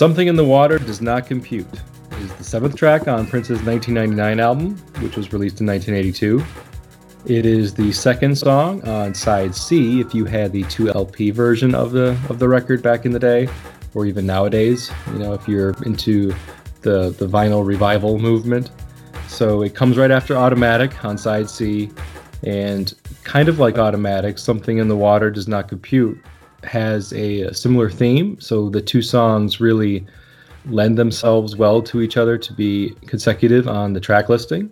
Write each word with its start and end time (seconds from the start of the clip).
Something 0.00 0.28
in 0.28 0.36
the 0.36 0.46
Water 0.46 0.78
Does 0.78 1.02
Not 1.02 1.26
Compute 1.26 1.66
is 2.22 2.32
the 2.36 2.42
seventh 2.42 2.74
track 2.74 3.06
on 3.06 3.26
Prince's 3.26 3.62
1999 3.64 4.40
album, 4.40 4.78
which 5.02 5.14
was 5.14 5.30
released 5.30 5.60
in 5.60 5.66
1982. 5.66 6.42
It 7.26 7.44
is 7.44 7.74
the 7.74 7.92
second 7.92 8.38
song 8.38 8.82
on 8.88 9.14
side 9.14 9.54
C 9.54 10.00
if 10.00 10.14
you 10.14 10.24
had 10.24 10.52
the 10.52 10.62
2LP 10.64 11.34
version 11.34 11.74
of 11.74 11.92
the 11.92 12.18
of 12.30 12.38
the 12.38 12.48
record 12.48 12.82
back 12.82 13.04
in 13.04 13.12
the 13.12 13.18
day 13.18 13.46
or 13.92 14.06
even 14.06 14.24
nowadays, 14.24 14.90
you 15.08 15.18
know, 15.18 15.34
if 15.34 15.46
you're 15.46 15.74
into 15.84 16.34
the 16.80 17.10
the 17.10 17.26
vinyl 17.26 17.62
revival 17.62 18.18
movement. 18.18 18.70
So 19.28 19.60
it 19.60 19.74
comes 19.74 19.98
right 19.98 20.10
after 20.10 20.34
Automatic 20.34 21.04
on 21.04 21.18
side 21.18 21.50
C 21.50 21.90
and 22.42 22.94
kind 23.22 23.50
of 23.50 23.58
like 23.58 23.76
Automatic, 23.76 24.38
Something 24.38 24.78
in 24.78 24.88
the 24.88 24.96
Water 24.96 25.30
Does 25.30 25.46
Not 25.46 25.68
Compute 25.68 26.18
has 26.64 27.12
a, 27.12 27.42
a 27.42 27.54
similar 27.54 27.90
theme. 27.90 28.40
So 28.40 28.68
the 28.68 28.80
two 28.80 29.02
songs 29.02 29.60
really 29.60 30.06
lend 30.66 30.98
themselves 30.98 31.56
well 31.56 31.80
to 31.82 32.02
each 32.02 32.16
other 32.16 32.36
to 32.36 32.52
be 32.52 32.94
consecutive 33.06 33.68
on 33.68 33.92
the 33.92 34.00
track 34.00 34.28
listing. 34.28 34.70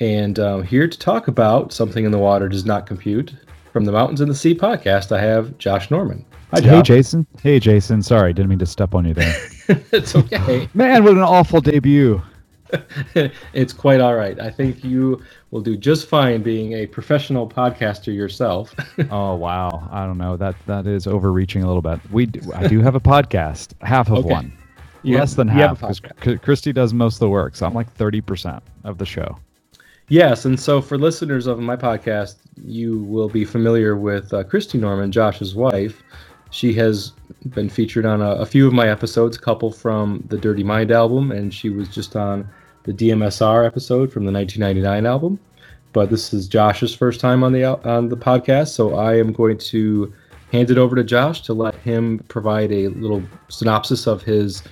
And 0.00 0.38
uh, 0.38 0.58
here 0.60 0.86
to 0.86 0.98
talk 0.98 1.28
about 1.28 1.72
Something 1.72 2.04
in 2.04 2.12
the 2.12 2.18
Water 2.18 2.48
Does 2.48 2.64
Not 2.64 2.86
Compute 2.86 3.34
from 3.72 3.84
the 3.84 3.92
Mountains 3.92 4.20
and 4.20 4.30
the 4.30 4.34
Sea 4.34 4.54
podcast, 4.54 5.12
I 5.12 5.20
have 5.20 5.56
Josh 5.58 5.90
Norman. 5.90 6.24
Hi, 6.52 6.60
Josh. 6.60 6.70
Hey, 6.70 6.82
Jason. 6.82 7.26
Hey, 7.42 7.60
Jason. 7.60 8.02
Sorry, 8.02 8.32
didn't 8.32 8.48
mean 8.48 8.58
to 8.60 8.66
step 8.66 8.94
on 8.94 9.04
you 9.04 9.14
there. 9.14 9.34
it's 9.92 10.14
okay. 10.14 10.68
Man, 10.72 11.04
what 11.04 11.12
an 11.12 11.18
awful 11.18 11.60
debut. 11.60 12.22
it's 13.52 13.72
quite 13.72 14.00
all 14.00 14.14
right. 14.14 14.38
I 14.40 14.50
think 14.50 14.84
you 14.84 15.22
will 15.50 15.60
do 15.60 15.76
just 15.76 16.08
fine 16.08 16.42
being 16.42 16.72
a 16.74 16.86
professional 16.86 17.48
podcaster 17.48 18.14
yourself. 18.14 18.74
oh 19.10 19.34
wow, 19.34 19.88
I 19.90 20.06
don't 20.06 20.18
know 20.18 20.36
that 20.36 20.54
that 20.66 20.86
is 20.86 21.06
overreaching 21.06 21.62
a 21.62 21.66
little 21.66 21.82
bit. 21.82 22.00
We 22.10 22.26
do, 22.26 22.52
I 22.52 22.66
do 22.66 22.80
have 22.80 22.94
a 22.94 23.00
podcast, 23.00 23.72
half 23.82 24.08
of 24.08 24.18
okay. 24.18 24.28
one, 24.28 24.52
you 25.02 25.18
less 25.18 25.34
than 25.34 25.48
half 25.48 25.80
because 25.80 26.00
Christy 26.40 26.72
does 26.72 26.92
most 26.92 27.14
of 27.14 27.20
the 27.20 27.30
work. 27.30 27.56
So 27.56 27.66
I'm 27.66 27.74
like 27.74 27.92
thirty 27.94 28.20
percent 28.20 28.62
of 28.84 28.98
the 28.98 29.06
show. 29.06 29.38
Yes, 30.08 30.46
and 30.46 30.58
so 30.58 30.80
for 30.80 30.96
listeners 30.96 31.46
of 31.46 31.58
my 31.58 31.76
podcast, 31.76 32.36
you 32.64 33.02
will 33.04 33.28
be 33.28 33.44
familiar 33.44 33.96
with 33.96 34.32
uh, 34.32 34.42
Christy 34.42 34.78
Norman, 34.78 35.12
Josh's 35.12 35.54
wife. 35.54 36.02
She 36.50 36.72
has 36.74 37.12
been 37.50 37.68
featured 37.68 38.06
on 38.06 38.22
a, 38.22 38.30
a, 38.36 38.46
few 38.46 38.66
of 38.66 38.72
my 38.72 38.88
episodes, 38.88 39.36
a 39.36 39.40
couple 39.40 39.70
from 39.70 40.24
the 40.28 40.38
Dirty 40.38 40.64
Mind 40.64 40.90
album, 40.90 41.30
and 41.30 41.52
she 41.52 41.68
was 41.68 41.88
just 41.88 42.16
on 42.16 42.48
the 42.88 43.10
DMSR 43.10 43.66
episode 43.66 44.10
from 44.10 44.24
the 44.24 44.32
1999 44.32 45.04
album. 45.04 45.38
But 45.92 46.08
this 46.08 46.32
is 46.32 46.48
Josh's 46.48 46.94
first 46.94 47.20
time 47.20 47.44
on 47.44 47.52
the 47.52 47.64
on 47.64 48.08
the 48.08 48.16
podcast, 48.16 48.68
so 48.68 48.94
I 48.94 49.18
am 49.18 49.32
going 49.32 49.58
to 49.58 50.12
hand 50.52 50.70
it 50.70 50.78
over 50.78 50.96
to 50.96 51.04
Josh 51.04 51.42
to 51.42 51.52
let 51.52 51.74
him 51.74 52.20
provide 52.28 52.72
a 52.72 52.88
little 52.88 53.22
synopsis 53.48 54.06
of 54.06 54.22
his 54.22 54.62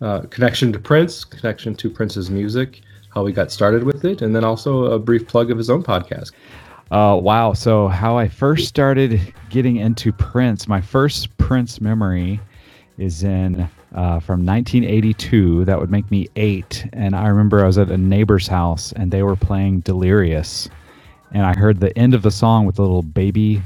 uh, 0.00 0.20
connection 0.30 0.72
to 0.72 0.78
Prince, 0.78 1.24
connection 1.24 1.74
to 1.74 1.90
Prince's 1.90 2.30
music, 2.30 2.82
how 3.12 3.26
he 3.26 3.32
got 3.32 3.50
started 3.50 3.82
with 3.82 4.04
it, 4.04 4.22
and 4.22 4.36
then 4.36 4.44
also 4.44 4.84
a 4.84 4.98
brief 4.98 5.26
plug 5.26 5.50
of 5.50 5.58
his 5.58 5.68
own 5.68 5.82
podcast. 5.82 6.30
Uh, 6.92 7.18
wow. 7.20 7.54
So, 7.54 7.88
how 7.88 8.16
I 8.16 8.28
first 8.28 8.68
started 8.68 9.20
getting 9.50 9.76
into 9.76 10.12
Prince, 10.12 10.68
my 10.68 10.80
first 10.80 11.36
Prince 11.38 11.80
memory 11.80 12.40
is 12.98 13.24
in 13.24 13.68
uh, 13.94 14.20
from 14.20 14.44
1982. 14.44 15.64
That 15.64 15.78
would 15.78 15.90
make 15.90 16.10
me 16.10 16.28
eight. 16.36 16.86
And 16.92 17.14
I 17.16 17.28
remember 17.28 17.62
I 17.62 17.66
was 17.66 17.78
at 17.78 17.90
a 17.90 17.96
neighbor's 17.96 18.46
house 18.46 18.92
and 18.92 19.10
they 19.10 19.22
were 19.22 19.36
playing 19.36 19.80
Delirious. 19.80 20.68
And 21.32 21.44
I 21.44 21.54
heard 21.54 21.80
the 21.80 21.96
end 21.98 22.14
of 22.14 22.22
the 22.22 22.30
song 22.30 22.66
with 22.66 22.78
a 22.78 22.82
little 22.82 23.02
baby 23.02 23.62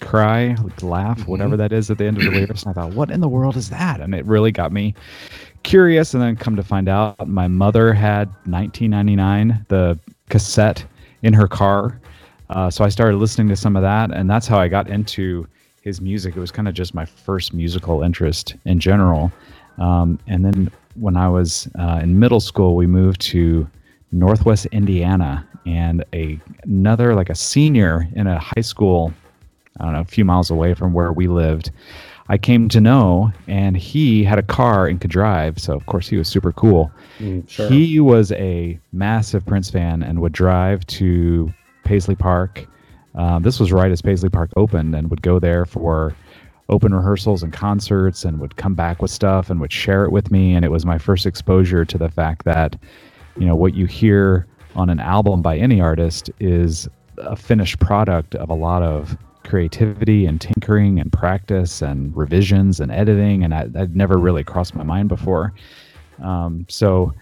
cry, 0.00 0.56
like 0.62 0.82
laugh, 0.82 1.20
mm-hmm. 1.20 1.30
whatever 1.30 1.56
that 1.56 1.72
is 1.72 1.90
at 1.90 1.98
the 1.98 2.06
end 2.06 2.18
of 2.18 2.24
Delirious. 2.24 2.62
And 2.64 2.70
I 2.70 2.74
thought, 2.74 2.92
what 2.92 3.10
in 3.10 3.20
the 3.20 3.28
world 3.28 3.56
is 3.56 3.70
that? 3.70 4.00
And 4.00 4.14
it 4.14 4.24
really 4.26 4.52
got 4.52 4.72
me 4.72 4.94
curious. 5.62 6.14
And 6.14 6.22
then 6.22 6.36
come 6.36 6.56
to 6.56 6.62
find 6.62 6.88
out, 6.88 7.28
my 7.28 7.48
mother 7.48 7.92
had 7.92 8.28
1999, 8.46 9.66
the 9.68 9.98
cassette 10.28 10.84
in 11.22 11.32
her 11.32 11.48
car 11.48 11.98
uh, 12.50 12.70
so 12.70 12.84
I 12.84 12.88
started 12.88 13.18
listening 13.18 13.48
to 13.48 13.56
some 13.56 13.76
of 13.76 13.82
that, 13.82 14.10
and 14.10 14.28
that's 14.28 14.46
how 14.46 14.58
I 14.58 14.68
got 14.68 14.88
into 14.88 15.46
his 15.82 16.00
music. 16.00 16.36
It 16.36 16.40
was 16.40 16.50
kind 16.50 16.66
of 16.66 16.74
just 16.74 16.94
my 16.94 17.04
first 17.04 17.52
musical 17.52 18.02
interest 18.02 18.56
in 18.64 18.78
general. 18.78 19.30
Um, 19.78 20.18
and 20.26 20.44
then 20.44 20.70
when 20.94 21.16
I 21.16 21.28
was 21.28 21.68
uh, 21.78 22.00
in 22.02 22.18
middle 22.18 22.40
school, 22.40 22.76
we 22.76 22.86
moved 22.86 23.20
to 23.22 23.68
Northwest 24.12 24.66
Indiana, 24.66 25.46
and 25.66 26.04
a 26.14 26.40
another 26.64 27.14
like 27.14 27.30
a 27.30 27.34
senior 27.34 28.08
in 28.14 28.26
a 28.26 28.38
high 28.38 28.62
school, 28.62 29.12
I 29.78 29.84
don't 29.84 29.92
know, 29.92 30.00
a 30.00 30.04
few 30.04 30.24
miles 30.24 30.50
away 30.50 30.74
from 30.74 30.92
where 30.92 31.12
we 31.12 31.28
lived. 31.28 31.70
I 32.30 32.36
came 32.36 32.68
to 32.70 32.80
know, 32.80 33.32
and 33.46 33.76
he 33.76 34.22
had 34.22 34.38
a 34.38 34.42
car 34.42 34.86
and 34.86 35.00
could 35.00 35.10
drive, 35.10 35.58
so 35.58 35.74
of 35.74 35.86
course 35.86 36.08
he 36.08 36.16
was 36.16 36.28
super 36.28 36.52
cool. 36.52 36.92
Mm, 37.18 37.48
sure. 37.48 37.70
He 37.70 38.00
was 38.00 38.32
a 38.32 38.78
massive 38.92 39.46
Prince 39.46 39.70
fan 39.70 40.02
and 40.02 40.20
would 40.20 40.32
drive 40.32 40.86
to 40.88 41.52
Paisley 41.84 42.14
Park. 42.14 42.66
Um, 43.14 43.42
this 43.42 43.58
was 43.58 43.72
right 43.72 43.90
as 43.90 44.02
Paisley 44.02 44.28
Park 44.28 44.50
opened, 44.56 44.94
and 44.94 45.10
would 45.10 45.22
go 45.22 45.38
there 45.38 45.64
for 45.64 46.14
open 46.68 46.94
rehearsals 46.94 47.42
and 47.42 47.52
concerts, 47.52 48.24
and 48.24 48.40
would 48.40 48.56
come 48.56 48.74
back 48.74 49.00
with 49.00 49.10
stuff 49.10 49.50
and 49.50 49.60
would 49.60 49.72
share 49.72 50.04
it 50.04 50.12
with 50.12 50.30
me. 50.30 50.54
And 50.54 50.64
it 50.64 50.70
was 50.70 50.84
my 50.84 50.98
first 50.98 51.26
exposure 51.26 51.84
to 51.84 51.98
the 51.98 52.10
fact 52.10 52.44
that, 52.44 52.76
you 53.38 53.46
know, 53.46 53.56
what 53.56 53.74
you 53.74 53.86
hear 53.86 54.46
on 54.74 54.90
an 54.90 55.00
album 55.00 55.42
by 55.42 55.56
any 55.56 55.80
artist 55.80 56.30
is 56.40 56.88
a 57.18 57.36
finished 57.36 57.80
product 57.80 58.34
of 58.34 58.50
a 58.50 58.54
lot 58.54 58.82
of 58.82 59.16
creativity 59.44 60.26
and 60.26 60.40
tinkering 60.40 61.00
and 61.00 61.10
practice 61.10 61.80
and 61.82 62.14
revisions 62.16 62.80
and 62.80 62.92
editing, 62.92 63.42
and 63.42 63.54
I, 63.54 63.64
would 63.64 63.96
never 63.96 64.18
really 64.18 64.44
crossed 64.44 64.74
my 64.74 64.84
mind 64.84 65.08
before. 65.08 65.54
Um, 66.22 66.66
so 66.68 67.14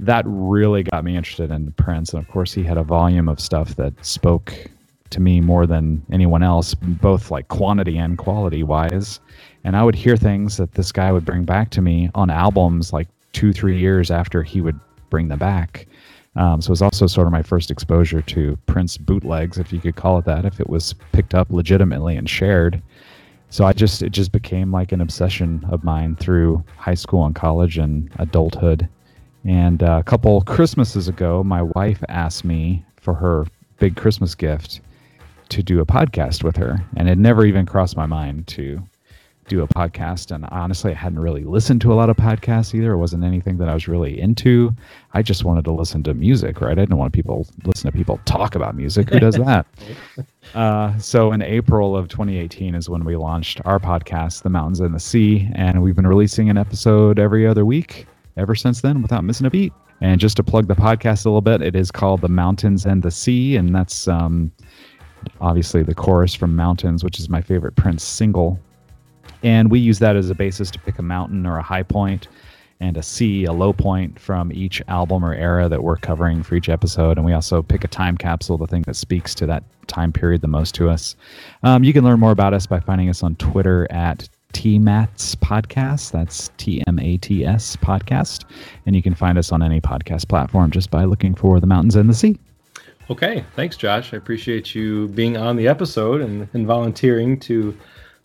that 0.00 0.24
really 0.26 0.82
got 0.82 1.04
me 1.04 1.16
interested 1.16 1.50
in 1.50 1.72
Prince. 1.72 2.14
And 2.14 2.22
of 2.22 2.28
course, 2.28 2.52
he 2.52 2.64
had 2.64 2.78
a 2.78 2.82
volume 2.82 3.28
of 3.28 3.38
stuff 3.38 3.76
that 3.76 3.92
spoke 4.04 4.70
to 5.14 5.20
me 5.20 5.40
more 5.40 5.66
than 5.66 6.04
anyone 6.12 6.42
else, 6.42 6.74
both 6.74 7.30
like 7.30 7.48
quantity 7.48 7.96
and 7.96 8.18
quality 8.18 8.62
wise. 8.62 9.20
And 9.62 9.76
I 9.76 9.82
would 9.82 9.94
hear 9.94 10.16
things 10.16 10.56
that 10.58 10.72
this 10.72 10.92
guy 10.92 11.12
would 11.12 11.24
bring 11.24 11.44
back 11.44 11.70
to 11.70 11.80
me 11.80 12.10
on 12.14 12.30
albums 12.30 12.92
like 12.92 13.08
two, 13.32 13.52
three 13.52 13.78
years 13.78 14.10
after 14.10 14.42
he 14.42 14.60
would 14.60 14.78
bring 15.10 15.28
them 15.28 15.38
back. 15.38 15.86
Um, 16.36 16.60
so 16.60 16.68
it 16.68 16.70
was 16.70 16.82
also 16.82 17.06
sort 17.06 17.28
of 17.28 17.32
my 17.32 17.42
first 17.42 17.70
exposure 17.70 18.20
to 18.22 18.58
Prince 18.66 18.98
bootlegs, 18.98 19.56
if 19.56 19.72
you 19.72 19.80
could 19.80 19.94
call 19.94 20.18
it 20.18 20.24
that, 20.24 20.44
if 20.44 20.58
it 20.58 20.68
was 20.68 20.94
picked 21.12 21.34
up 21.34 21.48
legitimately 21.50 22.16
and 22.16 22.28
shared. 22.28 22.82
So 23.50 23.64
I 23.64 23.72
just 23.72 24.02
it 24.02 24.10
just 24.10 24.32
became 24.32 24.72
like 24.72 24.90
an 24.90 25.00
obsession 25.00 25.64
of 25.70 25.84
mine 25.84 26.16
through 26.16 26.64
high 26.76 26.94
school 26.94 27.24
and 27.24 27.36
college 27.36 27.78
and 27.78 28.10
adulthood. 28.18 28.88
And 29.44 29.80
uh, 29.80 29.98
a 30.00 30.02
couple 30.02 30.40
Christmases 30.42 31.06
ago, 31.06 31.44
my 31.44 31.62
wife 31.62 32.02
asked 32.08 32.44
me 32.44 32.84
for 32.96 33.14
her 33.14 33.46
big 33.78 33.94
Christmas 33.94 34.34
gift 34.34 34.80
to 35.54 35.62
do 35.62 35.80
a 35.80 35.86
podcast 35.86 36.42
with 36.42 36.56
her. 36.56 36.84
And 36.96 37.08
it 37.08 37.16
never 37.16 37.46
even 37.46 37.64
crossed 37.64 37.96
my 37.96 38.06
mind 38.06 38.48
to 38.48 38.82
do 39.46 39.62
a 39.62 39.68
podcast. 39.68 40.34
And 40.34 40.46
honestly, 40.46 40.90
I 40.90 40.94
hadn't 40.94 41.20
really 41.20 41.44
listened 41.44 41.80
to 41.82 41.92
a 41.92 41.94
lot 41.94 42.10
of 42.10 42.16
podcasts 42.16 42.74
either. 42.74 42.92
It 42.92 42.98
wasn't 42.98 43.22
anything 43.22 43.58
that 43.58 43.68
I 43.68 43.74
was 43.74 43.86
really 43.86 44.20
into. 44.20 44.74
I 45.12 45.22
just 45.22 45.44
wanted 45.44 45.64
to 45.66 45.70
listen 45.70 46.02
to 46.04 46.14
music, 46.14 46.60
right? 46.60 46.72
I 46.72 46.82
didn't 46.82 46.96
want 46.96 47.12
people 47.12 47.46
listen 47.64 47.88
to 47.88 47.96
people 47.96 48.18
talk 48.24 48.56
about 48.56 48.74
music. 48.74 49.10
Who 49.10 49.20
does 49.20 49.36
that? 49.36 49.66
uh, 50.56 50.98
so 50.98 51.30
in 51.30 51.40
April 51.40 51.96
of 51.96 52.08
2018 52.08 52.74
is 52.74 52.88
when 52.88 53.04
we 53.04 53.14
launched 53.14 53.60
our 53.64 53.78
podcast, 53.78 54.42
The 54.42 54.50
Mountains 54.50 54.80
and 54.80 54.92
the 54.92 55.00
Sea. 55.00 55.48
And 55.54 55.82
we've 55.82 55.94
been 55.94 56.06
releasing 56.06 56.50
an 56.50 56.58
episode 56.58 57.20
every 57.20 57.46
other 57.46 57.64
week 57.64 58.06
ever 58.36 58.56
since 58.56 58.80
then 58.80 59.02
without 59.02 59.22
missing 59.22 59.46
a 59.46 59.50
beat. 59.50 59.72
And 60.00 60.20
just 60.20 60.36
to 60.38 60.42
plug 60.42 60.66
the 60.66 60.74
podcast 60.74 61.24
a 61.24 61.28
little 61.28 61.40
bit, 61.40 61.62
it 61.62 61.76
is 61.76 61.92
called 61.92 62.22
The 62.22 62.28
Mountains 62.28 62.84
and 62.84 63.02
the 63.02 63.12
Sea. 63.12 63.56
And 63.56 63.74
that's 63.74 64.08
um, 64.08 64.50
obviously 65.40 65.82
the 65.82 65.94
chorus 65.94 66.34
from 66.34 66.56
Mountains, 66.56 67.04
which 67.04 67.18
is 67.18 67.28
my 67.28 67.40
favorite 67.40 67.76
Prince 67.76 68.04
single. 68.04 68.58
And 69.42 69.70
we 69.70 69.78
use 69.78 69.98
that 69.98 70.16
as 70.16 70.30
a 70.30 70.34
basis 70.34 70.70
to 70.70 70.78
pick 70.78 70.98
a 70.98 71.02
mountain 71.02 71.46
or 71.46 71.58
a 71.58 71.62
high 71.62 71.82
point 71.82 72.28
and 72.80 72.96
a 72.96 73.02
sea, 73.02 73.44
a 73.44 73.52
low 73.52 73.72
point 73.72 74.18
from 74.18 74.52
each 74.52 74.82
album 74.88 75.24
or 75.24 75.34
era 75.34 75.68
that 75.68 75.82
we're 75.82 75.96
covering 75.96 76.42
for 76.42 76.54
each 76.54 76.68
episode. 76.68 77.16
And 77.16 77.24
we 77.24 77.32
also 77.32 77.62
pick 77.62 77.84
a 77.84 77.88
time 77.88 78.16
capsule, 78.16 78.58
the 78.58 78.66
thing 78.66 78.82
that 78.82 78.96
speaks 78.96 79.34
to 79.36 79.46
that 79.46 79.64
time 79.86 80.12
period 80.12 80.40
the 80.40 80.48
most 80.48 80.74
to 80.76 80.88
us. 80.88 81.14
Um, 81.62 81.84
you 81.84 81.92
can 81.92 82.04
learn 82.04 82.20
more 82.20 82.32
about 82.32 82.54
us 82.54 82.66
by 82.66 82.80
finding 82.80 83.08
us 83.08 83.22
on 83.22 83.36
Twitter 83.36 83.86
at 83.90 84.28
TMATS 84.54 85.36
podcast. 85.36 86.12
That's 86.12 86.50
T 86.56 86.82
M 86.86 86.98
A 86.98 87.16
T 87.18 87.44
S 87.44 87.76
podcast. 87.76 88.44
And 88.86 88.96
you 88.96 89.02
can 89.02 89.14
find 89.14 89.38
us 89.38 89.52
on 89.52 89.62
any 89.62 89.80
podcast 89.80 90.28
platform 90.28 90.70
just 90.70 90.90
by 90.90 91.04
looking 91.04 91.34
for 91.34 91.60
the 91.60 91.66
mountains 91.66 91.96
and 91.96 92.08
the 92.08 92.14
sea. 92.14 92.38
Okay. 93.10 93.44
Thanks, 93.54 93.76
Josh. 93.76 94.14
I 94.14 94.16
appreciate 94.16 94.74
you 94.74 95.08
being 95.08 95.36
on 95.36 95.56
the 95.56 95.68
episode 95.68 96.20
and, 96.20 96.48
and 96.54 96.66
volunteering 96.66 97.38
to 97.40 97.76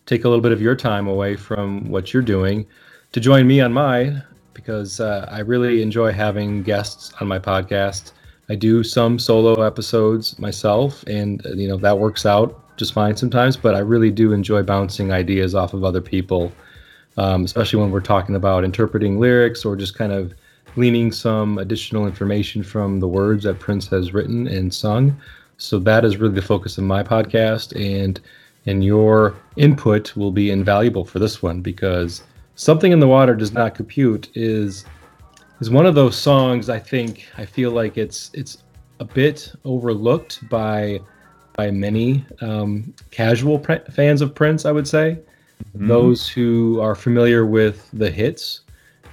take 0.06 0.24
a 0.24 0.28
little 0.28 0.42
bit 0.42 0.52
of 0.52 0.62
your 0.62 0.74
time 0.74 1.06
away 1.06 1.36
from 1.36 1.90
what 1.90 2.12
you're 2.12 2.22
doing 2.22 2.66
to 3.12 3.20
join 3.20 3.46
me 3.46 3.60
on 3.60 3.72
mine 3.72 4.22
because 4.54 5.00
uh, 5.00 5.28
I 5.30 5.40
really 5.40 5.82
enjoy 5.82 6.12
having 6.12 6.62
guests 6.62 7.12
on 7.20 7.28
my 7.28 7.38
podcast. 7.38 8.12
I 8.48 8.54
do 8.54 8.82
some 8.82 9.18
solo 9.18 9.62
episodes 9.62 10.38
myself, 10.38 11.04
and 11.06 11.42
you 11.54 11.68
know 11.68 11.76
that 11.76 11.98
works 11.98 12.26
out 12.26 12.76
just 12.76 12.92
fine 12.94 13.16
sometimes, 13.16 13.56
but 13.56 13.74
I 13.74 13.80
really 13.80 14.10
do 14.10 14.32
enjoy 14.32 14.62
bouncing 14.62 15.12
ideas 15.12 15.54
off 15.54 15.74
of 15.74 15.84
other 15.84 16.00
people 16.00 16.52
um, 17.16 17.44
especially 17.44 17.80
when 17.80 17.90
we're 17.90 18.00
talking 18.00 18.34
about 18.34 18.64
interpreting 18.64 19.18
lyrics 19.18 19.64
or 19.64 19.76
just 19.76 19.96
kind 19.96 20.12
of 20.12 20.32
gleaning 20.74 21.12
some 21.12 21.58
additional 21.58 22.06
information 22.06 22.62
from 22.62 23.00
the 23.00 23.08
words 23.08 23.44
that 23.44 23.58
Prince 23.58 23.88
has 23.88 24.12
written 24.12 24.46
and 24.46 24.72
sung. 24.72 25.16
So 25.58 25.78
that 25.80 26.04
is 26.04 26.16
really 26.16 26.34
the 26.34 26.42
focus 26.42 26.78
of 26.78 26.84
my 26.84 27.02
podcast, 27.02 27.74
and 27.78 28.20
and 28.66 28.84
your 28.84 29.34
input 29.56 30.16
will 30.16 30.32
be 30.32 30.50
invaluable 30.50 31.04
for 31.04 31.18
this 31.18 31.42
one 31.42 31.60
because 31.60 32.22
something 32.54 32.92
in 32.92 33.00
the 33.00 33.08
water 33.08 33.34
does 33.34 33.52
not 33.52 33.74
compute 33.74 34.30
is 34.34 34.84
is 35.60 35.70
one 35.70 35.86
of 35.86 35.94
those 35.94 36.16
songs. 36.16 36.70
I 36.70 36.78
think 36.78 37.26
I 37.36 37.44
feel 37.44 37.70
like 37.70 37.98
it's 37.98 38.30
it's 38.34 38.62
a 39.00 39.04
bit 39.04 39.52
overlooked 39.64 40.48
by 40.48 41.00
by 41.56 41.70
many 41.70 42.24
um, 42.40 42.94
casual 43.10 43.58
pre- 43.58 43.80
fans 43.90 44.22
of 44.22 44.34
Prince. 44.34 44.64
I 44.64 44.72
would 44.72 44.88
say 44.88 45.18
mm-hmm. 45.76 45.88
those 45.88 46.28
who 46.28 46.80
are 46.80 46.94
familiar 46.94 47.44
with 47.44 47.88
the 47.92 48.10
hits 48.10 48.60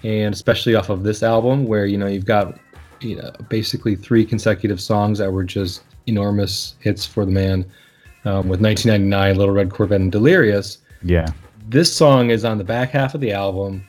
and 0.03 0.33
especially 0.33 0.75
off 0.75 0.89
of 0.89 1.03
this 1.03 1.23
album 1.23 1.65
where 1.65 1.85
you 1.85 1.97
know 1.97 2.07
you've 2.07 2.25
got 2.25 2.59
you 3.01 3.15
know 3.15 3.31
basically 3.49 3.95
three 3.95 4.25
consecutive 4.25 4.79
songs 4.81 5.19
that 5.19 5.31
were 5.31 5.43
just 5.43 5.83
enormous 6.07 6.75
hits 6.79 7.05
for 7.05 7.25
the 7.25 7.31
man 7.31 7.65
um, 8.25 8.47
with 8.47 8.61
1999 8.61 9.35
little 9.35 9.53
red 9.53 9.71
corvette 9.71 10.01
and 10.01 10.11
delirious. 10.11 10.79
Yeah. 11.03 11.27
This 11.69 11.93
song 11.93 12.29
is 12.29 12.45
on 12.45 12.57
the 12.57 12.63
back 12.63 12.91
half 12.91 13.13
of 13.13 13.21
the 13.21 13.31
album. 13.31 13.85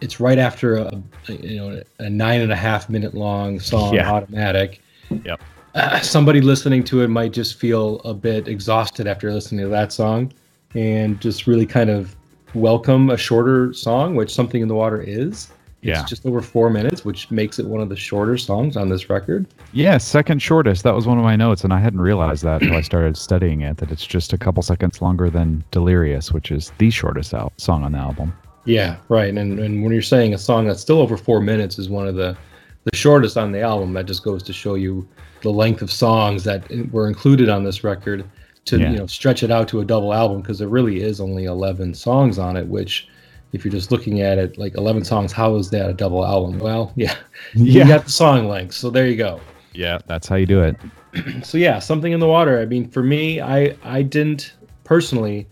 It's 0.00 0.18
right 0.18 0.38
after 0.38 0.76
a, 0.76 1.02
you 1.28 1.56
know 1.56 1.82
a 1.98 2.10
nine 2.10 2.40
and 2.40 2.52
a 2.52 2.56
half 2.56 2.88
minute 2.88 3.14
long 3.14 3.60
song 3.60 3.94
yeah. 3.94 4.10
automatic. 4.10 4.80
Yep. 5.10 5.40
Uh, 5.74 6.00
somebody 6.00 6.40
listening 6.40 6.82
to 6.84 7.02
it 7.02 7.08
might 7.08 7.32
just 7.32 7.56
feel 7.56 8.00
a 8.00 8.12
bit 8.12 8.48
exhausted 8.48 9.06
after 9.06 9.32
listening 9.32 9.64
to 9.64 9.68
that 9.68 9.92
song 9.92 10.32
and 10.74 11.20
just 11.20 11.46
really 11.46 11.66
kind 11.66 11.90
of 11.90 12.16
welcome 12.54 13.10
a 13.10 13.16
shorter 13.16 13.72
song, 13.72 14.14
which 14.14 14.32
Something 14.34 14.62
in 14.62 14.68
the 14.68 14.74
Water 14.74 15.00
is. 15.00 15.50
Yeah. 15.82 16.00
It's 16.00 16.10
just 16.10 16.26
over 16.26 16.42
four 16.42 16.68
minutes, 16.68 17.04
which 17.06 17.30
makes 17.30 17.58
it 17.58 17.66
one 17.66 17.80
of 17.80 17.88
the 17.88 17.96
shorter 17.96 18.36
songs 18.36 18.76
on 18.76 18.90
this 18.90 19.08
record. 19.08 19.46
Yeah, 19.72 19.96
second 19.96 20.42
shortest. 20.42 20.82
That 20.82 20.94
was 20.94 21.06
one 21.06 21.16
of 21.16 21.24
my 21.24 21.36
notes, 21.36 21.64
and 21.64 21.72
I 21.72 21.78
hadn't 21.78 22.02
realized 22.02 22.44
that 22.44 22.60
until 22.60 22.76
I 22.76 22.82
started 22.82 23.16
studying 23.16 23.62
it, 23.62 23.78
that 23.78 23.90
it's 23.90 24.06
just 24.06 24.34
a 24.34 24.38
couple 24.38 24.62
seconds 24.62 25.00
longer 25.00 25.30
than 25.30 25.64
Delirious, 25.70 26.32
which 26.32 26.50
is 26.50 26.70
the 26.76 26.90
shortest 26.90 27.32
al- 27.32 27.52
song 27.56 27.82
on 27.82 27.92
the 27.92 27.98
album. 27.98 28.36
Yeah, 28.66 28.96
right. 29.08 29.34
And, 29.34 29.58
and 29.58 29.82
when 29.82 29.90
you're 29.90 30.02
saying 30.02 30.34
a 30.34 30.38
song 30.38 30.66
that's 30.66 30.82
still 30.82 30.98
over 30.98 31.16
four 31.16 31.40
minutes 31.40 31.78
is 31.78 31.88
one 31.88 32.06
of 32.06 32.14
the, 32.14 32.36
the 32.84 32.94
shortest 32.94 33.38
on 33.38 33.52
the 33.52 33.62
album, 33.62 33.94
that 33.94 34.04
just 34.04 34.22
goes 34.22 34.42
to 34.42 34.52
show 34.52 34.74
you 34.74 35.08
the 35.40 35.50
length 35.50 35.80
of 35.80 35.90
songs 35.90 36.44
that 36.44 36.70
uh, 36.70 36.84
were 36.92 37.08
included 37.08 37.48
on 37.48 37.64
this 37.64 37.82
record 37.82 38.24
to 38.70 38.78
yeah. 38.78 38.90
you 38.90 38.96
know 38.96 39.06
stretch 39.06 39.42
it 39.42 39.50
out 39.50 39.68
to 39.68 39.80
a 39.80 39.84
double 39.84 40.14
album 40.14 40.40
because 40.40 40.58
there 40.58 40.68
really 40.68 41.02
is 41.02 41.20
only 41.20 41.44
11 41.44 41.94
songs 41.94 42.38
on 42.38 42.56
it 42.56 42.66
which 42.66 43.08
if 43.52 43.64
you're 43.64 43.72
just 43.72 43.90
looking 43.90 44.20
at 44.20 44.38
it 44.38 44.56
like 44.56 44.74
11 44.76 45.04
songs 45.04 45.32
how 45.32 45.56
is 45.56 45.70
that 45.70 45.90
a 45.90 45.92
double 45.92 46.24
album 46.24 46.58
well 46.58 46.92
yeah, 46.96 47.14
yeah. 47.54 47.82
you 47.82 47.88
got 47.88 48.04
the 48.04 48.12
song 48.12 48.48
length 48.48 48.74
so 48.74 48.88
there 48.88 49.06
you 49.06 49.16
go 49.16 49.40
yeah 49.74 49.98
that's 50.06 50.28
how 50.28 50.36
you 50.36 50.46
do 50.46 50.62
it 50.62 50.76
so 51.44 51.58
yeah 51.58 51.78
something 51.78 52.12
in 52.12 52.20
the 52.20 52.28
water 52.28 52.60
i 52.60 52.64
mean 52.64 52.88
for 52.88 53.02
me 53.02 53.40
i 53.40 53.76
i 53.82 54.02
didn't 54.02 54.54
personally 54.84 55.46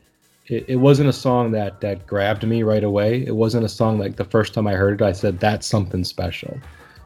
it, 0.46 0.64
it 0.68 0.76
wasn't 0.76 1.08
a 1.08 1.12
song 1.12 1.50
that 1.50 1.80
that 1.80 2.06
grabbed 2.06 2.46
me 2.46 2.62
right 2.62 2.84
away 2.84 3.24
it 3.26 3.34
wasn't 3.34 3.64
a 3.64 3.68
song 3.68 3.98
like 3.98 4.16
the 4.16 4.24
first 4.24 4.54
time 4.54 4.66
i 4.66 4.74
heard 4.74 5.00
it 5.00 5.04
i 5.04 5.12
said 5.12 5.38
that's 5.40 5.66
something 5.66 6.04
special 6.04 6.58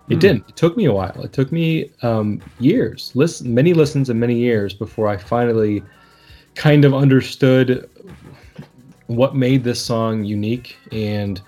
it 0.08 0.16
mm. 0.16 0.20
didn't. 0.20 0.48
It 0.48 0.56
took 0.56 0.76
me 0.76 0.86
a 0.86 0.92
while. 0.92 1.22
It 1.22 1.32
took 1.32 1.52
me 1.52 1.90
um, 2.02 2.40
years, 2.58 3.12
listen, 3.14 3.54
many 3.54 3.72
listens 3.72 4.10
and 4.10 4.18
many 4.18 4.36
years 4.36 4.74
before 4.74 5.08
I 5.08 5.16
finally 5.16 5.82
kind 6.54 6.84
of 6.84 6.94
understood 6.94 7.88
what 9.06 9.34
made 9.34 9.64
this 9.64 9.80
song 9.80 10.24
unique 10.24 10.76
and 10.90 11.40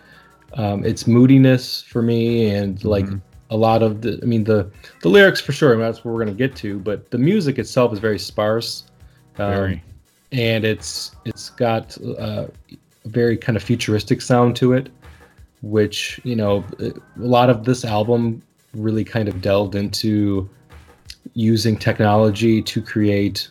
um, 0.54 0.84
its 0.84 1.06
moodiness 1.06 1.82
for 1.82 2.02
me, 2.02 2.50
and 2.50 2.78
mm-hmm. 2.78 2.88
like 2.88 3.06
a 3.50 3.56
lot 3.56 3.82
of 3.82 4.02
the. 4.02 4.18
I 4.22 4.26
mean 4.26 4.44
the 4.44 4.70
the 5.02 5.08
lyrics 5.08 5.40
for 5.40 5.52
sure. 5.52 5.72
I 5.72 5.76
mean, 5.76 5.84
that's 5.84 6.04
what 6.04 6.14
we're 6.14 6.24
gonna 6.24 6.36
get 6.36 6.54
to, 6.56 6.78
but 6.78 7.10
the 7.10 7.18
music 7.18 7.58
itself 7.58 7.92
is 7.92 7.98
very 7.98 8.18
sparse. 8.18 8.84
Um, 9.38 9.50
very. 9.50 9.82
And 10.32 10.64
it's 10.64 11.14
it's 11.24 11.50
got 11.50 11.96
uh, 12.02 12.46
a 12.46 12.48
very 13.04 13.36
kind 13.36 13.56
of 13.56 13.62
futuristic 13.62 14.20
sound 14.20 14.56
to 14.56 14.72
it 14.72 14.90
which 15.64 16.20
you 16.24 16.36
know 16.36 16.62
a 16.78 16.92
lot 17.16 17.48
of 17.48 17.64
this 17.64 17.84
album 17.84 18.42
really 18.74 19.04
kind 19.04 19.28
of 19.28 19.40
delved 19.40 19.74
into 19.74 20.48
using 21.32 21.76
technology 21.76 22.60
to 22.60 22.82
create 22.82 23.48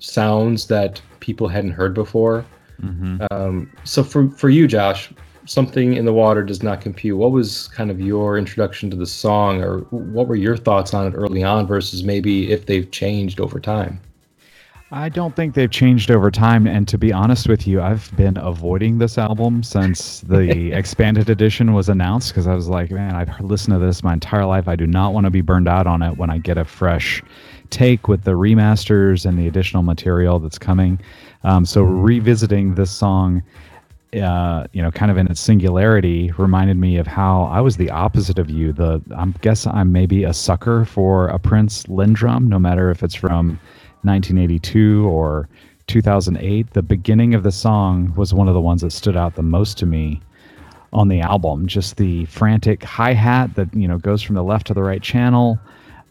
sounds 0.00 0.66
that 0.66 1.00
people 1.20 1.48
hadn't 1.48 1.72
heard 1.72 1.94
before. 1.94 2.44
Mm-hmm. 2.82 3.22
Um, 3.30 3.70
so 3.84 4.02
for 4.02 4.28
for 4.30 4.48
you, 4.48 4.66
Josh, 4.66 5.12
something 5.46 5.94
in 5.94 6.04
the 6.04 6.12
water 6.12 6.42
does 6.42 6.62
not 6.62 6.80
compute. 6.80 7.16
What 7.16 7.32
was 7.32 7.68
kind 7.68 7.90
of 7.90 8.00
your 8.00 8.38
introduction 8.38 8.90
to 8.90 8.96
the 8.96 9.06
song, 9.06 9.62
or 9.62 9.80
what 9.90 10.26
were 10.26 10.36
your 10.36 10.56
thoughts 10.56 10.94
on 10.94 11.06
it 11.06 11.14
early 11.14 11.42
on 11.42 11.66
versus 11.66 12.02
maybe 12.02 12.50
if 12.50 12.66
they've 12.66 12.90
changed 12.90 13.40
over 13.40 13.60
time? 13.60 14.00
I 14.92 15.08
don't 15.08 15.36
think 15.36 15.54
they've 15.54 15.70
changed 15.70 16.10
over 16.10 16.32
time. 16.32 16.66
And 16.66 16.88
to 16.88 16.98
be 16.98 17.12
honest 17.12 17.48
with 17.48 17.64
you, 17.64 17.80
I've 17.80 18.10
been 18.16 18.36
avoiding 18.36 18.98
this 18.98 19.18
album 19.18 19.62
since 19.62 20.20
the 20.22 20.72
expanded 20.76 21.30
edition 21.30 21.74
was 21.74 21.88
announced 21.88 22.30
because 22.30 22.48
I 22.48 22.54
was 22.54 22.68
like, 22.68 22.90
man, 22.90 23.14
I've 23.14 23.40
listened 23.40 23.74
to 23.74 23.78
this 23.78 24.02
my 24.02 24.14
entire 24.14 24.46
life. 24.46 24.66
I 24.66 24.74
do 24.74 24.88
not 24.88 25.14
want 25.14 25.26
to 25.26 25.30
be 25.30 25.42
burned 25.42 25.68
out 25.68 25.86
on 25.86 26.02
it 26.02 26.16
when 26.16 26.28
I 26.28 26.38
get 26.38 26.58
a 26.58 26.64
fresh 26.64 27.22
take 27.70 28.08
with 28.08 28.24
the 28.24 28.32
remasters 28.32 29.24
and 29.24 29.38
the 29.38 29.46
additional 29.46 29.82
material 29.82 30.38
that's 30.38 30.58
coming. 30.58 31.00
Um, 31.44 31.64
so 31.64 31.82
revisiting 31.82 32.74
this 32.74 32.90
song, 32.90 33.42
uh, 34.20 34.66
you 34.72 34.82
know, 34.82 34.90
kind 34.90 35.10
of 35.10 35.16
in 35.16 35.26
its 35.28 35.40
singularity, 35.40 36.32
reminded 36.36 36.76
me 36.76 36.96
of 36.96 37.06
how 37.06 37.44
I 37.44 37.60
was 37.60 37.76
the 37.76 37.90
opposite 37.90 38.38
of 38.38 38.50
you. 38.50 38.72
The 38.72 39.00
I 39.16 39.26
guess 39.40 39.66
I'm 39.66 39.92
maybe 39.92 40.24
a 40.24 40.34
sucker 40.34 40.84
for 40.84 41.28
a 41.28 41.38
Prince 41.38 41.84
LinnDrum, 41.84 42.48
no 42.48 42.58
matter 42.58 42.90
if 42.90 43.02
it's 43.02 43.14
from 43.14 43.58
1982 44.02 45.08
or 45.08 45.48
2008, 45.86 46.72
the 46.72 46.82
beginning 46.82 47.34
of 47.34 47.42
the 47.42 47.52
song 47.52 48.12
was 48.16 48.32
one 48.32 48.48
of 48.48 48.54
the 48.54 48.60
ones 48.60 48.82
that 48.82 48.92
stood 48.92 49.16
out 49.16 49.34
the 49.34 49.42
most 49.42 49.76
to 49.78 49.86
me 49.86 50.20
on 50.92 51.08
the 51.08 51.20
album. 51.20 51.66
Just 51.66 51.96
the 51.96 52.24
frantic 52.26 52.82
hi 52.82 53.12
hat 53.12 53.54
that 53.54 53.72
you 53.74 53.86
know 53.86 53.98
goes 53.98 54.22
from 54.22 54.36
the 54.36 54.44
left 54.44 54.66
to 54.68 54.74
the 54.74 54.82
right 54.82 55.02
channel. 55.02 55.58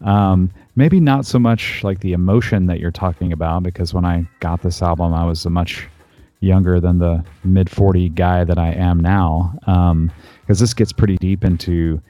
Um, 0.02 0.50
maybe 0.76 1.00
not 1.00 1.26
so 1.26 1.38
much 1.38 1.84
like 1.84 2.00
the 2.00 2.12
emotion 2.12 2.66
that 2.66 2.80
you're 2.80 2.90
talking 2.90 3.32
about, 3.32 3.62
because 3.62 3.92
when 3.92 4.04
I 4.04 4.26
got 4.40 4.62
this 4.62 4.82
album, 4.82 5.12
I 5.12 5.24
was 5.24 5.44
a 5.44 5.50
much 5.50 5.88
younger 6.40 6.80
than 6.80 6.98
the 6.98 7.24
mid 7.44 7.70
40 7.70 8.08
guy 8.10 8.44
that 8.44 8.58
I 8.58 8.72
am 8.72 9.00
now. 9.00 9.52
Because 9.60 9.90
um, 9.90 10.10
this 10.46 10.74
gets 10.74 10.92
pretty 10.92 11.16
deep 11.18 11.44
into 11.44 12.00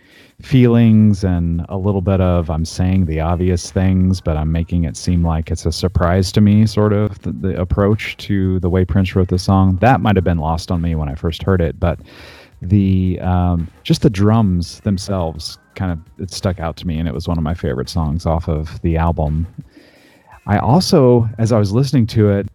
feelings 0.40 1.23
and 1.23 1.66
a 1.68 1.76
little 1.76 2.00
bit 2.00 2.20
of 2.20 2.49
I'm 2.49 2.64
saying 2.64 3.06
the 3.06 3.20
obvious 3.20 3.70
things, 3.70 4.20
but 4.20 4.37
I'm 4.37 4.52
making 4.52 4.85
it 4.85 4.97
seem 4.97 5.25
like 5.25 5.50
it's 5.50 5.66
a 5.66 5.73
surprise 5.73 6.32
to 6.32 6.40
me, 6.40 6.66
sort 6.66 6.92
of 6.92 7.20
the, 7.23 7.32
the 7.32 7.61
approach 7.61 8.16
to 8.18 8.59
the 8.61 8.70
way 8.70 8.85
Prince 8.85 9.14
wrote 9.14 9.28
the 9.28 9.38
song. 9.38 9.76
That 9.76 10.00
might 10.00 10.16
have 10.16 10.25
been 10.25 10.38
lost 10.38 10.70
on 10.70 10.80
me 10.80 10.94
when 10.94 11.09
I 11.09 11.14
first 11.14 11.42
heard 11.42 11.61
it, 11.61 11.78
but 11.78 11.99
the 12.62 13.19
um, 13.21 13.69
just 13.85 14.02
the 14.02 14.11
drums 14.11 14.81
themselves 14.81 15.59
kind 15.75 15.93
of 15.93 15.99
it 16.19 16.31
stuck 16.31 16.61
out 16.61 16.76
to 16.76 16.87
me, 16.87 16.99
and 16.99 17.09
it 17.09 17.14
was 17.14 17.26
one 17.26 17.38
of 17.38 17.45
my 17.45 17.55
favorite 17.55 17.88
songs 17.88 18.26
off 18.26 18.49
of 18.49 18.81
the 18.83 18.97
album. 18.97 19.47
I 20.47 20.59
also, 20.59 21.29
as 21.38 21.52
I 21.52 21.59
was 21.59 21.73
listening 21.73 22.07
to 22.09 22.31
it, 22.31 22.49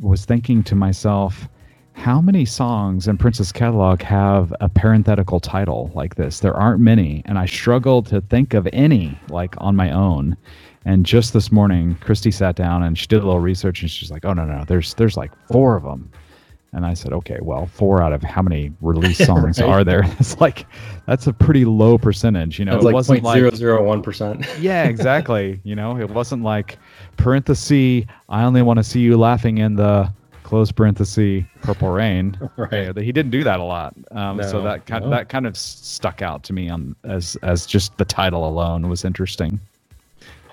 was 0.00 0.24
thinking 0.24 0.62
to 0.64 0.74
myself 0.74 1.48
how 1.94 2.20
many 2.20 2.44
songs 2.44 3.06
in 3.06 3.18
Prince's 3.18 3.52
catalog 3.52 4.02
have 4.02 4.54
a 4.60 4.68
parenthetical 4.68 5.40
title 5.40 5.90
like 5.94 6.14
this? 6.14 6.40
There 6.40 6.56
aren't 6.56 6.80
many, 6.80 7.22
and 7.26 7.38
I 7.38 7.46
struggled 7.46 8.06
to 8.06 8.20
think 8.22 8.54
of 8.54 8.66
any 8.72 9.18
like 9.28 9.54
on 9.58 9.76
my 9.76 9.90
own. 9.90 10.36
And 10.84 11.06
just 11.06 11.32
this 11.32 11.52
morning, 11.52 11.96
Christy 12.00 12.32
sat 12.32 12.56
down 12.56 12.82
and 12.82 12.98
she 12.98 13.06
did 13.06 13.22
a 13.22 13.26
little 13.26 13.40
research, 13.40 13.82
and 13.82 13.90
she's 13.90 14.10
like, 14.10 14.24
"Oh 14.24 14.32
no, 14.32 14.44
no 14.44 14.64
there's 14.64 14.94
there's 14.94 15.16
like 15.16 15.30
four 15.46 15.76
of 15.76 15.84
them." 15.84 16.10
And 16.74 16.86
I 16.86 16.94
said, 16.94 17.12
"Okay, 17.12 17.38
well, 17.42 17.66
four 17.66 18.02
out 18.02 18.12
of 18.12 18.22
how 18.22 18.42
many 18.42 18.72
release 18.80 19.18
songs 19.26 19.60
right. 19.60 19.68
are 19.68 19.84
there?" 19.84 20.04
It's 20.18 20.40
like 20.40 20.66
that's 21.06 21.26
a 21.26 21.32
pretty 21.32 21.64
low 21.64 21.98
percentage, 21.98 22.58
you 22.58 22.64
know. 22.64 22.76
It's 22.76 22.82
it 22.82 22.86
like 22.86 22.94
wasn't 22.94 23.22
like 23.22 23.38
zero 23.38 23.50
zero 23.50 23.84
one 23.84 24.02
percent. 24.02 24.46
Yeah, 24.60 24.84
exactly. 24.84 25.60
you 25.64 25.74
know, 25.74 25.98
it 25.98 26.10
wasn't 26.10 26.42
like 26.44 26.78
parenthesis. 27.16 28.04
I 28.28 28.44
only 28.44 28.62
want 28.62 28.78
to 28.78 28.84
see 28.84 29.00
you 29.00 29.16
laughing 29.16 29.58
in 29.58 29.76
the 29.76 30.12
close 30.44 30.70
parenthesis 30.70 31.44
purple 31.62 31.88
rain 31.88 32.38
right 32.58 32.94
he 32.98 33.10
didn't 33.10 33.30
do 33.30 33.42
that 33.42 33.58
a 33.58 33.62
lot 33.62 33.94
um, 34.10 34.36
no, 34.36 34.42
so 34.42 34.60
that 34.60 34.84
kind, 34.84 35.04
no. 35.04 35.10
that 35.10 35.30
kind 35.30 35.46
of 35.46 35.56
stuck 35.56 36.20
out 36.20 36.42
to 36.42 36.52
me 36.52 36.68
on 36.68 36.94
as 37.04 37.36
as 37.42 37.64
just 37.64 37.96
the 37.96 38.04
title 38.04 38.46
alone 38.46 38.86
was 38.86 39.02
interesting 39.02 39.58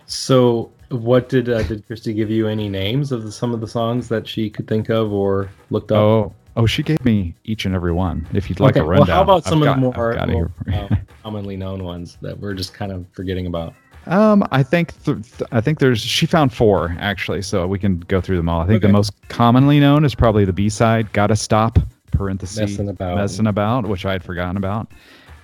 so 0.06 0.72
what 0.90 1.30
did 1.30 1.50
uh, 1.50 1.64
did 1.64 1.86
christy 1.88 2.14
give 2.14 2.30
you 2.30 2.48
any 2.48 2.70
names 2.70 3.12
of 3.12 3.24
the, 3.24 3.32
some 3.32 3.54
of 3.54 3.62
the 3.62 3.68
songs 3.68 4.08
that 4.08 4.28
she 4.28 4.50
could 4.50 4.68
think 4.68 4.90
of 4.90 5.12
or 5.12 5.50
looked 5.70 5.92
up 5.92 5.98
oh 5.98 6.34
oh 6.56 6.66
she 6.66 6.84
gave 6.84 7.04
me 7.06 7.36
each 7.44 7.66
and 7.66 7.76
every 7.76 7.92
one 7.92 8.28
if 8.34 8.50
you'd 8.50 8.60
like 8.60 8.76
okay, 8.76 8.82
a 8.82 8.84
rundown 8.84 9.08
well, 9.08 9.16
how 9.16 9.24
about 9.24 9.44
some 9.44 9.64
I've 9.64 9.78
of 9.78 9.94
got, 9.94 10.28
the 10.28 10.34
more, 10.34 10.52
more 10.68 10.74
uh, 10.74 10.96
commonly 11.24 11.58
known 11.58 11.84
ones 11.84 12.18
that 12.22 12.40
we're 12.40 12.54
just 12.54 12.74
kind 12.74 12.92
of 12.92 13.06
forgetting 13.12 13.48
about 13.48 13.74
um, 14.08 14.44
I 14.52 14.64
think 14.64 14.94
th- 15.04 15.18
th- 15.38 15.50
I 15.52 15.62
think 15.62 15.78
there's 15.80 16.02
she 16.02 16.26
found 16.26 16.52
four 16.52 16.96
actually, 17.00 17.44
so 17.44 17.68
we 17.68 17.78
can 17.78 18.00
go 18.00 18.20
through 18.22 18.38
them 18.38 18.50
all. 18.50 18.62
I 18.62 18.66
think 18.66 18.78
okay. 18.78 18.88
the 18.88 18.94
most 18.94 19.12
commonly 19.28 19.80
known 19.80 20.04
is 20.04 20.16
probably 20.16 20.46
the 20.46 20.54
B 20.54 20.68
side, 20.68 21.12
"Gotta 21.14 21.36
Stop," 21.36 21.78
parentheses 22.12 22.60
Messing 22.60 22.90
About. 22.90 23.18
messing 23.18 23.48
about, 23.48 23.86
which 23.88 24.06
I 24.06 24.14
had 24.14 24.24
forgotten 24.24 24.58
about. 24.58 24.92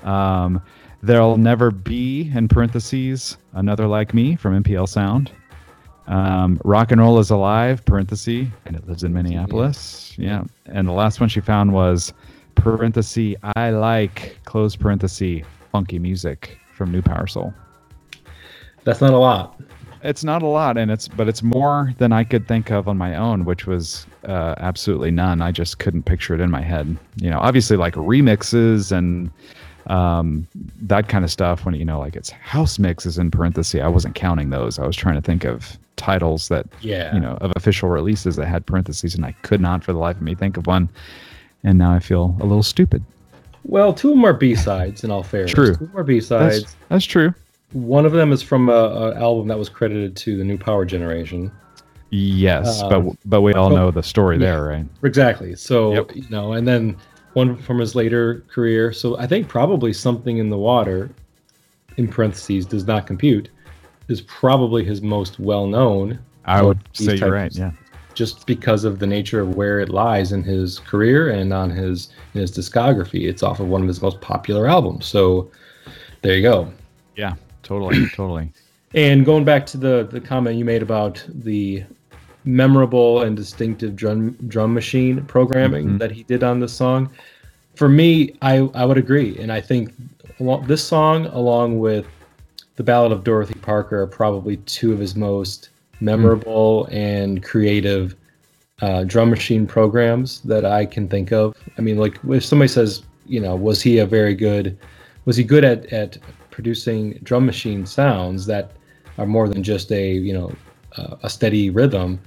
Um, 0.04 0.62
There'll 1.06 1.38
never 1.38 1.70
be 1.70 2.32
in 2.34 2.48
parentheses 2.48 3.38
another 3.54 3.86
like 3.86 4.16
me 4.16 4.36
from 4.36 4.64
MPLSound. 4.64 5.30
Um, 6.08 6.60
rock 6.64 6.92
and 6.92 7.00
roll 7.00 7.20
is 7.20 7.30
alive 7.30 7.86
parenthesis 7.86 8.48
and 8.66 8.76
it 8.76 8.88
lives 8.88 9.04
in 9.04 9.14
Minneapolis. 9.14 10.16
Yeah, 10.18 10.46
and 10.66 10.88
the 10.88 10.94
last 10.94 11.20
one 11.20 11.30
she 11.30 11.42
found 11.42 11.74
was 11.74 12.12
parenthesis 12.56 13.36
I 13.56 13.70
like 13.70 14.40
close 14.46 14.76
parenthesis 14.76 15.46
funky 15.72 16.00
music 16.00 16.58
from 16.74 16.92
Newpower 16.92 17.28
Soul. 17.28 17.54
That's 18.84 19.00
not 19.00 19.14
a 19.14 19.20
lot. 19.20 19.62
It's 20.02 20.24
not 20.24 20.42
a 20.42 20.48
lot, 20.48 20.76
and 20.76 20.90
it's 20.90 21.08
but 21.08 21.28
it's 21.28 21.44
more 21.44 21.94
than 22.00 22.14
I 22.14 22.24
could 22.24 22.48
think 22.48 22.72
of 22.72 22.88
on 22.88 22.98
my 22.98 23.16
own, 23.16 23.46
which 23.46 23.68
was 23.68 24.08
uh, 24.28 24.56
absolutely 24.58 25.12
none. 25.12 25.44
I 25.44 25.52
just 25.52 25.78
couldn't 25.78 26.04
picture 26.04 26.34
it 26.34 26.42
in 26.42 26.50
my 26.50 26.62
head. 26.62 26.98
You 27.22 27.30
know, 27.30 27.38
obviously 27.40 27.78
like 27.78 27.94
remixes 27.94 28.92
and 28.92 29.30
um, 29.88 30.48
that 30.82 31.08
kind 31.10 31.24
of 31.24 31.32
stuff. 31.32 31.66
When 31.66 31.76
you 31.76 31.86
know, 31.86 32.00
like 32.00 32.16
it's 32.16 32.30
house 32.30 32.80
mixes 32.80 33.18
in 33.18 33.32
parentheses. 33.32 33.82
I 33.82 33.88
wasn't 33.88 34.16
counting 34.16 34.50
those. 34.50 34.80
I 34.80 34.86
was 34.86 34.96
trying 34.96 35.16
to 35.16 35.22
think 35.22 35.44
of 35.46 35.78
titles 35.96 36.50
that 36.50 36.66
Yeah. 36.82 37.14
you 37.14 37.20
know 37.20 37.38
of 37.42 37.52
official 37.56 37.90
releases 37.90 38.36
that 38.36 38.48
had 38.48 38.66
parentheses, 38.66 39.16
and 39.16 39.26
I 39.26 39.32
could 39.44 39.62
not 39.62 39.84
for 39.84 39.94
the 39.94 40.00
life 40.00 40.16
of 40.18 40.22
me 40.22 40.36
think 40.36 40.58
of 40.58 40.68
one. 40.68 40.90
And 41.64 41.78
now 41.78 41.92
I 41.94 42.00
feel 42.00 42.36
a 42.40 42.44
little 42.46 42.64
stupid. 42.64 43.04
Well, 43.64 43.94
two 43.94 44.10
of 44.10 44.16
them 44.16 44.26
are 44.26 44.34
B 44.34 44.54
sides. 44.56 45.04
In 45.04 45.10
all 45.10 45.24
fairness, 45.24 45.54
True. 45.54 45.76
Two 45.76 45.86
of 45.86 45.96
are 45.96 46.04
B 46.04 46.22
sides. 46.22 46.62
That's, 46.62 46.76
that's 46.90 47.06
true. 47.06 47.34
One 47.74 48.06
of 48.06 48.12
them 48.12 48.32
is 48.32 48.44
from 48.44 48.70
a, 48.70 48.72
a 48.72 49.16
album 49.16 49.48
that 49.48 49.58
was 49.58 49.70
credited 49.70 50.16
to 50.18 50.38
the 50.38 50.44
New 50.44 50.58
Power 50.58 50.86
Generation. 50.86 51.52
Yes, 52.12 52.82
Um, 52.84 52.90
but 52.90 53.18
but 53.26 53.42
we 53.42 53.54
all 53.54 53.70
know 53.72 53.90
the 53.92 54.04
story 54.04 54.36
yeah. 54.38 54.52
there, 54.52 54.64
right? 54.66 54.86
Exactly. 55.04 55.56
So 55.56 55.94
Yep. 55.94 56.16
you 56.16 56.26
know, 56.30 56.54
and 56.54 56.68
then 56.68 56.96
one 57.36 57.58
from 57.58 57.80
his 57.80 57.96
later 57.96 58.46
career. 58.48 58.94
So 58.94 59.18
I 59.18 59.28
think 59.28 59.48
probably 59.48 59.92
something 59.92 60.38
in 60.38 60.50
the 60.50 60.58
water, 60.58 61.12
in 61.98 62.08
parentheses, 62.08 62.66
does 62.66 62.88
not 62.88 63.06
compute, 63.06 63.50
is 64.08 64.22
probably 64.22 64.86
his 64.86 65.02
most 65.02 65.38
well 65.40 65.68
known. 65.68 66.18
I 66.46 66.62
would 66.62 66.80
say 66.94 67.16
you're 67.16 67.32
right. 67.32 67.54
Yeah. 67.54 67.72
Just 68.14 68.48
because 68.48 68.86
of 68.86 69.00
the 69.00 69.08
nature 69.08 69.42
of 69.42 69.56
where 69.56 69.82
it 69.82 69.90
lies 69.90 70.32
in 70.32 70.44
his 70.44 70.80
career 70.80 71.30
and 71.32 71.52
on 71.52 71.70
his 71.70 72.10
in 72.34 72.42
his 72.42 72.52
discography, 72.52 73.28
it's 73.28 73.44
off 73.44 73.60
of 73.60 73.68
one 73.68 73.82
of 73.82 73.88
his 73.90 74.02
most 74.02 74.22
popular 74.22 74.68
albums. 74.68 75.06
So 75.06 75.52
there 76.22 76.36
you 76.36 76.42
go. 76.42 76.72
Yeah. 77.18 77.36
Totally. 77.64 78.08
totally. 78.10 78.52
And 78.94 79.26
going 79.26 79.44
back 79.44 79.66
to 79.66 79.78
the 79.78 80.08
the 80.10 80.22
comment 80.22 80.56
you 80.56 80.64
made 80.64 80.82
about 80.82 81.22
the 81.28 81.84
memorable 82.46 83.22
and 83.24 83.36
distinctive 83.36 83.96
drum 83.96 84.32
drum 84.48 84.74
machine 84.74 85.24
programming 85.26 85.90
Mhm. 85.92 86.00
that 86.00 86.12
he 86.12 86.24
did 86.24 86.44
on 86.44 86.60
this 86.60 86.74
song, 86.74 87.10
for 87.76 87.90
me, 87.90 88.34
I 88.42 88.70
I 88.74 88.86
would 88.86 88.98
agree, 88.98 89.38
and 89.40 89.52
I 89.52 89.62
think 89.62 89.94
this 90.68 90.84
song, 90.84 91.26
along 91.28 91.80
with 91.80 92.06
the 92.76 92.84
Ballad 92.84 93.12
of 93.12 93.24
Dorothy 93.24 93.56
Parker, 93.62 94.02
are 94.02 94.08
probably 94.08 94.58
two 94.58 94.92
of 94.94 95.00
his 95.00 95.16
most 95.16 95.70
memorable 96.02 96.88
and 96.92 97.42
creative 97.42 98.16
uh, 98.82 99.06
drum 99.06 99.30
machine 99.30 99.66
programs 99.66 100.42
that 100.42 100.66
I 100.66 100.86
can 100.86 101.08
think 101.08 101.32
of. 101.32 101.56
I 101.78 101.82
mean, 101.82 101.98
like 101.98 102.20
if 102.28 102.44
somebody 102.44 102.68
says, 102.68 103.04
you 103.26 103.40
know, 103.40 103.56
was 103.56 103.82
he 103.82 104.00
a 104.00 104.06
very 104.06 104.36
good, 104.36 104.78
was 105.24 105.38
he 105.38 105.44
good 105.44 105.64
at 105.64 105.92
at 105.94 106.18
producing 106.52 107.20
drum 107.24 107.46
machine 107.46 107.86
sounds 107.86 108.46
that 108.46 108.72
are 109.18 109.26
more 109.26 109.48
than 109.48 109.64
just 109.64 109.92
a 109.92 110.12
you 110.14 110.34
know 110.34 110.52
uh, 110.98 111.16
a 111.24 111.30
steady 111.30 111.70
rhythm? 111.70 112.20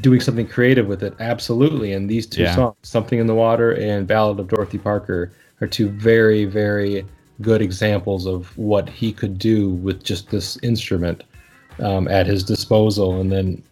Doing 0.00 0.20
something 0.20 0.46
creative 0.46 0.86
with 0.86 1.02
it, 1.02 1.14
absolutely. 1.20 1.92
And 1.92 2.08
these 2.08 2.26
two 2.26 2.42
Yeah. 2.42 2.54
songs, 2.54 2.76
"Something 2.82 3.18
in 3.18 3.26
the 3.26 3.34
Water" 3.34 3.72
and 3.72 4.06
"Ballad 4.06 4.38
of 4.38 4.48
Dorothy 4.48 4.78
Parker," 4.78 5.32
are 5.60 5.66
two 5.66 5.88
very, 5.88 6.44
very 6.44 7.04
good 7.42 7.60
examples 7.62 8.26
of 8.26 8.56
what 8.56 8.88
he 8.88 9.12
could 9.12 9.38
do 9.38 9.70
with 9.70 10.02
just 10.04 10.30
this 10.30 10.58
instrument 10.62 11.24
um, 11.80 12.08
at 12.08 12.26
his 12.26 12.42
disposal. 12.42 13.20
And 13.20 13.30
then, 13.30 13.62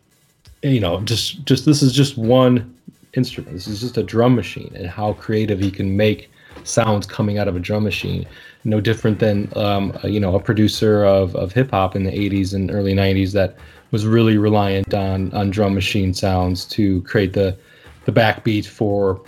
you 0.62 0.80
know, 0.80 1.00
just 1.02 1.44
just 1.44 1.64
this 1.64 1.82
is 1.82 1.92
just 1.92 2.16
one 2.18 2.72
instrument. 3.14 3.52
This 3.54 3.68
is 3.68 3.80
just 3.80 3.96
a 3.96 4.02
drum 4.02 4.34
machine, 4.34 4.72
and 4.74 4.86
how 4.88 5.12
creative 5.14 5.60
he 5.60 5.70
can 5.70 5.96
make 5.96 6.30
sounds 6.64 7.06
coming 7.06 7.38
out 7.38 7.48
of 7.48 7.56
a 7.56 7.60
drum 7.60 7.84
machine. 7.84 8.26
No 8.64 8.80
different 8.80 9.18
than 9.20 9.48
um, 9.54 9.96
you 10.04 10.18
know 10.18 10.34
a 10.34 10.40
producer 10.40 11.04
of, 11.04 11.36
of 11.36 11.52
hip 11.52 11.70
hop 11.70 11.94
in 11.94 12.04
the 12.04 12.10
'80s 12.10 12.52
and 12.52 12.70
early 12.70 12.94
'90s 12.94 13.32
that 13.32 13.56
was 13.90 14.06
really 14.06 14.38
reliant 14.38 14.92
on 14.94 15.32
on 15.32 15.50
drum 15.50 15.74
machine 15.74 16.12
sounds 16.14 16.64
to 16.64 17.02
create 17.02 17.32
the 17.32 17.56
the 18.04 18.12
backbeat 18.12 18.66
for 18.66 19.22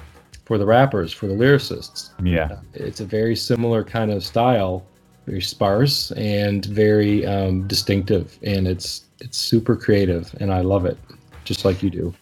for 0.44 0.58
the 0.58 0.66
rappers 0.66 1.12
for 1.12 1.26
the 1.26 1.34
lyricists 1.34 2.10
Yeah. 2.22 2.58
it's 2.74 3.00
a 3.00 3.04
very 3.04 3.36
similar 3.36 3.84
kind 3.84 4.10
of 4.10 4.24
style 4.24 4.84
very 5.26 5.42
sparse 5.42 6.10
and 6.12 6.64
very 6.66 7.26
um, 7.26 7.66
distinctive 7.66 8.38
and 8.42 8.66
it's 8.66 9.04
it's 9.20 9.36
super 9.36 9.76
creative 9.76 10.34
and 10.40 10.52
i 10.52 10.60
love 10.60 10.86
it 10.86 10.96
just 11.44 11.64
like 11.64 11.82
you 11.82 11.90
do 11.90 12.14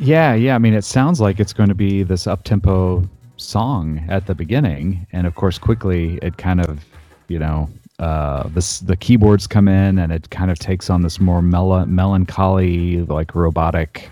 Yeah, 0.00 0.34
yeah. 0.34 0.54
I 0.54 0.58
mean, 0.58 0.74
it 0.74 0.84
sounds 0.84 1.20
like 1.20 1.40
it's 1.40 1.52
going 1.52 1.70
to 1.70 1.74
be 1.74 2.04
this 2.04 2.26
up 2.28 2.44
tempo 2.44 3.02
song 3.36 4.04
at 4.08 4.26
the 4.26 4.34
beginning, 4.34 5.06
and 5.12 5.26
of 5.26 5.34
course, 5.34 5.58
quickly 5.58 6.18
it 6.22 6.36
kind 6.36 6.60
of, 6.60 6.84
you 7.26 7.38
know, 7.38 7.68
uh, 7.98 8.48
this 8.48 8.80
the 8.80 8.96
keyboards 8.96 9.46
come 9.46 9.68
in, 9.68 9.98
and 9.98 10.12
it 10.12 10.30
kind 10.30 10.50
of 10.50 10.58
takes 10.58 10.88
on 10.90 11.02
this 11.02 11.18
more 11.20 11.42
mel- 11.42 11.86
melancholy, 11.86 13.02
like 13.02 13.34
robotic 13.34 14.08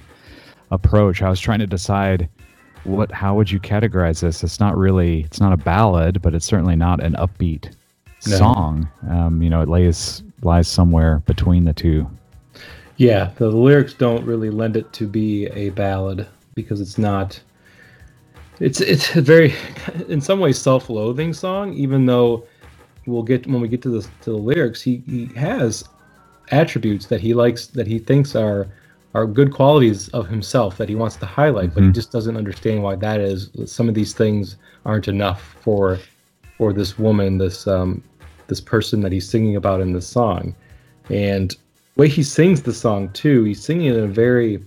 approach. 0.70 1.22
I 1.22 1.30
was 1.30 1.40
trying 1.40 1.60
to 1.60 1.66
decide 1.66 2.28
what 2.84 3.10
how 3.12 3.34
would 3.36 3.50
you 3.50 3.60
categorize 3.60 4.20
this? 4.20 4.42
It's 4.42 4.60
not 4.60 4.76
really, 4.76 5.20
it's 5.22 5.40
not 5.40 5.52
a 5.52 5.56
ballad, 5.56 6.20
but 6.22 6.34
it's 6.34 6.46
certainly 6.46 6.76
not 6.76 7.02
an 7.02 7.14
upbeat 7.14 7.72
No. 8.26 8.36
song. 8.36 8.88
Um, 9.08 9.42
you 9.42 9.50
know, 9.50 9.60
it 9.62 9.68
lays 9.68 10.22
lies 10.42 10.68
somewhere 10.68 11.20
between 11.26 11.64
the 11.64 11.72
two. 11.72 12.06
yeah 12.98 13.30
the, 13.36 13.48
lyrics 13.50 13.94
don't 13.94 14.24
really 14.24 14.50
lend 14.50 14.76
it 14.76 14.92
to 14.92 15.06
be 15.06 15.46
a 15.46 15.70
ballad 15.70 16.26
because 16.54 16.80
it's 16.80 16.98
not 16.98 17.40
it's 18.60 18.80
it's 18.80 19.14
a 19.16 19.22
very 19.22 19.54
in 20.08 20.20
some 20.20 20.38
ways 20.40 20.58
self-loathing 20.58 21.32
song 21.32 21.72
even 21.72 22.04
though 22.06 22.44
we'll 23.06 23.22
get 23.22 23.46
when 23.46 23.60
we 23.60 23.68
get 23.68 23.82
to 23.82 23.88
the 23.90 24.00
to 24.22 24.30
the 24.30 24.36
lyrics 24.36 24.80
he 24.82 25.02
he 25.06 25.26
has 25.36 25.84
attributes 26.50 27.06
that 27.06 27.20
he 27.20 27.34
likes 27.34 27.66
that 27.68 27.86
he 27.86 27.98
thinks 27.98 28.34
are 28.36 28.68
are 29.14 29.26
good 29.26 29.52
qualities 29.52 30.08
of 30.10 30.28
himself 30.28 30.76
that 30.76 30.88
he 30.88 30.94
wants 30.94 31.16
to 31.16 31.26
highlight 31.26 31.72
but 31.74 31.82
he 31.82 31.88
Mhm. 31.88 31.94
just 31.94 32.12
doesn't 32.12 32.36
understand 32.36 32.82
why 32.82 32.94
that 32.96 33.20
is 33.20 33.50
some 33.64 33.88
of 33.88 33.94
these 33.94 34.12
things 34.12 34.56
aren't 34.84 35.08
enough 35.08 35.56
for 35.60 35.98
for 36.58 36.72
this 36.72 36.98
woman 36.98 37.38
this 37.38 37.66
um 37.66 38.02
this 38.48 38.60
person 38.60 39.00
that 39.00 39.12
he's 39.12 39.28
singing 39.28 39.56
about 39.56 39.80
in 39.80 39.92
this 39.92 40.06
song 40.06 40.54
and 41.10 41.50
the 41.50 42.00
way 42.02 42.08
he 42.08 42.22
sings 42.22 42.62
the 42.62 42.72
song 42.72 43.08
too 43.10 43.44
he's 43.44 43.62
singing 43.62 43.86
it 43.88 43.96
in 43.96 44.04
a 44.04 44.08
very 44.08 44.60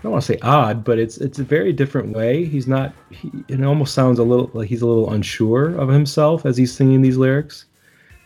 I 0.00 0.02
don't 0.04 0.12
want 0.12 0.24
to 0.24 0.32
say 0.32 0.38
odd, 0.40 0.82
but 0.82 0.98
it's 0.98 1.18
it's 1.18 1.38
a 1.38 1.44
very 1.44 1.72
different 1.74 2.16
way. 2.16 2.46
He's 2.46 2.66
not. 2.66 2.94
He, 3.10 3.30
it 3.48 3.62
almost 3.62 3.92
sounds 3.94 4.18
a 4.18 4.22
little 4.24 4.50
like 4.54 4.66
he's 4.68 4.80
a 4.80 4.86
little 4.86 5.12
unsure 5.12 5.74
of 5.76 5.90
himself 5.90 6.46
as 6.46 6.56
he's 6.56 6.72
singing 6.74 7.02
these 7.02 7.18
lyrics. 7.18 7.66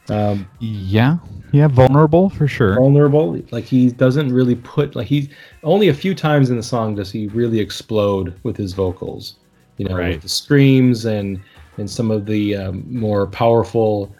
Um, 0.08 0.46
Yeah, 0.60 1.16
yeah, 1.52 1.66
vulnerable 1.66 2.28
for 2.30 2.46
sure. 2.46 2.74
vulnerable, 2.76 3.40
like 3.50 3.64
he 3.64 3.90
doesn't 3.90 4.32
really 4.32 4.54
put 4.56 4.94
like 4.94 5.08
he 5.08 5.30
only 5.64 5.88
a 5.88 5.94
few 5.94 6.14
times 6.14 6.50
in 6.50 6.56
the 6.56 6.62
song 6.62 6.94
does 6.94 7.10
he 7.10 7.26
really 7.28 7.58
explode 7.58 8.38
with 8.44 8.56
his 8.56 8.72
vocals. 8.72 9.36
You 9.78 9.88
know, 9.88 9.96
Right. 9.96 10.10
with 10.14 10.22
the 10.22 10.28
screams 10.28 11.06
and 11.06 11.40
and 11.78 11.90
some 11.90 12.12
of 12.12 12.26
the 12.26 12.54
um, 12.54 12.84
more 12.88 13.26
powerful 13.26 14.14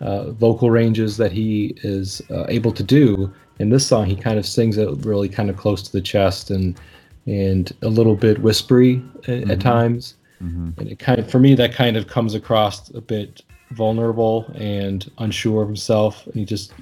uh, 0.00 0.30
vocal 0.32 0.70
ranges 0.70 1.16
that 1.16 1.32
he 1.32 1.74
is 1.82 2.22
uh, 2.30 2.44
able 2.48 2.70
to 2.72 2.82
do. 2.84 3.32
In 3.62 3.70
this 3.70 3.86
song, 3.86 4.06
he 4.06 4.16
kind 4.16 4.38
of 4.38 4.44
sings 4.44 4.76
it 4.76 4.88
really 5.06 5.28
kind 5.28 5.48
of 5.48 5.56
close 5.56 5.82
to 5.82 5.92
the 5.92 6.00
chest 6.00 6.50
and 6.50 6.78
and 7.26 7.72
a 7.82 7.88
little 7.88 8.16
bit 8.16 8.40
whispery 8.40 9.00
at, 9.28 9.48
at 9.48 9.60
times. 9.60 10.16
Mhm. 10.42 10.76
And 10.76 10.88
it 10.88 10.98
kind 10.98 11.20
of, 11.20 11.30
for 11.30 11.38
me, 11.38 11.54
that 11.54 11.72
kind 11.72 11.96
of 11.96 12.08
comes 12.08 12.34
across 12.34 12.90
a 12.94 13.00
bit 13.00 13.42
vulnerable 13.70 14.50
and 14.56 15.08
unsure 15.18 15.62
of 15.62 15.68
himself. 15.68 16.26
And 16.26 16.34
he 16.34 16.44
just 16.44 16.72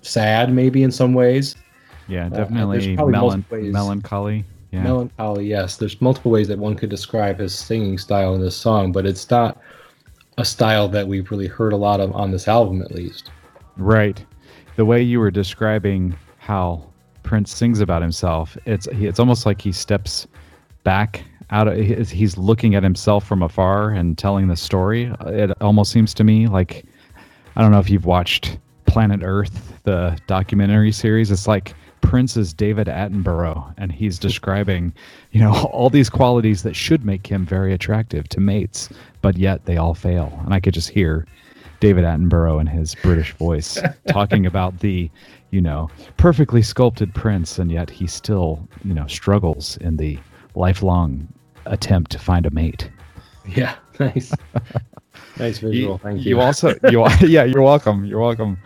sad, 0.00 0.50
maybe 0.50 0.82
in 0.82 0.90
some 0.90 1.12
ways. 1.12 1.56
Yeah, 2.08 2.30
there's 2.30 2.48
definitely 2.48 2.96
probably 2.96 3.12
melan- 3.14 3.70
melancholy. 3.70 4.44
Yeah. 4.72 4.82
Melancholy, 4.82 5.46
yes. 5.46 5.76
There's 5.76 6.00
multiple 6.00 6.30
ways 6.30 6.48
that 6.48 6.58
one 6.58 6.74
could 6.74 6.88
describe 6.88 7.38
his 7.38 7.54
singing 7.54 7.98
style 7.98 8.34
in 8.34 8.40
this 8.40 8.56
song, 8.56 8.92
but 8.92 9.04
it's 9.04 9.28
not 9.30 9.60
a 10.38 10.44
style 10.46 10.88
that 10.88 11.06
we've 11.06 11.30
really 11.30 11.48
heard 11.48 11.74
a 11.74 11.76
lot 11.76 12.00
of 12.00 12.16
on 12.16 12.30
this 12.30 12.48
album, 12.48 12.80
at 12.80 12.92
least. 12.92 13.30
Right. 13.76 14.24
The 14.80 14.86
way 14.86 15.02
you 15.02 15.20
were 15.20 15.30
describing 15.30 16.16
how 16.38 16.82
Prince 17.22 17.54
sings 17.54 17.80
about 17.80 18.00
himself, 18.00 18.56
it's 18.64 18.86
it's 18.92 19.20
almost 19.20 19.44
like 19.44 19.60
he 19.60 19.72
steps 19.72 20.26
back 20.84 21.22
out 21.50 21.68
of 21.68 21.76
he's 21.76 22.38
looking 22.38 22.74
at 22.74 22.82
himself 22.82 23.26
from 23.26 23.42
afar 23.42 23.90
and 23.90 24.16
telling 24.16 24.48
the 24.48 24.56
story. 24.56 25.12
It 25.26 25.50
almost 25.60 25.92
seems 25.92 26.14
to 26.14 26.24
me 26.24 26.46
like 26.46 26.86
I 27.56 27.60
don't 27.60 27.72
know 27.72 27.78
if 27.78 27.90
you've 27.90 28.06
watched 28.06 28.56
Planet 28.86 29.20
Earth, 29.22 29.78
the 29.82 30.16
documentary 30.26 30.92
series. 30.92 31.30
It's 31.30 31.46
like 31.46 31.74
Prince 32.00 32.38
is 32.38 32.54
David 32.54 32.86
Attenborough, 32.86 33.74
and 33.76 33.92
he's 33.92 34.18
describing, 34.18 34.94
you 35.32 35.40
know, 35.40 35.52
all 35.74 35.90
these 35.90 36.08
qualities 36.08 36.62
that 36.62 36.74
should 36.74 37.04
make 37.04 37.26
him 37.26 37.44
very 37.44 37.74
attractive 37.74 38.30
to 38.30 38.40
mates, 38.40 38.88
but 39.20 39.36
yet 39.36 39.66
they 39.66 39.76
all 39.76 39.92
fail. 39.92 40.40
And 40.46 40.54
I 40.54 40.60
could 40.60 40.72
just 40.72 40.88
hear 40.88 41.26
David 41.80 42.04
Attenborough 42.04 42.60
in 42.60 42.66
his 42.66 42.94
British 42.96 43.32
voice 43.34 43.78
talking 44.08 44.46
about 44.46 44.80
the, 44.80 45.10
you 45.50 45.60
know, 45.60 45.88
perfectly 46.18 46.62
sculpted 46.62 47.14
Prince, 47.14 47.58
and 47.58 47.72
yet 47.72 47.88
he 47.90 48.06
still, 48.06 48.68
you 48.84 48.94
know, 48.94 49.06
struggles 49.06 49.76
in 49.78 49.96
the 49.96 50.18
lifelong 50.54 51.26
attempt 51.66 52.10
to 52.12 52.18
find 52.18 52.46
a 52.46 52.50
mate. 52.50 52.90
Yeah, 53.46 53.76
nice. 53.98 54.32
nice 55.38 55.58
visual. 55.58 55.98
Thank 55.98 56.24
you. 56.24 56.36
You 56.36 56.40
also, 56.40 56.74
you 56.90 57.06
yeah, 57.22 57.44
you're 57.44 57.62
welcome. 57.62 58.04
You're 58.04 58.20
welcome. 58.20 58.58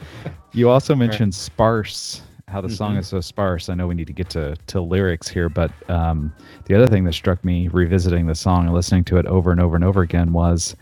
You 0.52 0.68
also 0.68 0.94
mentioned 0.94 1.34
sparse, 1.34 2.22
how 2.48 2.60
the 2.60 2.68
mm-hmm. 2.68 2.76
song 2.76 2.96
is 2.96 3.08
so 3.08 3.20
sparse. 3.20 3.68
I 3.68 3.74
know 3.74 3.86
we 3.86 3.94
need 3.94 4.06
to 4.06 4.12
get 4.12 4.28
to 4.30 4.56
to 4.66 4.80
lyrics 4.80 5.28
here, 5.28 5.48
but 5.48 5.70
um, 5.88 6.32
the 6.66 6.74
other 6.74 6.86
thing 6.86 7.04
that 7.04 7.14
struck 7.14 7.44
me 7.44 7.68
revisiting 7.68 8.26
the 8.26 8.34
song 8.34 8.66
and 8.66 8.74
listening 8.74 9.04
to 9.04 9.16
it 9.18 9.26
over 9.26 9.52
and 9.52 9.60
over 9.60 9.76
and 9.76 9.84
over 9.84 10.02
again 10.02 10.32
was, 10.32 10.76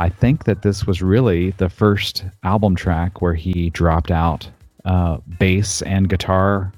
I 0.00 0.08
think 0.08 0.44
that 0.44 0.62
this 0.62 0.86
was 0.86 1.02
really 1.02 1.50
the 1.58 1.68
first 1.68 2.24
album 2.42 2.74
track 2.74 3.20
where 3.20 3.34
he 3.34 3.68
dropped 3.68 4.10
out 4.10 4.48
uh, 4.86 5.18
bass 5.38 5.82
and 5.82 6.08
guitar 6.08 6.72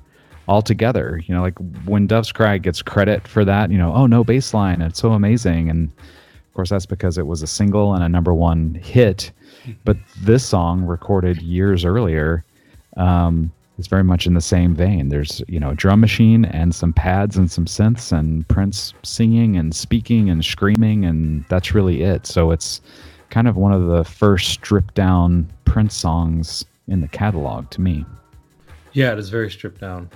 altogether. 0.48 1.22
You 1.24 1.36
know, 1.36 1.40
like 1.40 1.56
when 1.84 2.08
Doves 2.08 2.32
Cry 2.32 2.58
gets 2.58 2.82
credit 2.82 3.28
for 3.28 3.44
that, 3.44 3.70
you 3.70 3.78
know, 3.78 3.94
oh 3.94 4.06
no 4.06 4.24
bass 4.24 4.52
line, 4.52 4.82
it's 4.82 4.98
so 4.98 5.12
amazing, 5.12 5.70
and 5.70 5.88
of 5.88 6.54
course, 6.54 6.70
that's 6.70 6.84
because 6.84 7.16
it 7.16 7.28
was 7.28 7.42
a 7.42 7.46
single 7.46 7.94
and 7.94 8.02
a 8.02 8.08
number 8.08 8.34
one 8.34 8.74
hit. 8.74 9.30
But 9.84 9.98
this 10.22 10.44
song, 10.44 10.82
recorded 10.82 11.40
years 11.40 11.84
earlier, 11.84 12.44
um, 12.96 13.52
is 13.78 13.86
very 13.86 14.02
much 14.02 14.26
in 14.26 14.34
the 14.34 14.40
same 14.40 14.74
vein. 14.74 15.10
There's 15.10 15.40
you 15.46 15.60
know 15.60 15.70
a 15.70 15.76
drum 15.76 16.00
machine 16.00 16.44
and 16.46 16.74
some 16.74 16.92
pads 16.92 17.36
and 17.36 17.48
some 17.48 17.66
synths 17.66 18.10
and 18.10 18.46
Prince 18.48 18.94
singing 19.04 19.56
and 19.56 19.72
speaking 19.72 20.28
and 20.28 20.44
screaming, 20.44 21.04
and 21.04 21.44
that's 21.48 21.72
really 21.72 22.02
it. 22.02 22.26
So 22.26 22.50
it's 22.50 22.80
kind 23.32 23.48
of 23.48 23.56
one 23.56 23.72
of 23.72 23.86
the 23.86 24.04
first 24.04 24.50
stripped 24.50 24.94
down 24.94 25.50
Prince 25.64 25.94
songs 25.94 26.64
in 26.86 27.00
the 27.00 27.08
catalog 27.08 27.68
to 27.70 27.80
me. 27.80 28.04
Yeah, 28.92 29.12
it 29.12 29.18
is 29.18 29.30
very 29.30 29.50
stripped 29.50 29.80
down 29.80 30.10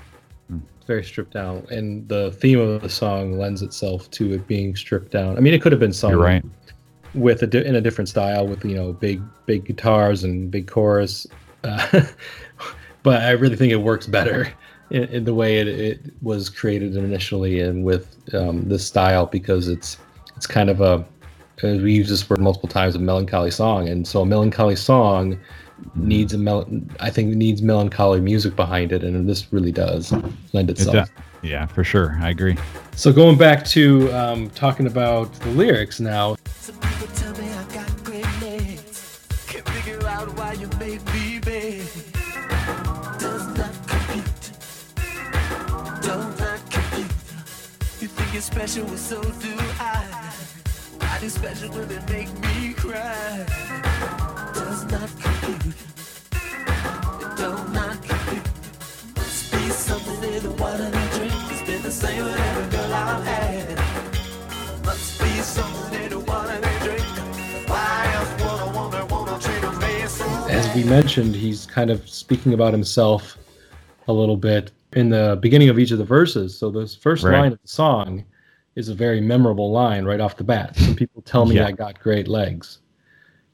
very 0.87 1.03
stripped 1.03 1.33
down, 1.33 1.67
and 1.71 2.09
the 2.09 2.31
theme 2.33 2.61
of 2.61 2.81
the 2.81 2.89
song 2.89 3.39
lends 3.39 3.61
itself 3.61 4.09
to 4.13 4.35
it 4.35 4.47
being 4.47 4.77
stripped 4.77 5.11
down. 5.11 5.37
I 5.37 5.41
mean, 5.41 5.53
it 5.53 5.61
could 5.61 5.73
have 5.73 5.81
been 5.81 5.93
sung 5.93 6.15
right. 6.15 6.45
with 7.15 7.43
a 7.43 7.47
di- 7.47 7.65
in 7.65 7.75
a 7.75 7.81
different 7.81 8.09
style, 8.09 8.47
with 8.47 8.65
you 8.65 8.77
know 8.77 8.93
big 8.93 9.21
big 9.47 9.65
guitars 9.65 10.23
and 10.23 10.51
big 10.51 10.69
chorus, 10.69 11.27
uh, 11.65 12.03
but 13.03 13.23
I 13.23 13.33
really 13.33 13.57
think 13.57 13.73
it 13.73 13.77
works 13.77 14.07
better 14.07 14.53
in, 14.91 15.05
in 15.05 15.25
the 15.25 15.35
way 15.35 15.59
it, 15.59 15.69
it, 15.69 16.01
was 16.23 16.49
created 16.49 16.97
initially 16.97 17.61
and 17.61 17.85
with 17.85 18.17
um, 18.35 18.69
this 18.69 18.87
style 18.87 19.27
because 19.27 19.69
it's 19.69 19.99
it's 20.37 20.47
kind 20.47 20.71
of 20.71 20.81
a 20.81 21.05
we 21.63 21.93
use 21.93 22.09
this 22.09 22.29
word 22.29 22.41
multiple 22.41 22.69
times 22.69 22.95
a 22.95 22.99
melancholy 22.99 23.51
song, 23.51 23.89
and 23.89 24.07
so 24.07 24.23
a 24.23 24.27
melancholy 24.27 24.77
song 24.77 25.39
needs 25.95 26.33
a 26.33 26.39
mel- 26.39 26.69
I 27.01 27.11
think 27.11 27.35
needs 27.35 27.63
melancholy 27.63 28.21
music 28.21 28.57
behind 28.57 28.93
it, 28.93 29.03
and 29.03 29.29
this 29.29 29.53
really 29.53 29.73
does 29.73 30.13
lend 30.53 30.71
itself. 30.71 31.09
It 31.43 31.49
yeah, 31.49 31.67
for 31.67 31.85
sure, 31.85 32.19
I 32.21 32.31
agree. 32.31 32.57
So 32.95 33.13
going 33.13 33.39
back 33.39 33.65
to 33.67 34.11
um, 34.13 34.51
talking 34.51 34.87
about 34.87 35.33
the 35.41 35.51
lyrics 35.51 36.01
now. 36.01 36.37
special, 48.67 48.97
so 48.97 49.21
do 49.23 49.55
I. 49.81 50.66
Why 51.19 51.29
special 51.29 51.71
will 51.71 51.91
it 51.91 52.09
make 52.11 52.29
me 52.41 52.75
cry? 52.75 53.47
not 54.91 55.09
compute. 55.19 55.75
It 57.23 57.37
don't 57.39 57.73
not 57.73 58.03
compute. 58.03 58.47
Must 59.17 59.51
be 59.51 59.71
something 59.71 60.35
in 60.35 60.43
the 60.43 60.51
water 60.51 60.91
drink. 61.17 61.33
It's 61.51 61.63
been 61.63 61.83
the 61.83 61.91
same 61.91 62.23
with 62.23 62.39
every 62.39 62.71
girl 62.71 62.93
I've 62.93 63.25
had. 63.25 64.85
Must 64.85 65.19
be 65.19 65.29
something 65.41 66.03
in 66.03 66.11
the 66.11 66.19
water 66.19 66.61
drink. 66.85 67.07
Why 67.67 68.13
else 68.15 68.33
would 68.43 68.69
a 68.69 68.79
woman 68.79 69.09
wanna 69.09 69.41
treat 69.41 69.65
a 69.65 69.73
man 69.73 70.09
so 70.11 70.27
As 70.51 70.75
we 70.75 70.85
mentioned, 70.85 71.35
he's 71.35 71.65
kind 71.65 71.91
of 71.91 72.07
speaking 72.07 72.53
about 72.53 72.75
himself 72.75 73.39
a 74.07 74.13
little 74.13 74.37
bit 74.37 74.71
in 74.93 75.09
the 75.09 75.39
beginning 75.41 75.71
of 75.71 75.79
each 75.79 75.93
of 75.93 75.99
the 75.99 76.05
verses. 76.05 76.59
So 76.59 76.71
this 76.71 76.95
first 76.95 77.25
right. 77.25 77.39
line 77.39 77.53
of 77.53 77.63
the 77.63 77.69
song 77.69 78.23
is 78.77 78.89
a 78.89 78.95
very 78.95 79.21
memorable 79.21 79.73
line 79.73 80.05
right 80.05 80.21
off 80.21 80.37
the 80.37 80.45
bat. 80.45 80.77
Some 80.77 80.95
people 80.95 81.23
tell 81.23 81.47
me 81.47 81.57
yeah. 81.57 81.67
I 81.67 81.73
got 81.73 81.99
great 81.99 82.29
legs. 82.29 82.79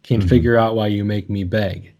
Can't 0.03 0.21
mm-hmm. 0.21 0.29
figure 0.29 0.57
out 0.57 0.75
why 0.75 0.89
you 0.89 1.05
make 1.05 1.31
me 1.31 1.45
beg. 1.45 1.95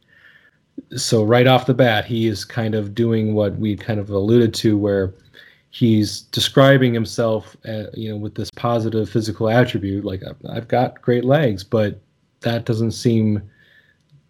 So 0.97 1.25
right 1.25 1.47
off 1.47 1.67
the 1.67 1.75
bat, 1.75 2.05
he 2.05 2.27
is 2.27 2.45
kind 2.45 2.75
of 2.75 2.95
doing 2.95 3.35
what 3.35 3.57
we 3.57 3.77
kind 3.77 4.01
of 4.01 4.11
alluded 4.11 4.53
to, 4.55 4.77
where 4.77 5.15
he's 5.71 6.23
describing 6.23 6.93
himself, 6.93 7.57
uh, 7.67 7.85
you 7.95 8.11
know, 8.11 8.17
with 8.17 8.35
this 8.35 8.51
positive 8.57 9.09
physical 9.09 9.49
attribute, 9.49 10.05
like 10.05 10.23
I've 10.51 10.69
got 10.69 11.01
great 11.01 11.25
legs, 11.25 11.65
but 11.65 12.01
that 12.41 12.65
doesn't 12.65 12.93
seem 12.93 13.43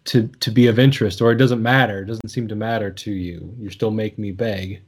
to 0.05 0.27
to 0.27 0.51
be 0.51 0.67
of 0.67 0.79
interest, 0.79 1.21
or 1.21 1.31
it 1.31 1.37
doesn't 1.37 1.61
matter. 1.61 2.03
It 2.03 2.05
doesn't 2.05 2.29
seem 2.29 2.47
to 2.49 2.55
matter 2.55 2.91
to 2.91 3.11
you. 3.11 3.53
You're 3.57 3.71
still 3.71 3.91
making 3.91 4.21
me 4.21 4.31
beg, 4.31 4.81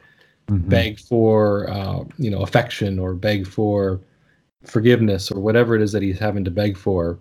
mm-hmm. 0.47 0.69
beg 0.69 0.99
for 0.99 1.69
uh, 1.69 2.03
you 2.17 2.29
know 2.29 2.41
affection, 2.41 2.99
or 2.99 3.13
beg 3.13 3.47
for 3.47 4.01
forgiveness, 4.63 5.31
or 5.31 5.39
whatever 5.39 5.75
it 5.75 5.81
is 5.81 5.91
that 5.91 6.01
he's 6.01 6.19
having 6.19 6.43
to 6.45 6.51
beg 6.51 6.77
for. 6.77 7.19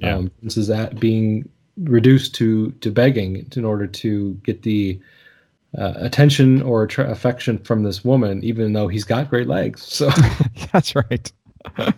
Yeah. 0.00 0.16
Um, 0.16 0.30
this 0.42 0.56
is 0.56 0.68
that 0.68 1.00
being 1.00 1.48
reduced 1.78 2.34
to 2.36 2.70
to 2.72 2.90
begging 2.90 3.46
in 3.56 3.64
order 3.64 3.86
to 3.86 4.34
get 4.44 4.62
the 4.62 5.00
uh, 5.78 5.94
attention 5.96 6.62
or 6.62 6.86
tra- 6.86 7.10
affection 7.10 7.58
from 7.58 7.82
this 7.82 8.04
woman, 8.04 8.42
even 8.42 8.72
though 8.72 8.88
he's 8.88 9.04
got 9.04 9.30
great 9.30 9.46
legs. 9.46 9.82
So 9.82 10.10
that's 10.72 10.94
right. 10.94 11.32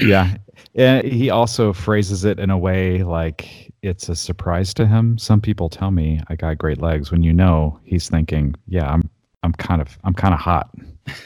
yeah, 0.00 0.36
and 0.74 1.06
he 1.06 1.30
also 1.30 1.72
phrases 1.72 2.24
it 2.24 2.38
in 2.38 2.50
a 2.50 2.58
way 2.58 3.02
like 3.02 3.72
it's 3.82 4.08
a 4.08 4.16
surprise 4.16 4.72
to 4.74 4.86
him. 4.86 5.18
Some 5.18 5.40
people 5.40 5.68
tell 5.68 5.90
me 5.90 6.20
I 6.28 6.36
got 6.36 6.58
great 6.58 6.80
legs 6.80 7.10
when 7.10 7.22
you 7.22 7.32
know 7.32 7.78
he's 7.84 8.08
thinking, 8.08 8.54
yeah, 8.66 8.90
I'm 8.90 9.08
I'm 9.44 9.52
kind 9.52 9.80
of 9.80 9.98
I'm 10.02 10.14
kind 10.14 10.34
of 10.34 10.40
hot. 10.40 10.70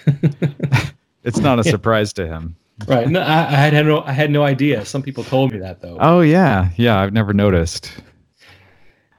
it's 1.24 1.38
not 1.38 1.58
a 1.58 1.64
surprise 1.64 2.12
to 2.14 2.26
him 2.26 2.56
right. 2.86 3.08
No, 3.08 3.20
I, 3.20 3.38
I, 3.38 3.56
had 3.56 3.86
no, 3.86 4.02
I 4.02 4.12
had 4.12 4.30
no 4.30 4.44
idea. 4.44 4.84
Some 4.84 5.02
people 5.02 5.24
told 5.24 5.52
me 5.52 5.58
that 5.58 5.80
though. 5.80 5.96
Oh 6.00 6.20
yeah, 6.20 6.70
yeah. 6.76 7.00
I've 7.00 7.12
never 7.12 7.32
noticed. 7.32 7.92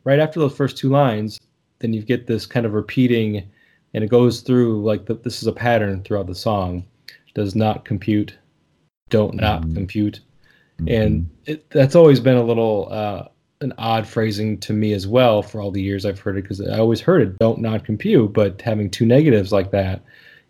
Right 0.04 0.20
after 0.20 0.40
those 0.40 0.56
first 0.56 0.78
two 0.78 0.90
lines, 0.90 1.40
then 1.80 1.94
you 1.94 2.02
get 2.02 2.28
this 2.28 2.46
kind 2.46 2.66
of 2.66 2.74
repeating, 2.74 3.50
and 3.94 4.04
it 4.04 4.10
goes 4.10 4.42
through 4.42 4.84
like 4.84 5.06
the, 5.06 5.16
this 5.16 5.42
is 5.42 5.48
a 5.48 5.52
pattern 5.52 6.04
throughout 6.04 6.28
the 6.28 6.36
song. 6.36 6.86
Does 7.36 7.56
not 7.56 7.86
compute, 7.86 8.38
don't 9.10 9.36
not 9.36 9.62
mm-hmm. 9.62 9.76
compute, 9.76 10.20
mm-hmm. 10.80 10.88
and 10.88 11.30
it, 11.46 11.70
that's 11.70 11.96
always 11.96 12.20
been 12.20 12.38
a 12.38 12.44
little 12.44 12.88
uh, 12.92 13.26
an 13.62 13.74
odd 13.78 14.08
phrasing 14.08 14.58
to 14.60 14.74
me 14.74 14.94
as 14.94 15.08
well. 15.08 15.42
For 15.42 15.62
all 15.62 15.72
the 15.72 15.82
years 15.82 16.06
I've 16.06 16.20
heard 16.20 16.38
it, 16.38 16.44
because 16.44 16.62
I 16.62 16.80
always 16.80 17.02
heard 17.02 17.22
it 17.22 17.38
don't 17.40 17.60
not 17.60 17.86
compute, 17.86 18.34
but 18.34 18.62
having 18.62 18.90
two 18.90 19.06
negatives 19.06 19.52
like 19.52 19.72
that 19.72 20.02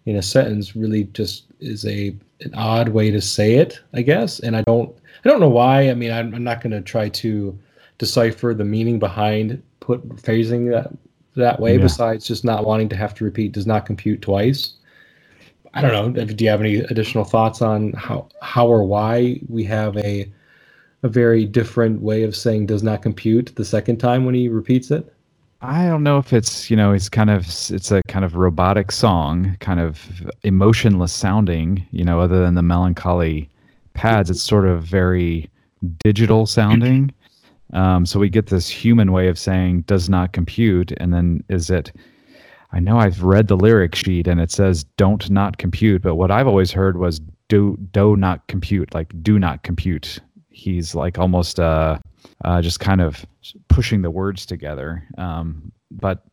in 0.06 0.16
a 0.16 0.22
sentence 0.22 0.76
really 0.76 1.06
just 1.06 1.46
is 1.60 1.86
a 1.86 2.16
an 2.42 2.54
odd 2.56 2.90
way 2.90 3.12
to 3.12 3.22
say 3.22 3.56
it, 3.56 3.80
I 3.94 4.02
guess. 4.02 4.40
And 4.40 4.56
I 4.56 4.62
don't 4.64 4.96
I 5.26 5.30
don't 5.30 5.40
know 5.40 5.50
why. 5.50 5.90
I 5.90 5.94
mean, 5.94 6.12
I'm, 6.12 6.34
I'm 6.34 6.44
not 6.44 6.62
going 6.62 6.72
to 6.72 6.82
try 6.82 7.10
to 7.10 7.58
decipher 7.98 8.54
the 8.54 8.64
meaning 8.64 9.00
behind 9.00 9.62
put 9.80 10.20
phrasing 10.22 10.66
that 10.66 10.92
that 11.36 11.60
way. 11.60 11.76
Yeah. 11.76 11.82
Besides 11.82 12.28
just 12.28 12.46
not 12.46 12.66
wanting 12.66 12.90
to 12.90 12.96
have 12.96 13.14
to 13.16 13.24
repeat 13.24 13.52
does 13.52 13.68
not 13.68 13.86
compute 13.86 14.22
twice. 14.22 14.74
I 15.74 15.82
don't 15.82 16.16
know. 16.16 16.26
Do 16.26 16.44
you 16.44 16.50
have 16.50 16.62
any 16.62 16.78
additional 16.78 17.24
thoughts 17.24 17.62
on 17.62 17.94
how 17.94 18.28
how 18.42 18.68
or 18.68 18.84
why 18.84 19.40
we 19.48 19.64
have 19.66 19.98
a 19.98 20.32
a 21.04 21.10
very 21.10 21.46
different 21.46 22.02
way 22.02 22.24
of 22.24 22.36
saying 22.36 22.66
does 22.66 22.84
not 22.84 23.02
compute 23.02 23.54
the 23.56 23.66
second 23.66 23.98
time 23.98 24.26
when 24.26 24.36
he 24.36 24.50
repeats 24.50 24.92
it? 24.92 25.14
I 25.62 25.88
don't 25.88 26.04
know 26.04 26.18
if 26.18 26.32
it's 26.32 26.70
you 26.70 26.78
know 26.78 26.94
it's 26.94 27.10
kind 27.10 27.30
of 27.30 27.46
it's 27.70 27.92
a 27.92 28.02
kind 28.08 28.24
of 28.24 28.36
robotic 28.36 28.92
song, 28.92 29.58
kind 29.60 29.80
of 29.80 30.32
emotionless 30.44 31.12
sounding. 31.12 31.86
You 31.92 32.06
know, 32.06 32.22
other 32.22 32.42
than 32.42 32.56
the 32.56 32.62
melancholy 32.62 33.50
pads, 33.94 34.30
it's 34.30 34.42
sort 34.42 34.66
of 34.66 34.84
very 34.84 35.50
digital 36.04 36.46
sounding. 36.46 37.12
Um, 37.74 38.06
so 38.06 38.20
we 38.20 38.30
get 38.30 38.48
this 38.48 38.70
human 38.70 39.12
way 39.12 39.28
of 39.28 39.38
saying 39.38 39.82
does 39.82 40.10
not 40.10 40.32
compute, 40.32 40.94
and 40.98 41.14
then 41.14 41.44
is 41.50 41.70
it? 41.70 41.92
I 42.72 42.80
know 42.80 43.00
I've 43.00 43.24
read 43.24 43.48
the 43.48 43.58
lyric 43.58 43.96
sheet 43.96 44.28
and 44.28 44.40
it 44.40 44.52
says 44.52 44.84
don't 44.96 45.30
not 45.30 45.58
compute, 45.58 46.04
but 46.04 46.16
what 46.16 46.30
I've 46.30 46.48
always 46.48 46.72
heard 46.72 46.98
was 46.98 47.20
do 47.50 47.78
do 47.92 48.16
not 48.16 48.48
compute, 48.48 48.94
like 48.94 49.12
do 49.22 49.40
not 49.40 49.64
compute. 49.64 50.20
He's 50.60 50.94
like 50.96 51.18
almost 51.18 51.60
uh 51.60 52.00
uh, 52.44 52.62
just 52.62 52.80
kind 52.80 53.02
of 53.02 53.26
pushing 53.68 54.02
the 54.02 54.12
words 54.12 54.46
together. 54.46 55.04
Um, 55.18 55.72
but 55.92 56.26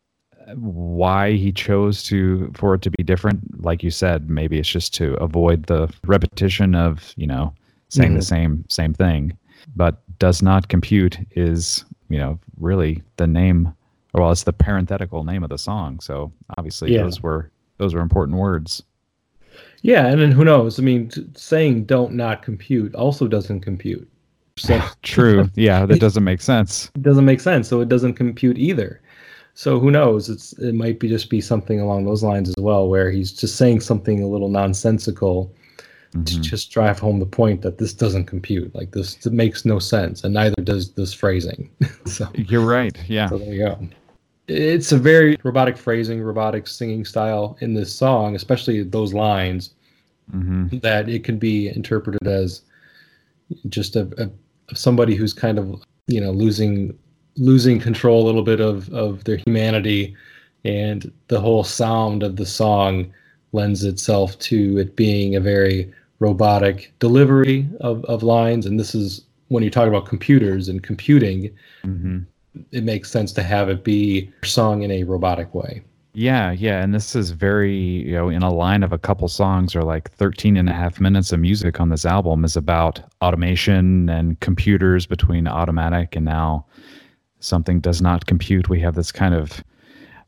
why 0.55 1.33
he 1.33 1.53
chose 1.53 2.03
to 2.05 2.53
for 2.55 2.75
it 2.75 2.83
to 2.83 2.91
be 2.91 3.03
different, 3.03 3.65
like 3.65 3.83
you 3.83 3.91
said, 3.91 4.31
maybe 4.31 4.59
it's 4.59 4.69
just 4.69 4.95
to 4.95 5.15
avoid 5.15 5.67
the 5.67 5.93
repetition 6.05 6.75
of 6.75 7.13
you 7.17 7.27
know 7.27 7.53
saying 7.89 8.11
mm-hmm. 8.11 8.19
the 8.19 8.25
same 8.25 8.65
same 8.69 8.95
thing. 8.95 9.37
But 9.75 10.01
does 10.19 10.43
not 10.43 10.69
compute 10.69 11.19
is 11.33 11.85
you 12.09 12.19
know 12.19 12.39
really 12.59 13.03
the 13.17 13.27
name. 13.27 13.75
Well, 14.15 14.31
it's 14.31 14.45
the 14.45 14.53
parenthetical 14.53 15.25
name 15.25 15.43
of 15.43 15.51
the 15.51 15.59
song. 15.59 16.01
So 16.01 16.33
obviously 16.57 16.95
yeah. 16.95 17.03
those 17.03 17.21
were 17.23 17.51
those 17.79 17.95
were 17.95 18.01
important 18.01 18.39
words. 18.39 18.83
Yeah, 19.83 20.07
and 20.07 20.21
then 20.21 20.33
who 20.33 20.45
knows? 20.45 20.79
I 20.79 20.83
mean, 20.83 21.09
t- 21.09 21.27
saying 21.35 21.85
"don't 21.85 22.15
not 22.15 22.43
compute" 22.43 22.95
also 22.95 23.27
doesn't 23.27 23.61
compute. 23.61 24.09
True. 25.03 25.51
Yeah, 25.55 25.87
that 25.87 26.01
doesn't 26.01 26.25
make 26.25 26.41
sense. 26.41 26.91
It 26.95 27.03
doesn't 27.03 27.25
make 27.25 27.41
sense, 27.41 27.69
so 27.69 27.81
it 27.81 27.89
doesn't 27.89 28.15
compute 28.15 28.59
either. 28.59 29.01
So 29.55 29.79
who 29.79 29.91
knows? 29.91 30.29
It's 30.29 30.53
it 30.55 30.75
might 30.75 31.01
be 31.01 31.09
just 31.09 31.31
be 31.31 31.41
something 31.41 31.81
along 31.81 32.05
those 32.05 32.23
lines 32.23 32.49
as 32.49 32.57
well, 32.59 32.89
where 32.89 33.11
he's 33.11 33.33
just 33.33 33.57
saying 33.57 33.81
something 33.81 34.23
a 34.23 34.27
little 34.27 34.49
nonsensical 34.49 35.55
mm-hmm. 36.13 36.25
to 36.25 36.41
just 36.41 36.71
drive 36.71 36.99
home 36.99 37.21
the 37.21 37.27
point 37.27 37.63
that 37.63 37.79
this 37.79 37.93
doesn't 37.93 38.27
compute. 38.27 38.75
Like 38.75 38.93
this 38.93 39.25
makes 39.27 39.65
no 39.65 39.79
sense, 39.79 40.25
and 40.25 40.35
neither 40.35 40.61
does 40.63 40.93
this 40.93 41.13
phrasing. 41.13 41.71
so 42.07 42.29
you're 42.35 42.67
right. 42.67 42.97
Yeah. 43.09 43.29
So 43.29 43.39
there 43.39 43.53
you 43.53 43.65
go. 43.65 43.89
It's 44.49 44.93
a 44.93 44.99
very 44.99 45.37
robotic 45.43 45.77
phrasing, 45.77 46.23
robotic 46.23 46.67
singing 46.69 47.05
style 47.05 47.57
in 47.61 47.75
this 47.75 47.93
song, 47.93 48.37
especially 48.37 48.83
those 48.85 49.13
lines, 49.13 49.71
mm-hmm. 50.33 50.79
that 50.79 51.09
it 51.09 51.25
can 51.25 51.39
be 51.39 51.69
interpreted 51.69 52.27
as 52.29 52.63
just 53.69 53.97
a, 53.97 54.09
a 54.19 54.31
somebody 54.75 55.15
who's 55.15 55.33
kind 55.33 55.59
of 55.59 55.83
you 56.07 56.21
know 56.21 56.31
losing 56.31 56.97
losing 57.37 57.79
control 57.79 58.25
a 58.25 58.27
little 58.27 58.43
bit 58.43 58.61
of 58.61 58.89
of 58.93 59.25
their 59.25 59.39
humanity 59.47 60.17
and 60.65 61.13
the 61.29 61.41
whole 61.41 61.65
sound 61.65 62.23
of 62.23 62.37
the 62.37 62.47
song 62.47 63.13
lends 63.53 63.85
itself 63.85 64.39
to 64.39 64.79
it 64.79 64.97
being 64.97 65.37
a 65.37 65.41
very 65.41 65.93
robotic 66.19 66.93
delivery 66.99 67.69
of, 67.81 68.05
of 68.07 68.23
lines 68.23 68.67
and 68.67 68.81
this 68.81 68.95
is 68.95 69.23
when 69.49 69.63
you 69.63 69.71
talk 69.71 69.87
about 69.87 70.07
computers 70.07 70.69
and 70.69 70.83
computing 70.83 71.51
mm-hmm. 71.85 72.19
it 72.73 72.83
makes 72.85 73.11
sense 73.11 73.33
to 73.33 73.43
have 73.43 73.69
it 73.69 73.85
be 73.85 74.31
sung 74.45 74.83
in 74.83 74.91
a 74.91 75.05
robotic 75.05 75.55
way 75.55 75.83
yeah, 76.17 76.51
yeah. 76.51 76.83
And 76.83 76.95
this 76.95 77.15
is 77.15 77.31
very, 77.31 77.77
you 77.77 78.13
know, 78.13 78.31
in 78.31 78.43
a 78.43 78.51
line 78.51 78.83
of 78.83 78.91
a 78.91 78.99
couple 78.99 79.29
songs 79.29 79.77
or 79.77 79.83
like 79.83 80.11
13 80.13 80.57
and 80.57 80.67
a 80.67 80.73
half 80.73 80.99
minutes 80.99 81.31
of 81.31 81.41
music 81.41 81.79
on 81.79 81.91
this 81.91 82.07
album 82.07 82.43
is 82.43 82.57
about 82.57 83.03
automation 83.21 84.09
and 84.09 84.41
computers 84.41 85.05
between 85.05 85.47
Automatic 85.47 86.17
and 86.17 86.25
now 86.25 86.65
something 87.41 87.81
does 87.81 88.01
not 88.01 88.25
compute. 88.25 88.71
We 88.71 88.81
have 88.81 88.95
this 88.95 89.13
kind 89.13 89.35
of 89.35 89.63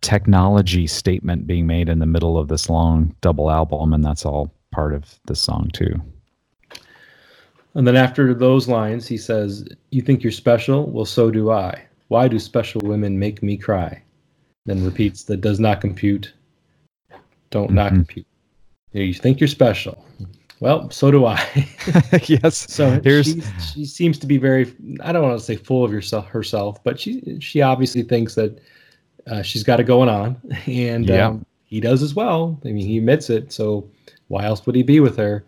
technology 0.02 0.86
statement 0.86 1.46
being 1.46 1.66
made 1.66 1.88
in 1.88 2.00
the 2.00 2.06
middle 2.06 2.36
of 2.36 2.48
this 2.48 2.68
long 2.68 3.16
double 3.22 3.50
album, 3.50 3.94
and 3.94 4.04
that's 4.04 4.26
all 4.26 4.52
part 4.70 4.92
of 4.92 5.18
this 5.26 5.40
song 5.40 5.70
too. 5.72 5.94
And 7.72 7.86
then 7.86 7.96
after 7.96 8.34
those 8.34 8.68
lines, 8.68 9.06
he 9.06 9.16
says, 9.16 9.66
You 9.90 10.02
think 10.02 10.22
you're 10.22 10.32
special? 10.32 10.84
Well, 10.90 11.06
so 11.06 11.30
do 11.30 11.50
I. 11.50 11.82
Why 12.08 12.28
do 12.28 12.38
special 12.38 12.82
women 12.84 13.18
make 13.18 13.42
me 13.42 13.56
cry? 13.56 14.02
Then 14.68 14.84
repeats 14.84 15.24
that 15.24 15.40
does 15.40 15.58
not 15.58 15.80
compute. 15.80 16.32
Don't 17.50 17.66
mm-hmm. 17.66 17.74
not 17.74 17.90
compute. 17.90 18.26
You, 18.92 19.14
think 19.14 19.40
you're 19.40 19.48
special. 19.48 20.04
Well, 20.60 20.90
so 20.90 21.10
do 21.10 21.24
I. 21.24 21.40
yes. 22.24 22.70
So 22.72 23.00
Here's... 23.02 23.34
she 23.72 23.84
seems 23.84 24.18
to 24.18 24.26
be 24.26 24.38
very. 24.38 24.74
I 25.02 25.12
don't 25.12 25.22
want 25.22 25.38
to 25.38 25.44
say 25.44 25.56
full 25.56 25.84
of 25.84 25.92
yourself 25.92 26.26
herself, 26.26 26.82
but 26.84 26.98
she 26.98 27.38
she 27.40 27.62
obviously 27.62 28.02
thinks 28.02 28.34
that 28.34 28.58
uh, 29.26 29.42
she's 29.42 29.62
got 29.62 29.80
it 29.80 29.84
going 29.84 30.08
on, 30.08 30.40
and 30.66 31.08
yeah. 31.08 31.28
um, 31.28 31.46
he 31.64 31.80
does 31.80 32.02
as 32.02 32.14
well. 32.14 32.58
I 32.64 32.68
mean, 32.68 32.86
he 32.86 32.98
admits 32.98 33.30
it. 33.30 33.52
So 33.52 33.88
why 34.28 34.44
else 34.44 34.66
would 34.66 34.74
he 34.74 34.82
be 34.82 35.00
with 35.00 35.16
her? 35.16 35.44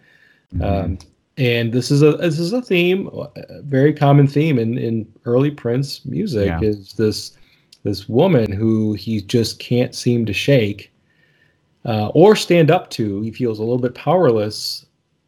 Mm-hmm. 0.54 0.64
Um, 0.64 0.98
and 1.36 1.72
this 1.72 1.90
is 1.90 2.02
a 2.02 2.12
this 2.12 2.38
is 2.38 2.52
a 2.52 2.62
theme, 2.62 3.08
a 3.36 3.62
very 3.62 3.92
common 3.92 4.26
theme 4.26 4.58
in 4.58 4.78
in 4.78 5.10
early 5.24 5.50
Prince 5.50 6.04
music 6.04 6.46
yeah. 6.46 6.60
is 6.60 6.92
this 6.94 7.36
this 7.82 8.08
woman 8.08 8.52
who 8.52 8.94
he 8.94 9.20
just 9.22 9.58
can't 9.58 9.94
seem 9.94 10.26
to 10.26 10.32
shake 10.32 10.92
uh, 11.84 12.08
or 12.08 12.36
stand 12.36 12.70
up 12.70 12.90
to. 12.90 13.22
He 13.22 13.30
feels 13.30 13.58
a 13.58 13.62
little 13.62 13.78
bit 13.78 13.94
powerless 13.94 14.86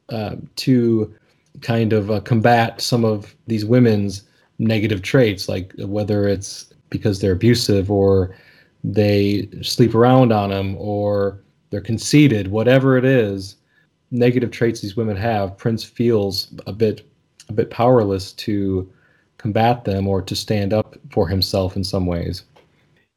uh, 0.09 0.37
to 0.57 1.15
kind 1.61 1.93
of 1.93 2.11
uh, 2.11 2.21
combat 2.21 2.81
some 2.81 3.05
of 3.05 3.35
these 3.47 3.65
women's 3.65 4.25
negative 4.59 5.03
traits, 5.03 5.49
like 5.49 5.73
whether 5.79 6.27
it's 6.29 6.73
because 6.91 7.21
they're 7.21 7.33
abusive 7.33 7.91
or 7.91 8.37
they 8.85 9.49
sleep 9.63 9.95
around 9.95 10.33
on 10.33 10.51
him 10.51 10.77
or 10.79 11.41
they're 11.71 11.81
conceited, 11.81 12.49
whatever 12.49 12.99
it 12.99 13.05
is, 13.05 13.57
negative 14.11 14.51
traits 14.51 14.81
these 14.81 14.97
women 14.97 15.17
have. 15.17 15.57
Prince 15.57 15.85
feels 15.85 16.53
a 16.67 16.73
bit 16.73 17.09
a 17.49 17.53
bit 17.53 17.71
powerless 17.71 18.33
to 18.33 18.91
combat 19.39 19.85
them 19.85 20.07
or 20.07 20.23
to 20.23 20.37
stand 20.37 20.73
up 20.73 20.82
for 21.13 21.29
himself 21.29 21.77
in 21.77 21.85
some 21.85 22.07
ways. 22.07 22.45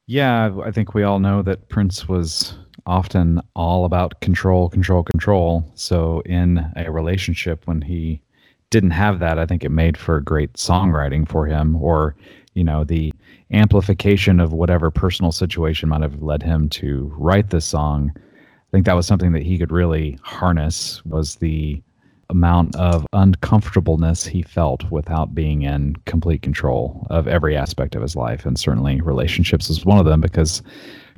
Yeah, 0.07 0.55
I 0.63 0.71
think 0.71 0.93
we 0.93 1.03
all 1.03 1.19
know 1.19 1.41
that 1.41 1.69
Prince 1.69 2.07
was 2.07 2.55
often 2.85 3.41
all 3.55 3.85
about 3.85 4.19
control, 4.21 4.69
control, 4.69 5.03
control. 5.03 5.65
So 5.73 6.21
in 6.25 6.71
a 6.75 6.91
relationship, 6.91 7.65
when 7.65 7.81
he 7.81 8.21
didn't 8.69 8.91
have 8.91 9.19
that, 9.19 9.39
I 9.39 9.45
think 9.45 9.63
it 9.63 9.69
made 9.69 9.97
for 9.97 10.19
great 10.21 10.53
songwriting 10.53 11.27
for 11.27 11.45
him, 11.47 11.75
or 11.77 12.15
you 12.53 12.63
know, 12.63 12.83
the 12.83 13.13
amplification 13.51 14.39
of 14.39 14.53
whatever 14.53 14.89
personal 14.89 15.31
situation 15.31 15.89
might 15.89 16.01
have 16.01 16.21
led 16.21 16.41
him 16.41 16.69
to 16.69 17.11
write 17.17 17.49
this 17.49 17.65
song. 17.65 18.11
I 18.15 18.71
think 18.71 18.85
that 18.85 18.95
was 18.95 19.07
something 19.07 19.33
that 19.33 19.43
he 19.43 19.57
could 19.57 19.71
really 19.71 20.17
harness 20.23 21.03
was 21.05 21.35
the 21.35 21.81
amount 22.29 22.75
of 22.75 23.05
uncomfortableness 23.13 24.25
he 24.25 24.41
felt 24.41 24.89
without 24.91 25.35
being 25.35 25.63
in 25.63 25.95
complete 26.05 26.41
control 26.41 27.05
of 27.09 27.27
every 27.27 27.55
aspect 27.55 27.95
of 27.95 28.01
his 28.01 28.15
life. 28.15 28.45
And 28.45 28.59
certainly 28.59 29.01
relationships 29.01 29.69
is 29.69 29.85
one 29.85 29.99
of 29.99 30.05
them 30.05 30.21
because 30.21 30.61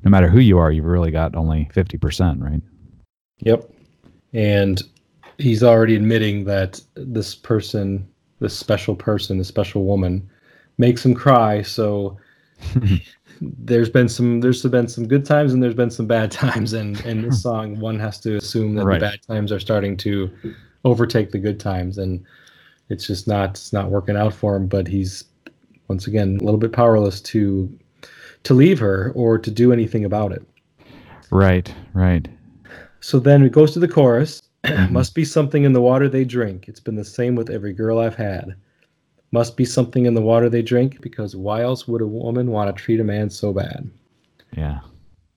no 0.03 0.11
matter 0.11 0.29
who 0.29 0.39
you 0.39 0.57
are, 0.57 0.71
you've 0.71 0.85
really 0.85 1.11
got 1.11 1.35
only 1.35 1.69
50%, 1.73 2.41
right? 2.41 2.61
Yep. 3.39 3.69
And 4.33 4.81
he's 5.37 5.63
already 5.63 5.95
admitting 5.95 6.45
that 6.45 6.81
this 6.95 7.35
person, 7.35 8.07
this 8.39 8.57
special 8.57 8.95
person, 8.95 9.37
this 9.37 9.47
special 9.47 9.85
woman, 9.85 10.29
makes 10.77 11.05
him 11.05 11.13
cry. 11.13 11.61
So 11.61 12.17
there's 13.41 13.89
been 13.89 14.09
some 14.09 14.41
there's 14.41 14.63
been 14.63 14.87
some 14.87 15.07
good 15.07 15.25
times 15.25 15.53
and 15.53 15.61
there's 15.61 15.75
been 15.75 15.91
some 15.91 16.07
bad 16.07 16.31
times 16.45 16.73
and 16.73 16.99
in 17.01 17.21
this 17.21 17.41
song 17.41 17.79
one 17.79 17.99
has 17.99 18.19
to 18.21 18.35
assume 18.35 18.75
that 18.75 18.85
right. 18.85 18.99
the 18.99 19.05
bad 19.05 19.19
times 19.27 19.51
are 19.51 19.59
starting 19.59 19.95
to 19.97 20.31
overtake 20.85 21.31
the 21.31 21.39
good 21.39 21.59
times, 21.59 21.97
and 21.97 22.23
it's 22.89 23.07
just 23.07 23.27
not 23.27 23.51
it's 23.51 23.73
not 23.73 23.89
working 23.89 24.17
out 24.17 24.33
for 24.33 24.55
him. 24.55 24.67
But 24.67 24.87
he's 24.87 25.23
once 25.87 26.07
again 26.07 26.37
a 26.39 26.43
little 26.43 26.59
bit 26.59 26.71
powerless 26.71 27.21
to 27.21 27.77
to 28.43 28.53
leave 28.53 28.79
her 28.79 29.11
or 29.15 29.37
to 29.37 29.51
do 29.51 29.73
anything 29.73 30.05
about 30.05 30.31
it. 30.31 30.43
Right, 31.31 31.73
right. 31.93 32.27
So 33.01 33.19
then 33.19 33.43
it 33.43 33.51
goes 33.51 33.73
to 33.73 33.79
the 33.79 33.87
chorus. 33.87 34.41
Mm-hmm. 34.63 34.91
Must 34.91 35.15
be 35.15 35.23
something 35.23 35.63
in 35.63 35.71
the 35.71 35.79
water 35.79 36.09
they 36.09 36.25
drink. 36.25 36.67
It's 36.67 36.79
been 36.81 36.95
the 36.95 37.05
same 37.05 37.35
with 37.35 37.49
every 37.49 37.71
girl 37.71 37.99
I've 37.99 38.15
had. 38.15 38.55
Must 39.31 39.55
be 39.55 39.63
something 39.63 40.05
in 40.05 40.13
the 40.13 40.21
water 40.21 40.49
they 40.49 40.61
drink 40.61 40.99
because 40.99 41.37
why 41.37 41.61
else 41.61 41.87
would 41.87 42.01
a 42.01 42.07
woman 42.07 42.51
want 42.51 42.75
to 42.75 42.83
treat 42.83 42.99
a 42.99 43.03
man 43.03 43.29
so 43.29 43.53
bad? 43.53 43.89
Yeah. 44.57 44.79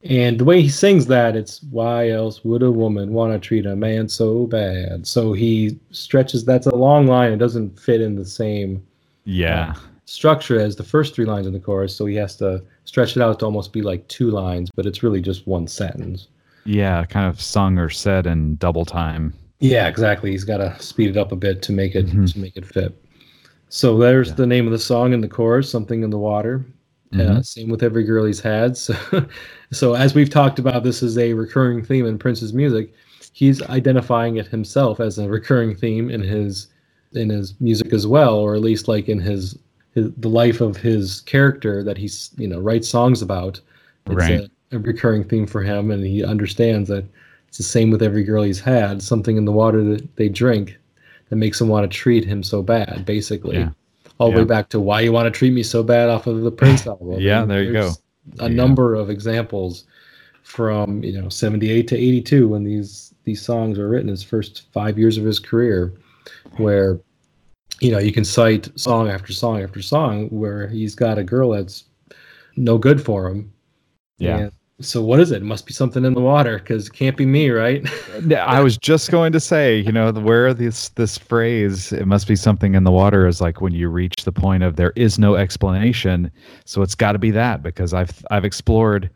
And 0.02 0.40
the 0.40 0.44
way 0.44 0.62
he 0.62 0.68
sings 0.68 1.06
that, 1.06 1.36
it's 1.36 1.62
why 1.64 2.08
else 2.08 2.42
would 2.42 2.62
a 2.62 2.70
woman 2.70 3.12
want 3.12 3.34
to 3.34 3.38
treat 3.38 3.66
a 3.66 3.76
man 3.76 4.08
so 4.08 4.46
bad? 4.46 5.06
So 5.06 5.34
he 5.34 5.78
stretches. 5.90 6.44
That's 6.44 6.66
a 6.66 6.74
long 6.74 7.06
line. 7.06 7.32
It 7.32 7.36
doesn't 7.36 7.78
fit 7.78 8.00
in 8.00 8.16
the 8.16 8.24
same 8.24 8.82
yeah 9.24 9.74
uh, 9.76 9.80
structure 10.06 10.58
as 10.58 10.74
the 10.74 10.82
first 10.82 11.14
three 11.14 11.26
lines 11.26 11.46
in 11.46 11.52
the 11.52 11.60
chorus. 11.60 11.94
So 11.94 12.06
he 12.06 12.16
has 12.16 12.34
to 12.36 12.62
stretch 12.84 13.16
it 13.16 13.22
out 13.22 13.38
to 13.40 13.44
almost 13.44 13.72
be 13.72 13.82
like 13.82 14.06
two 14.08 14.30
lines, 14.30 14.70
but 14.74 14.86
it's 14.86 15.02
really 15.02 15.20
just 15.20 15.46
one 15.46 15.68
sentence. 15.68 16.28
Yeah, 16.64 17.04
kind 17.04 17.28
of 17.28 17.40
sung 17.40 17.78
or 17.78 17.90
said 17.90 18.26
in 18.26 18.56
double 18.56 18.84
time. 18.84 19.34
Yeah, 19.60 19.86
exactly. 19.86 20.30
He's 20.30 20.44
got 20.44 20.58
to 20.58 20.76
speed 20.82 21.10
it 21.10 21.16
up 21.16 21.32
a 21.32 21.36
bit 21.36 21.62
to 21.62 21.72
make 21.72 21.94
it 21.94 22.06
mm-hmm. 22.06 22.24
to 22.24 22.38
make 22.38 22.56
it 22.56 22.64
fit. 22.64 22.96
So 23.68 23.98
there's 23.98 24.28
yeah. 24.28 24.34
the 24.34 24.46
name 24.46 24.66
of 24.66 24.72
the 24.72 24.78
song 24.78 25.12
in 25.12 25.20
the 25.20 25.28
chorus, 25.28 25.70
"Something 25.70 26.02
in 26.02 26.10
the 26.10 26.18
Water." 26.18 26.64
Mm-hmm. 27.12 27.38
Uh, 27.38 27.42
same 27.42 27.68
with 27.68 27.82
every 27.82 28.04
girl 28.04 28.24
he's 28.24 28.40
had. 28.40 28.76
So, 28.78 29.26
so 29.72 29.94
as 29.94 30.14
we've 30.14 30.30
talked 30.30 30.58
about, 30.58 30.84
this 30.84 31.02
is 31.02 31.18
a 31.18 31.32
recurring 31.34 31.84
theme 31.84 32.06
in 32.06 32.18
Prince's 32.18 32.52
music. 32.52 32.92
He's 33.32 33.62
identifying 33.62 34.36
it 34.36 34.46
himself 34.46 35.00
as 35.00 35.18
a 35.18 35.28
recurring 35.28 35.74
theme 35.76 36.10
in 36.10 36.20
his 36.20 36.68
in 37.12 37.28
his 37.28 37.60
music 37.60 37.92
as 37.92 38.06
well, 38.06 38.36
or 38.36 38.54
at 38.54 38.60
least 38.60 38.86
like 38.86 39.08
in 39.08 39.18
his, 39.18 39.58
his 39.94 40.12
the 40.16 40.28
life 40.28 40.60
of 40.60 40.76
his 40.76 41.22
character 41.22 41.82
that 41.82 41.96
he's 41.96 42.30
you 42.36 42.48
know 42.48 42.60
writes 42.60 42.88
songs 42.88 43.22
about. 43.22 43.60
It's 44.06 44.14
right. 44.14 44.40
a, 44.72 44.76
a 44.76 44.78
recurring 44.78 45.24
theme 45.24 45.46
for 45.46 45.62
him, 45.62 45.90
and 45.90 46.04
he 46.04 46.24
understands 46.24 46.88
that 46.88 47.04
it's 47.48 47.58
the 47.58 47.64
same 47.64 47.90
with 47.90 48.02
every 48.02 48.24
girl 48.24 48.42
he's 48.42 48.60
had. 48.60 49.02
Something 49.02 49.36
in 49.36 49.44
the 49.44 49.52
water 49.52 49.82
that 49.84 50.16
they 50.16 50.28
drink 50.28 50.76
that 51.28 51.36
makes 51.36 51.60
him 51.60 51.68
want 51.68 51.90
to 51.90 51.96
treat 51.96 52.24
him 52.24 52.42
so 52.42 52.62
bad, 52.62 53.04
basically. 53.04 53.58
Yeah 53.58 53.70
all 54.20 54.28
the 54.28 54.34
yeah. 54.34 54.42
way 54.42 54.44
back 54.44 54.68
to 54.68 54.78
why 54.78 55.00
you 55.00 55.12
want 55.12 55.32
to 55.32 55.36
treat 55.36 55.52
me 55.52 55.62
so 55.62 55.82
bad 55.82 56.10
off 56.10 56.26
of 56.26 56.42
the 56.42 56.52
Prince 56.52 56.86
album. 56.86 57.18
yeah, 57.18 57.44
there 57.44 57.62
you 57.62 57.72
go. 57.72 57.92
a 58.38 58.42
yeah. 58.42 58.48
number 58.48 58.94
of 58.94 59.08
examples 59.08 59.84
from 60.42 61.02
you 61.02 61.20
know 61.20 61.28
78 61.28 61.88
to 61.88 61.96
82 61.96 62.48
when 62.48 62.64
these 62.64 63.14
these 63.24 63.40
songs 63.40 63.78
were 63.78 63.88
written 63.88 64.08
his 64.08 64.22
first 64.22 64.66
five 64.72 64.98
years 64.98 65.16
of 65.16 65.24
his 65.24 65.38
career 65.38 65.94
where 66.56 67.00
you 67.80 67.90
know 67.90 67.98
you 67.98 68.12
can 68.12 68.24
cite 68.24 68.68
song 68.78 69.08
after 69.08 69.32
song 69.32 69.62
after 69.62 69.80
song 69.80 70.28
where 70.28 70.68
he's 70.68 70.94
got 70.94 71.18
a 71.18 71.24
girl 71.24 71.50
that's 71.50 71.84
no 72.56 72.76
good 72.76 73.02
for 73.02 73.28
him 73.28 73.52
yeah 74.18 74.38
and 74.38 74.52
so 74.80 75.02
what 75.02 75.20
is 75.20 75.30
it? 75.30 75.42
It 75.42 75.44
must 75.44 75.66
be 75.66 75.72
something 75.72 76.04
in 76.04 76.14
the 76.14 76.20
water 76.20 76.58
because 76.58 76.86
it 76.86 76.92
can't 76.92 77.16
be 77.16 77.26
me, 77.26 77.50
right? 77.50 77.86
I 78.36 78.60
was 78.60 78.76
just 78.76 79.10
going 79.10 79.32
to 79.32 79.40
say, 79.40 79.78
you 79.78 79.92
know, 79.92 80.10
where 80.12 80.54
this 80.54 80.88
this 80.90 81.18
phrase 81.18 81.92
"it 81.92 82.06
must 82.06 82.26
be 82.26 82.36
something 82.36 82.74
in 82.74 82.84
the 82.84 82.90
water" 82.90 83.26
is 83.26 83.40
like 83.40 83.60
when 83.60 83.74
you 83.74 83.88
reach 83.88 84.24
the 84.24 84.32
point 84.32 84.62
of 84.62 84.76
there 84.76 84.92
is 84.96 85.18
no 85.18 85.34
explanation, 85.34 86.30
so 86.64 86.82
it's 86.82 86.94
got 86.94 87.12
to 87.12 87.18
be 87.18 87.30
that 87.30 87.62
because 87.62 87.92
I've 87.92 88.24
I've 88.30 88.44
explored 88.44 89.10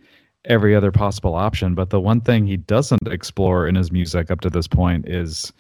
every 0.45 0.77
other 0.77 0.93
possible 0.93 1.35
option, 1.35 1.75
but 1.75 1.91
the 1.91 2.01
one 2.01 2.21
thing 2.21 2.47
he 2.47 2.59
doesn't 2.59 3.09
explore 3.09 3.67
in 3.67 3.75
his 3.75 3.91
music 3.91 4.31
up 4.31 4.41
to 4.43 4.51
this 4.51 4.69
point 4.69 5.09
is 5.09 5.53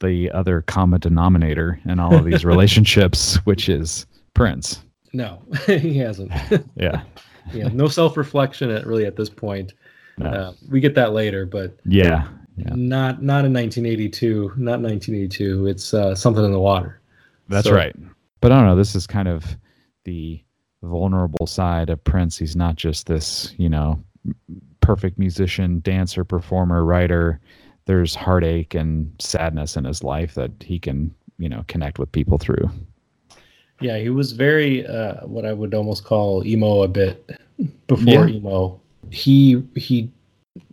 the 0.00 0.30
other 0.30 0.62
common 0.62 0.98
denominator 0.98 1.78
in 1.84 2.00
all 2.00 2.14
of 2.14 2.24
these 2.24 2.44
relationships, 2.46 3.36
which 3.44 3.68
is 3.68 4.06
Prince. 4.32 4.82
No, 5.12 5.42
he 5.66 5.98
hasn't. 5.98 6.32
yeah 6.76 7.02
yeah, 7.52 7.68
no 7.68 7.88
self 7.88 8.16
reflection 8.16 8.70
at 8.70 8.86
really 8.86 9.06
at 9.06 9.16
this 9.16 9.28
point. 9.28 9.74
No. 10.18 10.26
Uh, 10.26 10.52
we 10.68 10.80
get 10.80 10.94
that 10.96 11.12
later, 11.12 11.46
but 11.46 11.76
yeah, 11.84 12.28
yeah, 12.56 12.74
not 12.74 13.22
not 13.22 13.44
in 13.44 13.52
1982, 13.52 14.52
not 14.56 14.80
1982. 14.80 15.66
It's 15.66 15.94
uh, 15.94 16.14
something 16.14 16.44
in 16.44 16.52
the 16.52 16.60
water. 16.60 17.00
That's 17.48 17.66
so, 17.66 17.74
right. 17.74 17.94
But 18.40 18.52
I 18.52 18.56
don't 18.56 18.66
know. 18.66 18.76
This 18.76 18.94
is 18.94 19.06
kind 19.06 19.28
of 19.28 19.56
the 20.04 20.42
vulnerable 20.82 21.46
side 21.46 21.90
of 21.90 22.02
Prince. 22.04 22.38
He's 22.38 22.56
not 22.56 22.76
just 22.76 23.06
this, 23.06 23.54
you 23.58 23.68
know, 23.68 24.02
perfect 24.80 25.18
musician, 25.18 25.80
dancer, 25.80 26.24
performer, 26.24 26.84
writer. 26.84 27.40
There's 27.86 28.14
heartache 28.14 28.74
and 28.74 29.12
sadness 29.18 29.76
in 29.76 29.84
his 29.84 30.02
life 30.04 30.34
that 30.34 30.50
he 30.60 30.78
can, 30.78 31.14
you 31.38 31.48
know, 31.48 31.64
connect 31.68 31.98
with 31.98 32.12
people 32.12 32.38
through. 32.38 32.70
Yeah, 33.80 33.98
he 33.98 34.10
was 34.10 34.32
very 34.32 34.86
uh, 34.86 35.26
what 35.26 35.44
I 35.46 35.52
would 35.52 35.74
almost 35.74 36.04
call 36.04 36.46
emo 36.46 36.82
a 36.82 36.88
bit 36.88 37.30
before 37.86 38.28
yeah. 38.28 38.36
emo. 38.36 38.80
He 39.10 39.62
he 39.74 40.10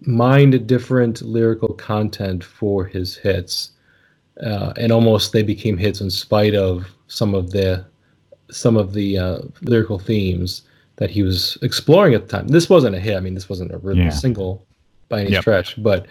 mined 0.02 0.68
different 0.68 1.22
lyrical 1.22 1.74
content 1.74 2.44
for 2.44 2.86
his 2.86 3.16
hits, 3.16 3.72
uh, 4.44 4.74
and 4.78 4.92
almost 4.92 5.32
they 5.32 5.44
became 5.44 5.78
hits 5.78 6.02
in 6.02 6.10
spite 6.10 6.56
of 6.56 6.86
some 7.08 7.34
of 7.34 7.52
the 7.52 7.86
some 8.52 8.78
of 8.78 8.94
the 8.94 9.18
uh, 9.18 9.40
lyrical 9.62 10.00
themes 10.00 10.64
that 10.98 11.10
he 11.10 11.24
was 11.24 11.58
exploring 11.62 12.14
at 12.14 12.28
the 12.28 12.38
time. 12.38 12.48
This 12.48 12.70
wasn't 12.70 12.96
a 12.96 13.00
hit. 13.00 13.16
I 13.16 13.20
mean, 13.20 13.36
this 13.36 13.50
wasn't 13.50 13.74
a 13.74 13.78
real 13.78 13.98
yeah. 13.98 14.10
single 14.10 14.66
by 15.10 15.22
any 15.22 15.32
yep. 15.32 15.42
stretch, 15.42 15.82
but 15.82 16.08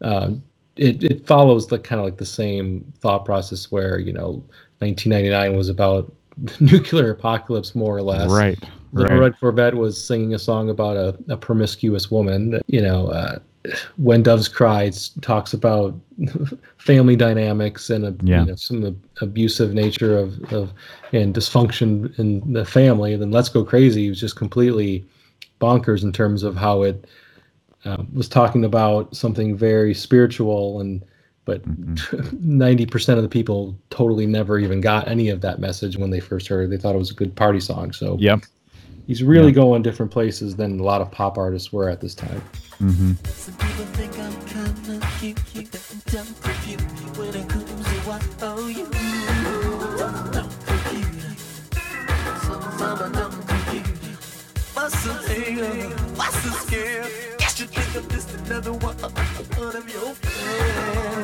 um, 0.00 0.42
it 0.76 1.02
it 1.02 1.26
follows 1.26 1.66
the 1.66 1.78
kind 1.78 2.00
of 2.00 2.06
like 2.06 2.16
the 2.16 2.26
same 2.26 2.90
thought 3.00 3.24
process 3.24 3.70
where 3.70 3.98
you 3.98 4.12
know 4.12 4.42
1999 4.78 5.56
was 5.56 5.68
about 5.68 6.12
nuclear 6.60 7.10
apocalypse, 7.10 7.74
more 7.74 7.96
or 7.96 8.02
less. 8.02 8.30
Right. 8.30 8.58
Little 8.92 9.16
right. 9.16 9.22
Red 9.22 9.40
Corvette 9.40 9.74
was 9.74 10.02
singing 10.02 10.34
a 10.34 10.38
song 10.38 10.70
about 10.70 10.96
a, 10.96 11.16
a 11.28 11.36
promiscuous 11.36 12.10
woman. 12.10 12.60
You 12.66 12.80
know, 12.82 13.08
uh, 13.08 13.38
When 13.96 14.22
Doves 14.22 14.48
Cry 14.48 14.90
talks 15.20 15.52
about 15.52 15.94
family 16.78 17.16
dynamics 17.16 17.90
and 17.90 18.04
a, 18.06 18.16
yeah. 18.22 18.40
you 18.40 18.46
know, 18.46 18.54
some 18.56 19.00
abusive 19.20 19.74
nature 19.74 20.16
of, 20.18 20.40
of 20.52 20.72
and 21.12 21.34
dysfunction 21.34 22.18
in 22.18 22.52
the 22.52 22.64
family. 22.64 23.12
And 23.12 23.22
then 23.22 23.30
Let's 23.30 23.48
Go 23.48 23.64
Crazy 23.64 24.08
was 24.08 24.20
just 24.20 24.36
completely 24.36 25.04
bonkers 25.60 26.02
in 26.02 26.12
terms 26.12 26.42
of 26.42 26.56
how 26.56 26.82
it 26.82 27.06
uh, 27.84 28.02
was 28.12 28.28
talking 28.28 28.64
about 28.64 29.14
something 29.14 29.56
very 29.56 29.94
spiritual 29.94 30.80
and 30.80 31.04
but 31.48 31.62
mm-hmm. 31.62 32.60
90% 32.60 33.16
of 33.16 33.22
the 33.22 33.28
people 33.28 33.74
totally 33.88 34.26
never 34.26 34.58
even 34.58 34.82
got 34.82 35.08
any 35.08 35.30
of 35.30 35.40
that 35.40 35.58
message 35.58 35.96
when 35.96 36.10
they 36.10 36.20
first 36.20 36.46
heard 36.46 36.64
it. 36.64 36.68
They 36.68 36.76
thought 36.76 36.94
it 36.94 36.98
was 36.98 37.10
a 37.10 37.14
good 37.14 37.34
party 37.34 37.58
song. 37.58 37.90
So 37.92 38.18
yep. 38.20 38.40
he's 39.06 39.22
really 39.22 39.46
yep. 39.46 39.54
going 39.54 39.80
different 39.80 40.12
places 40.12 40.56
than 40.56 40.78
a 40.78 40.82
lot 40.82 41.00
of 41.00 41.10
pop 41.10 41.38
artists 41.38 41.72
were 41.72 41.88
at 41.88 42.02
this 42.02 42.14
time. 42.14 42.42
Mm-hmm. 42.82 43.12
What's 56.14 56.42
the 56.44 56.50
scale? 56.50 57.08
Guess 57.38 57.60
you 57.60 57.66
think 57.68 57.96
I'm 57.96 58.10
just 58.10 58.34
another 58.34 58.74
one 58.74 58.96
of 59.02 59.88
your 59.94 60.14
friends. 60.14 61.17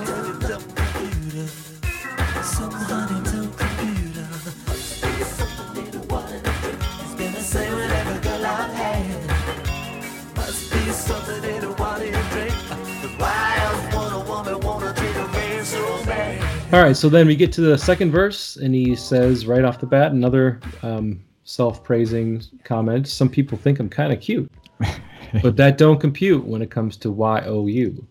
All 16.73 16.83
right, 16.83 16.97
so 16.97 17.09
then 17.09 17.27
we 17.27 17.37
get 17.37 17.53
to 17.53 17.61
the 17.61 17.79
second 17.79 18.11
verse, 18.11 18.57
and 18.57 18.75
he 18.75 18.97
says 18.97 19.47
right 19.47 19.65
off 19.65 19.79
the 19.79 19.87
bat 19.87 20.13
another 20.13 20.61
um, 20.83 21.23
self-praising 21.45 22.43
comment. 22.65 23.07
Some 23.07 23.29
people 23.29 23.57
think 23.57 23.79
I'm 23.79 23.89
kind 23.89 24.13
of 24.13 24.21
cute, 24.21 24.51
but 25.43 25.57
that 25.57 25.79
don't 25.79 26.01
compute 26.01 26.45
when 26.45 26.63
it 26.63 26.71
comes 26.71 26.97
to 26.99 27.13
Y 27.13 27.43
O 27.47 27.67
U. 27.67 28.07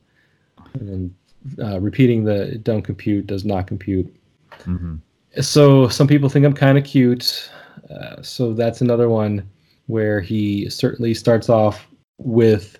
And 0.75 1.13
uh, 1.59 1.79
repeating 1.81 2.23
the 2.23 2.57
don't 2.59 2.83
compute 2.83 3.27
does 3.27 3.43
not 3.43 3.67
compute. 3.67 4.13
Mm-hmm. 4.59 4.95
So 5.41 5.87
some 5.89 6.07
people 6.07 6.29
think 6.29 6.45
I'm 6.45 6.53
kind 6.53 6.77
of 6.77 6.85
cute. 6.85 7.51
Uh, 7.89 8.21
so 8.21 8.53
that's 8.53 8.81
another 8.81 9.09
one 9.09 9.49
where 9.87 10.21
he 10.21 10.69
certainly 10.69 11.13
starts 11.13 11.49
off 11.49 11.87
with 12.17 12.79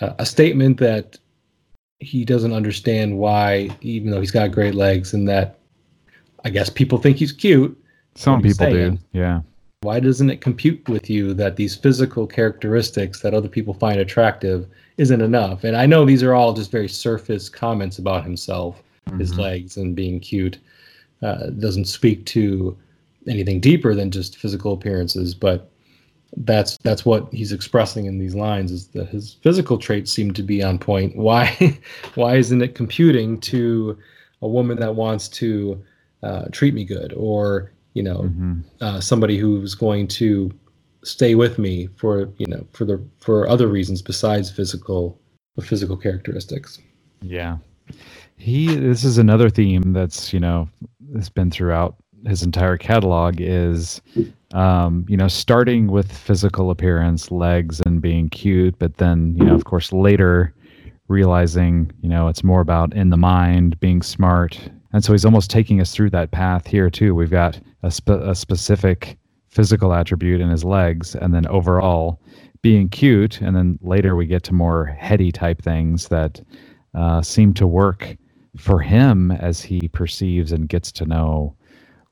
uh, 0.00 0.14
a 0.18 0.26
statement 0.26 0.78
that 0.78 1.18
he 2.00 2.24
doesn't 2.24 2.52
understand 2.52 3.16
why, 3.16 3.68
even 3.82 4.10
though 4.10 4.20
he's 4.20 4.30
got 4.30 4.50
great 4.50 4.74
legs, 4.74 5.14
and 5.14 5.28
that 5.28 5.58
I 6.44 6.50
guess 6.50 6.70
people 6.70 6.98
think 6.98 7.18
he's 7.18 7.32
cute. 7.32 7.76
Some 8.14 8.42
people 8.42 8.56
saying, 8.56 8.96
do, 8.96 9.18
yeah. 9.18 9.40
Why 9.82 10.00
doesn't 10.00 10.28
it 10.28 10.40
compute 10.40 10.86
with 10.88 11.08
you 11.08 11.32
that 11.34 11.56
these 11.56 11.74
physical 11.74 12.26
characteristics 12.26 13.20
that 13.20 13.32
other 13.32 13.48
people 13.48 13.72
find 13.72 13.98
attractive 13.98 14.66
isn't 14.98 15.20
enough? 15.20 15.64
And 15.64 15.76
I 15.76 15.86
know 15.86 16.04
these 16.04 16.22
are 16.22 16.34
all 16.34 16.52
just 16.52 16.70
very 16.70 16.88
surface 16.88 17.48
comments 17.48 17.98
about 17.98 18.24
himself, 18.24 18.82
mm-hmm. 19.08 19.20
his 19.20 19.38
legs, 19.38 19.76
and 19.76 19.94
being 19.94 20.20
cute. 20.20 20.58
Uh, 21.22 21.50
doesn't 21.50 21.84
speak 21.84 22.24
to 22.26 22.76
anything 23.28 23.60
deeper 23.60 23.94
than 23.94 24.10
just 24.10 24.38
physical 24.38 24.72
appearances, 24.72 25.34
but 25.34 25.69
that's 26.36 26.76
that's 26.78 27.04
what 27.04 27.32
he's 27.32 27.52
expressing 27.52 28.06
in 28.06 28.18
these 28.18 28.34
lines 28.34 28.70
is 28.70 28.88
that 28.88 29.08
his 29.08 29.34
physical 29.42 29.78
traits 29.78 30.12
seem 30.12 30.32
to 30.32 30.42
be 30.42 30.62
on 30.62 30.78
point. 30.78 31.16
Why 31.16 31.78
why 32.14 32.36
isn't 32.36 32.62
it 32.62 32.74
computing 32.74 33.40
to 33.40 33.98
a 34.42 34.48
woman 34.48 34.78
that 34.80 34.94
wants 34.94 35.28
to 35.28 35.82
uh, 36.22 36.46
treat 36.52 36.74
me 36.74 36.84
good 36.84 37.12
or 37.16 37.72
you 37.94 38.02
know 38.02 38.22
mm-hmm. 38.22 38.60
uh, 38.80 39.00
somebody 39.00 39.38
who's 39.38 39.74
going 39.74 40.06
to 40.08 40.50
stay 41.02 41.34
with 41.34 41.58
me 41.58 41.88
for 41.96 42.28
you 42.38 42.46
know 42.46 42.66
for 42.72 42.84
the 42.84 43.02
for 43.18 43.48
other 43.48 43.66
reasons 43.66 44.02
besides 44.02 44.50
physical 44.50 45.20
physical 45.60 45.96
characteristics. 45.96 46.78
Yeah. 47.22 47.58
He 48.36 48.74
this 48.74 49.04
is 49.04 49.18
another 49.18 49.50
theme 49.50 49.92
that's, 49.92 50.32
you 50.32 50.40
know, 50.40 50.68
has 51.14 51.28
been 51.28 51.50
throughout 51.50 51.96
his 52.26 52.42
entire 52.42 52.76
catalog 52.76 53.40
is 53.40 54.00
um, 54.54 55.04
you 55.08 55.16
know, 55.16 55.28
starting 55.28 55.88
with 55.88 56.10
physical 56.10 56.70
appearance, 56.70 57.30
legs, 57.30 57.80
and 57.86 58.02
being 58.02 58.28
cute, 58.28 58.78
but 58.78 58.96
then, 58.96 59.34
you 59.36 59.44
know, 59.44 59.54
of 59.54 59.64
course, 59.64 59.92
later 59.92 60.54
realizing, 61.08 61.90
you 62.02 62.08
know, 62.08 62.28
it's 62.28 62.44
more 62.44 62.60
about 62.60 62.94
in 62.94 63.10
the 63.10 63.16
mind, 63.16 63.78
being 63.80 64.02
smart. 64.02 64.58
And 64.92 65.04
so 65.04 65.12
he's 65.12 65.24
almost 65.24 65.50
taking 65.50 65.80
us 65.80 65.92
through 65.92 66.10
that 66.10 66.30
path 66.32 66.66
here, 66.66 66.90
too. 66.90 67.14
We've 67.14 67.30
got 67.30 67.60
a, 67.82 67.90
spe- 67.90 68.10
a 68.10 68.34
specific 68.34 69.16
physical 69.48 69.92
attribute 69.92 70.40
in 70.40 70.50
his 70.50 70.64
legs, 70.64 71.14
and 71.14 71.34
then 71.34 71.46
overall 71.46 72.20
being 72.62 72.88
cute. 72.88 73.40
And 73.40 73.56
then 73.56 73.78
later 73.82 74.16
we 74.16 74.26
get 74.26 74.42
to 74.44 74.52
more 74.52 74.86
heady 74.86 75.32
type 75.32 75.62
things 75.62 76.08
that 76.08 76.40
uh, 76.94 77.22
seem 77.22 77.54
to 77.54 77.66
work 77.66 78.16
for 78.56 78.80
him 78.80 79.30
as 79.30 79.60
he 79.60 79.88
perceives 79.88 80.52
and 80.52 80.68
gets 80.68 80.92
to 80.92 81.06
know 81.06 81.56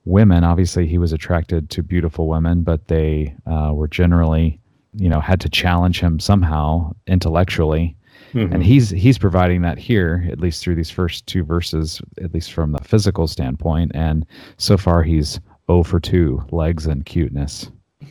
women. 0.05 0.45
Obviously, 0.45 0.87
he 0.87 0.99
was 0.99 1.13
attracted 1.13 1.71
to 1.71 1.83
beautiful 1.83 2.29
women, 2.29 2.63
but 2.63 2.89
they 2.89 3.35
uh, 3.47 3.73
were 3.75 3.89
generally, 3.89 4.61
you 4.95 5.09
know, 5.09 5.21
had 5.21 5.41
to 5.41 5.49
challenge 5.49 6.01
him 6.01 6.19
somehow 6.19 6.95
intellectually. 7.07 7.97
Mm-hmm. 8.35 8.53
And 8.53 8.63
he's 8.63 8.91
he's 8.91 9.17
providing 9.17 9.63
that 9.63 9.79
here, 9.79 10.27
at 10.31 10.41
least 10.41 10.63
through 10.63 10.75
these 10.75 10.91
first 10.91 11.27
two 11.27 11.45
verses, 11.45 12.03
at 12.23 12.35
least 12.35 12.53
from 12.53 12.73
the 12.73 12.85
physical 12.85 13.27
standpoint. 13.27 13.93
And 13.95 14.27
so 14.59 14.77
far, 14.77 15.03
he's 15.03 15.41
0 15.71 15.83
for 15.83 16.01
2, 16.01 16.47
legs 16.51 16.87
and 16.87 17.05
cuteness. 17.07 17.71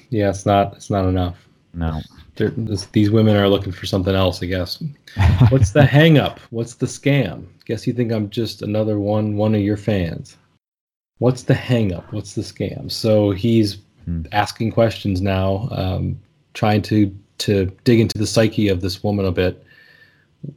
Yeah, 0.10 0.30
it's 0.30 0.46
not 0.46 0.74
it's 0.76 0.90
not 0.90 1.06
enough. 1.06 1.48
No. 1.74 2.02
This, 2.36 2.86
these 2.88 3.10
women 3.10 3.36
are 3.36 3.50
looking 3.50 3.72
for 3.72 3.86
something 3.88 4.14
else, 4.14 4.42
I 4.44 4.46
guess. 4.46 4.82
What's 5.50 5.72
the 5.72 5.86
hang 5.98 6.18
up? 6.18 6.40
What's 6.52 6.76
the 6.76 6.86
scam? 6.86 7.46
Guess 7.66 7.88
you 7.88 7.94
think 7.94 8.12
I'm 8.12 8.30
just 8.30 8.62
another 8.62 9.00
one 9.00 9.38
one 9.38 9.56
of 9.56 9.62
your 9.62 9.78
fans. 9.78 10.38
What's 11.20 11.44
the 11.44 11.54
hang 11.54 11.94
up? 11.94 12.12
What's 12.14 12.36
the 12.36 12.42
scam? 12.42 12.92
So 12.92 13.32
he's 13.32 13.78
hmm. 14.06 14.24
asking 14.32 14.72
questions 14.72 15.22
now, 15.22 15.68
um, 15.72 16.20
trying 16.54 16.82
to 16.84 17.16
to 17.40 17.66
dig 17.84 18.00
into 18.00 18.18
the 18.18 18.28
psyche 18.28 18.68
of 18.68 18.82
this 18.82 19.04
woman 19.04 19.26
a 19.26 19.32
bit. 19.32 19.64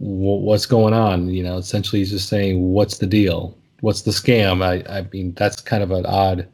W- 0.01 0.44
what's 0.44 0.66
going 0.66 0.94
on? 0.94 1.29
You 1.29 1.42
know, 1.42 1.59
essentially 1.59 2.01
he's 2.01 2.11
just 2.11 2.29
saying, 2.29 2.73
"What's 2.73 2.99
the 2.99 3.07
deal? 3.07 3.57
What's 3.81 4.03
the 4.03 4.11
scam?" 4.11 4.62
I 4.62 4.99
I 4.99 5.07
mean, 5.12 5.33
that's 5.35 5.61
kind 5.61 5.83
of 5.83 5.90
an 5.90 6.07
odd 6.07 6.46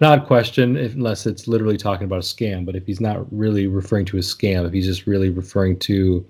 an 0.00 0.06
odd 0.06 0.26
question 0.26 0.76
if, 0.76 0.94
unless 0.94 1.26
it's 1.26 1.48
literally 1.48 1.78
talking 1.78 2.04
about 2.04 2.18
a 2.18 2.22
scam. 2.22 2.66
But 2.66 2.76
if 2.76 2.86
he's 2.86 3.00
not 3.00 3.26
really 3.32 3.66
referring 3.66 4.04
to 4.06 4.18
a 4.18 4.20
scam, 4.20 4.66
if 4.66 4.72
he's 4.72 4.86
just 4.86 5.06
really 5.06 5.30
referring 5.30 5.78
to 5.80 6.26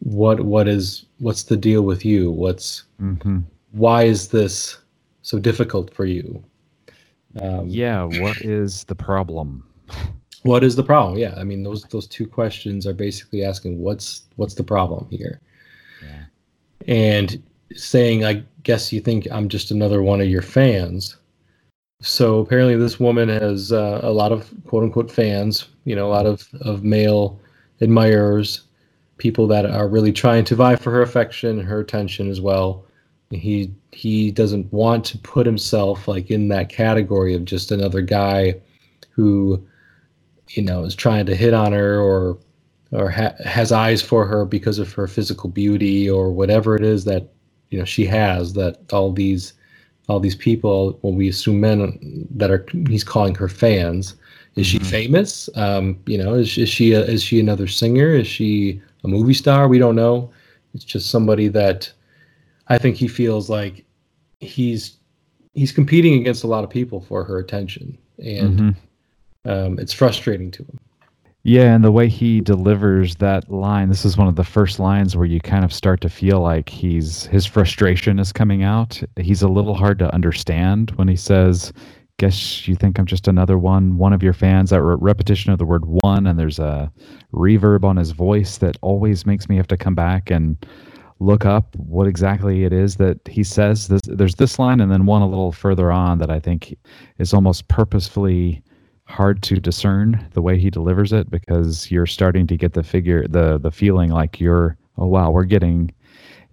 what 0.00 0.40
what 0.40 0.68
is 0.68 1.06
what's 1.18 1.44
the 1.44 1.56
deal 1.56 1.82
with 1.82 2.04
you? 2.04 2.30
What's 2.30 2.84
mm-hmm. 3.00 3.40
why 3.72 4.04
is 4.04 4.28
this 4.28 4.78
so 5.24 5.40
difficult 5.40 5.92
for 5.92 6.04
you? 6.04 6.42
Um, 7.40 7.66
yeah, 7.68 8.04
what 8.04 8.40
is 8.42 8.84
the 8.84 8.94
problem? 8.94 9.64
What 10.44 10.62
is 10.62 10.76
the 10.76 10.84
problem? 10.84 11.18
Yeah, 11.18 11.34
I 11.36 11.42
mean 11.42 11.64
those 11.64 11.82
those 11.84 12.06
two 12.06 12.28
questions 12.28 12.86
are 12.86 12.94
basically 12.94 13.44
asking 13.44 13.80
what's 13.80 14.22
what's 14.36 14.54
the 14.54 14.62
problem 14.62 15.08
here, 15.10 15.40
yeah. 16.00 16.24
and 16.86 17.42
saying 17.74 18.24
I 18.24 18.44
guess 18.62 18.92
you 18.92 19.00
think 19.00 19.26
I'm 19.32 19.48
just 19.48 19.72
another 19.72 20.02
one 20.02 20.20
of 20.20 20.28
your 20.28 20.42
fans 20.42 21.16
so 22.04 22.40
apparently, 22.40 22.76
this 22.76 23.00
woman 23.00 23.30
has 23.30 23.72
uh, 23.72 24.00
a 24.02 24.10
lot 24.10 24.30
of 24.30 24.52
quote 24.66 24.82
unquote 24.82 25.10
fans. 25.10 25.68
You 25.84 25.96
know, 25.96 26.06
a 26.06 26.12
lot 26.12 26.26
of 26.26 26.46
of 26.60 26.84
male 26.84 27.40
admirers, 27.80 28.62
people 29.16 29.46
that 29.48 29.64
are 29.64 29.88
really 29.88 30.12
trying 30.12 30.44
to 30.44 30.54
vie 30.54 30.76
for 30.76 30.90
her 30.90 31.02
affection 31.02 31.58
and 31.58 31.66
her 31.66 31.80
attention 31.80 32.28
as 32.28 32.40
well. 32.40 32.84
He 33.34 33.72
he 33.92 34.30
doesn't 34.30 34.72
want 34.72 35.04
to 35.06 35.18
put 35.18 35.46
himself 35.46 36.08
like 36.08 36.30
in 36.30 36.48
that 36.48 36.68
category 36.68 37.34
of 37.34 37.44
just 37.44 37.70
another 37.70 38.00
guy 38.00 38.60
who, 39.10 39.64
you 40.50 40.62
know, 40.62 40.84
is 40.84 40.94
trying 40.94 41.26
to 41.26 41.36
hit 41.36 41.54
on 41.54 41.72
her 41.72 42.00
or 42.00 42.38
or 42.92 43.10
ha- 43.10 43.34
has 43.44 43.72
eyes 43.72 44.00
for 44.02 44.26
her 44.26 44.44
because 44.44 44.78
of 44.78 44.92
her 44.92 45.06
physical 45.06 45.50
beauty 45.50 46.08
or 46.08 46.32
whatever 46.32 46.76
it 46.76 46.84
is 46.84 47.04
that 47.04 47.28
you 47.70 47.78
know 47.78 47.84
she 47.84 48.06
has 48.06 48.52
that 48.54 48.78
all 48.92 49.12
these 49.12 49.54
all 50.08 50.20
these 50.20 50.36
people, 50.36 50.98
well, 51.02 51.12
we 51.12 51.28
assume 51.28 51.60
men 51.60 52.28
that 52.30 52.50
are 52.50 52.66
he's 52.88 53.04
calling 53.04 53.34
her 53.34 53.48
fans. 53.48 54.16
Is 54.56 54.66
she 54.66 54.78
mm-hmm. 54.78 54.88
famous? 54.88 55.48
Um, 55.56 55.98
you 56.06 56.18
know, 56.18 56.34
is, 56.34 56.56
is 56.58 56.68
she 56.68 56.92
a, 56.92 57.02
is 57.02 57.22
she 57.22 57.40
another 57.40 57.66
singer? 57.66 58.10
Is 58.10 58.26
she 58.26 58.80
a 59.02 59.08
movie 59.08 59.34
star? 59.34 59.66
We 59.66 59.78
don't 59.78 59.96
know. 59.96 60.30
It's 60.74 60.84
just 60.84 61.10
somebody 61.10 61.48
that 61.48 61.92
I 62.68 62.78
think 62.78 62.96
he 62.96 63.08
feels 63.08 63.50
like 63.50 63.84
he's 64.40 64.96
he's 65.54 65.72
competing 65.72 66.14
against 66.20 66.44
a 66.44 66.46
lot 66.46 66.64
of 66.64 66.70
people 66.70 67.00
for 67.00 67.24
her 67.24 67.38
attention, 67.38 67.96
and 68.18 68.58
mm-hmm. 68.58 69.50
um, 69.50 69.78
it's 69.78 69.92
frustrating 69.92 70.50
to 70.52 70.62
him. 70.62 70.78
Yeah, 71.46 71.74
and 71.74 71.84
the 71.84 71.92
way 71.92 72.08
he 72.08 72.40
delivers 72.40 73.16
that 73.16 73.50
line, 73.50 73.90
this 73.90 74.06
is 74.06 74.16
one 74.16 74.28
of 74.28 74.36
the 74.36 74.44
first 74.44 74.78
lines 74.78 75.14
where 75.14 75.26
you 75.26 75.40
kind 75.40 75.62
of 75.62 75.74
start 75.74 76.00
to 76.00 76.08
feel 76.08 76.40
like 76.40 76.70
he's 76.70 77.26
his 77.26 77.44
frustration 77.44 78.18
is 78.18 78.32
coming 78.32 78.62
out. 78.62 79.02
He's 79.20 79.42
a 79.42 79.48
little 79.48 79.74
hard 79.74 79.98
to 79.98 80.12
understand 80.14 80.92
when 80.92 81.06
he 81.06 81.16
says, 81.16 81.70
"Guess 82.18 82.66
you 82.66 82.76
think 82.76 82.98
I'm 82.98 83.04
just 83.04 83.28
another 83.28 83.58
one, 83.58 83.98
one 83.98 84.14
of 84.14 84.22
your 84.22 84.32
fans." 84.32 84.70
That 84.70 84.82
re- 84.82 84.96
repetition 84.98 85.52
of 85.52 85.58
the 85.58 85.66
word 85.66 85.84
"one" 85.84 86.26
and 86.26 86.38
there's 86.38 86.58
a 86.58 86.90
reverb 87.34 87.84
on 87.84 87.98
his 87.98 88.12
voice 88.12 88.56
that 88.58 88.78
always 88.80 89.26
makes 89.26 89.46
me 89.46 89.56
have 89.56 89.68
to 89.68 89.76
come 89.76 89.94
back 89.94 90.30
and 90.30 90.56
look 91.20 91.44
up 91.44 91.74
what 91.76 92.06
exactly 92.06 92.64
it 92.64 92.72
is 92.72 92.96
that 92.96 93.18
he 93.28 93.44
says. 93.44 93.88
This, 93.88 94.02
there's 94.04 94.34
this 94.36 94.58
line 94.58 94.80
and 94.80 94.90
then 94.90 95.06
one 95.06 95.22
a 95.22 95.28
little 95.28 95.52
further 95.52 95.90
on 95.90 96.18
that 96.18 96.30
I 96.30 96.40
think 96.40 96.76
is 97.18 97.32
almost 97.32 97.68
purposefully 97.68 98.62
hard 99.06 99.42
to 99.42 99.56
discern 99.56 100.26
the 100.32 100.42
way 100.42 100.58
he 100.58 100.70
delivers 100.70 101.12
it 101.12 101.30
because 101.30 101.90
you're 101.90 102.06
starting 102.06 102.46
to 102.46 102.56
get 102.56 102.72
the 102.72 102.82
figure 102.82 103.28
the 103.28 103.58
the 103.58 103.70
feeling 103.70 104.10
like 104.10 104.40
you're 104.40 104.78
oh 104.96 105.06
wow 105.06 105.30
we're 105.30 105.44
getting 105.44 105.92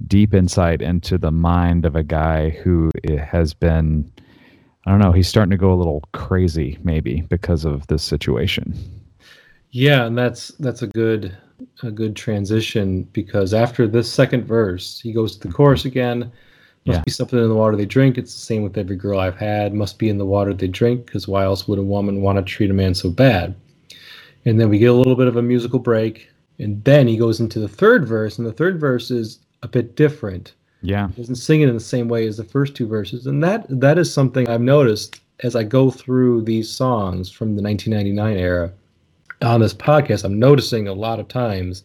deep 0.08 0.34
insight 0.34 0.82
into 0.82 1.18
the 1.18 1.32
mind 1.32 1.86
of 1.86 1.96
a 1.96 2.04
guy 2.04 2.50
who 2.50 2.92
has 3.18 3.54
been 3.54 4.12
I 4.86 4.92
don't 4.92 5.00
know 5.00 5.12
he's 5.12 5.30
starting 5.30 5.52
to 5.52 5.58
go 5.58 5.72
a 5.72 5.76
little 5.76 6.04
crazy 6.12 6.78
maybe 6.84 7.22
because 7.30 7.66
of 7.66 7.88
this 7.88 8.04
situation. 8.04 8.78
Yeah, 9.72 10.06
and 10.06 10.18
that's 10.18 10.50
that's 10.60 10.82
a 10.82 10.88
good 10.88 11.36
a 11.84 11.92
good 11.92 12.16
transition 12.16 13.04
because 13.14 13.54
after 13.54 13.88
this 13.88 14.12
second 14.12 14.46
verse, 14.46 15.00
he 15.00 15.12
goes 15.12 15.38
to 15.38 15.48
the 15.48 15.54
chorus 15.54 15.86
again 15.86 16.32
must 16.86 16.98
yeah. 16.98 17.04
be 17.04 17.12
something 17.12 17.38
in 17.38 17.48
the 17.48 17.56
water 17.56 17.78
they 17.78 17.86
drink. 17.86 18.18
It's 18.18 18.34
the 18.34 18.42
same 18.42 18.64
with 18.64 18.76
every 18.76 18.96
girl 18.96 19.20
I've 19.20 19.38
had. 19.38 19.74
Must 19.74 20.00
be 20.00 20.10
in 20.10 20.18
the 20.18 20.26
water 20.26 20.52
they 20.52 20.68
drink, 20.68 21.06
because 21.06 21.28
why 21.28 21.44
else 21.44 21.68
would 21.68 21.78
a 21.78 21.84
woman 21.84 22.22
want 22.22 22.40
to 22.40 22.44
treat 22.44 22.72
a 22.72 22.74
man 22.74 22.96
so 22.96 23.12
bad? 23.12 23.54
And 24.46 24.60
then 24.60 24.70
we 24.70 24.80
get 24.80 24.90
a 24.90 24.94
little 24.94 25.16
bit 25.16 25.28
of 25.28 25.36
a 25.38 25.44
musical 25.44 25.78
break, 25.78 26.28
and 26.58 26.84
then 26.84 27.08
he 27.08 27.18
goes 27.18 27.40
into 27.40 27.60
the 27.60 27.68
third 27.68 28.08
verse, 28.08 28.40
and 28.40 28.48
the 28.48 28.54
third 28.54 28.80
verse 28.80 29.12
is 29.12 29.40
a 29.62 29.68
bit 29.68 29.96
different. 29.96 30.56
Yeah, 30.82 31.10
he 31.10 31.22
doesn't 31.22 31.36
sing 31.36 31.62
it 31.62 31.70
in 31.70 31.76
the 31.76 31.80
same 31.80 32.08
way 32.08 32.26
as 32.26 32.38
the 32.38 32.44
first 32.44 32.74
two 32.74 32.88
verses, 32.88 33.28
and 33.28 33.44
that 33.44 33.68
that 33.70 34.00
is 34.00 34.12
something 34.12 34.50
I've 34.50 34.62
noticed 34.62 35.22
as 35.42 35.56
I 35.56 35.64
go 35.64 35.92
through 35.92 36.42
these 36.42 36.72
songs 36.72 37.30
from 37.30 37.56
the 37.56 37.62
1999 37.62 38.38
era 38.38 38.72
on 39.42 39.62
this 39.62 39.74
podcast. 39.74 40.24
I'm 40.24 40.40
noticing 40.40 40.88
a 40.88 40.94
lot 40.94 41.20
of 41.20 41.28
times 41.28 41.84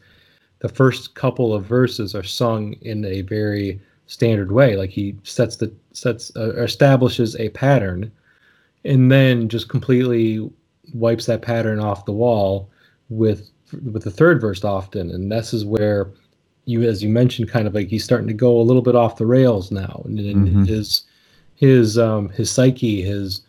the 0.61 0.69
first 0.69 1.15
couple 1.15 1.55
of 1.55 1.65
verses 1.65 2.15
are 2.15 2.23
sung 2.23 2.75
in 2.83 3.05
a 3.05 3.23
very 3.23 3.81
standard 4.07 4.53
way. 4.53 4.77
Like 4.77 4.91
he 4.91 5.17
sets 5.23 5.57
the 5.57 5.73
sets 5.93 6.33
uh, 6.37 6.55
establishes 6.57 7.37
a 7.37 7.49
pattern, 7.51 8.11
and 8.85 9.11
then 9.11 9.49
just 9.49 9.69
completely 9.69 10.51
wipes 10.95 11.27
that 11.27 11.43
pattern 11.43 11.81
off 11.81 12.05
the 12.05 12.13
wall 12.13 12.71
with 13.09 13.51
with 13.93 14.05
the 14.05 14.11
third 14.11 14.41
verse 14.41 14.65
often. 14.65 15.11
And 15.11 15.31
this 15.31 15.53
is 15.53 15.65
where 15.65 16.11
you, 16.65 16.83
as 16.83 17.03
you 17.03 17.09
mentioned, 17.09 17.49
kind 17.49 17.67
of 17.67 17.75
like 17.75 17.89
he's 17.89 18.05
starting 18.05 18.29
to 18.29 18.35
go 18.35 18.59
a 18.59 18.63
little 18.63 18.83
bit 18.83 18.97
off 18.97 19.17
the 19.17 19.27
rails 19.27 19.71
now, 19.71 20.03
and, 20.05 20.19
and 20.19 20.49
mm-hmm. 20.49 20.65
his 20.65 21.05
his 21.55 21.99
um, 21.99 22.29
his 22.31 22.51
psyche, 22.51 23.03
his 23.03 23.43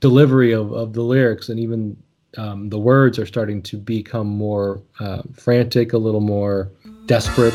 delivery 0.00 0.52
of, 0.52 0.72
of 0.72 0.92
the 0.92 1.02
lyrics, 1.02 1.48
and 1.48 1.58
even 1.58 1.96
um, 2.36 2.68
the 2.68 2.78
words 2.78 3.18
are 3.18 3.26
starting 3.26 3.62
to 3.62 3.76
become 3.76 4.26
more 4.26 4.82
uh, 5.00 5.22
frantic, 5.32 5.92
a 5.92 5.98
little 5.98 6.20
more 6.20 6.70
desperate. 7.06 7.54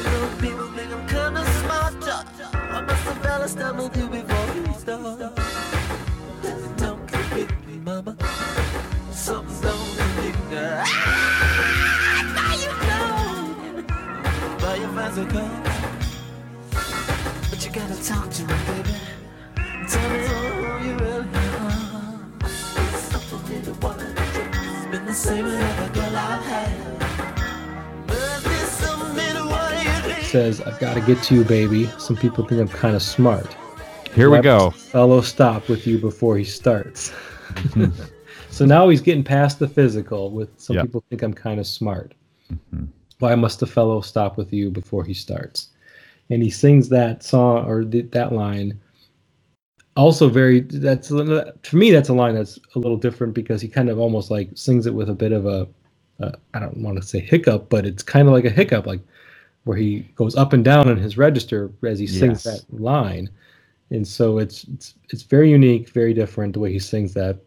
Says, 30.30 30.62
I've 30.62 30.78
got 30.78 30.94
to 30.94 31.02
get 31.02 31.24
to 31.24 31.36
you, 31.36 31.44
baby. 31.44 31.88
Some 31.98 32.16
people 32.16 32.46
think 32.46 32.62
I'm 32.62 32.68
kind 32.68 32.96
of 32.96 33.02
smart. 33.02 33.58
Here 34.14 34.30
we 34.30 34.40
go. 34.42 34.70
Fellow 34.70 35.22
stop 35.22 35.68
with 35.68 35.88
you 35.88 35.98
before 35.98 36.38
he 36.38 36.44
starts. 36.44 37.10
Mm-hmm. 37.50 38.04
so 38.52 38.66
now 38.66 38.90
he's 38.90 39.02
getting 39.02 39.24
past 39.24 39.58
the 39.58 39.68
physical 39.68 40.30
with 40.30 40.50
some 40.60 40.76
yep. 40.76 40.86
people 40.86 41.04
think 41.10 41.24
I'm 41.24 41.34
kind 41.34 41.60
of 41.60 41.66
smart. 41.66 42.14
Mm-hmm. 42.54 42.86
Why 43.18 43.34
must 43.34 43.64
a 43.64 43.66
fellow 43.66 44.02
stop 44.02 44.38
with 44.38 44.54
you 44.54 44.70
before 44.70 45.04
he 45.04 45.16
starts? 45.16 45.70
And 46.30 46.44
he 46.44 46.52
sings 46.52 46.90
that 46.90 47.24
song 47.24 47.66
or 47.66 47.84
th- 47.84 48.12
that 48.12 48.32
line. 48.32 48.80
Also, 50.00 50.30
very 50.30 50.62
that's 50.62 51.10
to 51.10 51.54
me 51.74 51.92
that's 51.92 52.08
a 52.08 52.14
line 52.14 52.34
that's 52.34 52.58
a 52.76 52.80
little 52.80 52.96
different 52.96 53.34
because 53.34 53.62
he 53.62 53.68
kind 53.68 53.90
of 53.90 54.00
almost 54.00 54.32
like 54.32 54.50
sings 54.56 54.86
it 54.86 54.94
with 54.94 55.10
a 55.10 55.14
bit 55.14 55.34
of 55.34 55.46
a 55.46 55.68
uh, 56.22 56.32
I 56.54 56.60
don't 56.60 56.78
want 56.78 56.96
to 57.02 57.04
say 57.06 57.20
hiccup, 57.20 57.68
but 57.68 57.86
it's 57.86 58.02
kind 58.02 58.26
of 58.26 58.34
like 58.34 58.46
a 58.46 58.50
hiccup, 58.50 58.86
like 58.86 59.02
where 59.66 59.76
he 59.76 60.00
goes 60.16 60.38
up 60.38 60.54
and 60.54 60.64
down 60.64 60.88
in 60.88 60.98
his 60.98 61.18
register 61.18 61.70
as 61.86 62.00
he 62.00 62.08
sings 62.08 62.46
yes. 62.46 62.62
that 62.62 62.82
line. 62.82 63.30
And 63.90 64.08
so 64.08 64.38
it's, 64.38 64.64
it's 64.66 64.96
it's 65.10 65.24
very 65.24 65.50
unique, 65.50 65.90
very 65.90 66.14
different 66.14 66.54
the 66.54 66.60
way 66.60 66.72
he 66.72 66.80
sings 66.80 67.14
that. 67.16 67.40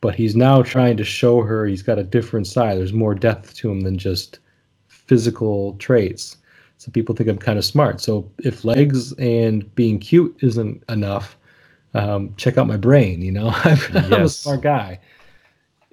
But 0.00 0.14
he's 0.14 0.36
now 0.36 0.62
trying 0.62 0.96
to 0.96 1.04
show 1.04 1.42
her 1.42 1.66
he's 1.66 1.82
got 1.82 1.98
a 1.98 2.04
different 2.04 2.46
side. 2.46 2.78
There's 2.78 2.92
more 2.92 3.16
depth 3.16 3.54
to 3.56 3.68
him 3.70 3.80
than 3.80 3.98
just 3.98 4.38
physical 4.86 5.74
traits. 5.74 6.36
So 6.78 6.92
people 6.92 7.16
think 7.16 7.28
I'm 7.28 7.36
kind 7.36 7.58
of 7.58 7.64
smart. 7.64 8.00
So 8.00 8.30
if 8.38 8.64
legs 8.64 9.12
and 9.14 9.74
being 9.74 9.98
cute 9.98 10.36
isn't 10.40 10.84
enough, 10.88 11.36
um, 11.94 12.34
check 12.36 12.58
out 12.58 12.66
my 12.66 12.76
brain. 12.76 13.22
You 13.22 13.32
know, 13.32 13.48
I'm, 13.64 13.78
yes. 13.78 14.12
I'm 14.12 14.22
a 14.22 14.28
smart 14.28 14.62
guy, 14.62 15.00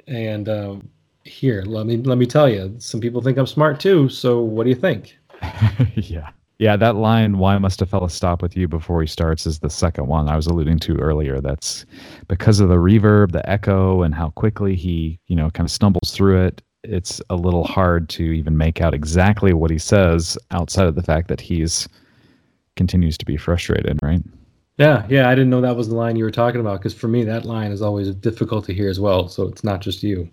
and 0.08 0.50
um, 0.50 0.90
here, 1.24 1.64
let 1.66 1.86
me 1.86 1.98
let 1.98 2.18
me 2.18 2.26
tell 2.26 2.50
you, 2.50 2.76
some 2.80 3.00
people 3.00 3.22
think 3.22 3.38
I'm 3.38 3.48
smart 3.48 3.80
too. 3.80 4.10
So 4.10 4.42
what 4.42 4.64
do 4.64 4.70
you 4.70 4.76
think? 4.76 5.18
yeah. 5.96 6.30
Yeah, 6.60 6.76
that 6.76 6.96
line, 6.96 7.38
why 7.38 7.56
must 7.60 7.84
a 7.84 7.86
fella 7.86 8.10
stop 8.10 8.42
with 8.42 8.58
you 8.58 8.68
before 8.68 9.00
he 9.02 9.08
starts, 9.08 9.46
is 9.46 9.60
the 9.60 9.70
second 9.70 10.08
one 10.08 10.28
I 10.28 10.36
was 10.36 10.48
alluding 10.48 10.80
to 10.80 10.98
earlier. 10.98 11.40
That's 11.40 11.86
because 12.28 12.60
of 12.60 12.70
the 12.70 12.78
reverb, 12.78 13.32
the 13.32 13.48
echo, 13.48 14.02
and 14.02 14.16
how 14.16 14.32
quickly 14.32 14.76
he, 14.76 15.20
you 15.28 15.36
know, 15.36 15.52
kind 15.52 15.68
of 15.68 15.72
stumbles 15.72 16.12
through 16.12 16.46
it. 16.46 16.64
It's 16.84 17.22
a 17.30 17.36
little 17.36 17.64
hard 17.64 18.10
to 18.10 18.24
even 18.24 18.58
make 18.58 18.82
out 18.82 18.96
exactly 18.96 19.54
what 19.54 19.70
he 19.70 19.78
says 19.78 20.36
outside 20.50 20.88
of 20.88 20.96
the 20.96 21.04
fact 21.04 21.28
that 21.28 21.42
he's 21.42 21.88
continues 22.76 23.18
to 23.20 23.26
be 23.26 23.38
frustrated, 23.38 24.00
right? 24.02 24.22
Yeah, 24.78 25.08
yeah, 25.10 25.28
I 25.28 25.34
didn't 25.34 25.50
know 25.50 25.62
that 25.62 25.76
was 25.76 25.90
the 25.90 25.96
line 25.96 26.16
you 26.16 26.24
were 26.24 26.32
talking 26.32 26.62
about 26.62 26.80
because 26.80 26.94
for 26.94 27.08
me 27.08 27.24
that 27.24 27.46
line 27.46 27.72
is 27.72 27.82
always 27.82 28.14
difficult 28.14 28.66
to 28.66 28.74
hear 28.74 28.90
as 28.90 29.00
well. 29.00 29.28
So 29.28 29.44
it's 29.44 29.64
not 29.64 29.82
just 29.82 30.04
you. 30.04 30.30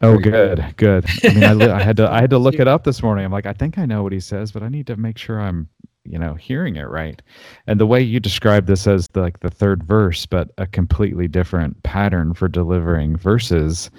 Oh, 0.00 0.18
good, 0.18 0.74
good. 0.76 1.06
I 1.24 1.34
mean, 1.34 1.44
I, 1.44 1.76
I, 1.76 1.82
had 1.82 1.96
to 1.98 2.10
I 2.10 2.20
had 2.20 2.30
to 2.30 2.38
look 2.46 2.56
it 2.56 2.68
up 2.68 2.84
this 2.84 3.02
morning. 3.02 3.24
I'm 3.24 3.32
like, 3.32 3.46
I 3.46 3.52
think 3.52 3.78
I 3.78 3.86
know 3.86 4.02
what 4.02 4.12
he 4.12 4.20
says, 4.20 4.52
but 4.52 4.62
I 4.62 4.68
need 4.68 4.86
to 4.88 4.96
make 4.96 5.18
sure 5.18 5.40
I'm, 5.40 5.68
you 6.04 6.18
know, 6.18 6.34
hearing 6.34 6.76
it 6.76 6.88
right. 6.88 7.20
And 7.66 7.78
the 7.78 7.86
way 7.86 8.00
you 8.00 8.20
describe 8.20 8.66
this 8.66 8.86
as 8.86 9.08
the, 9.08 9.20
like 9.20 9.40
the 9.40 9.50
third 9.50 9.84
verse, 9.84 10.26
but 10.26 10.50
a 10.58 10.66
completely 10.66 11.28
different 11.28 11.82
pattern 11.82 12.34
for 12.34 12.48
delivering 12.48 13.16
verses. 13.16 13.90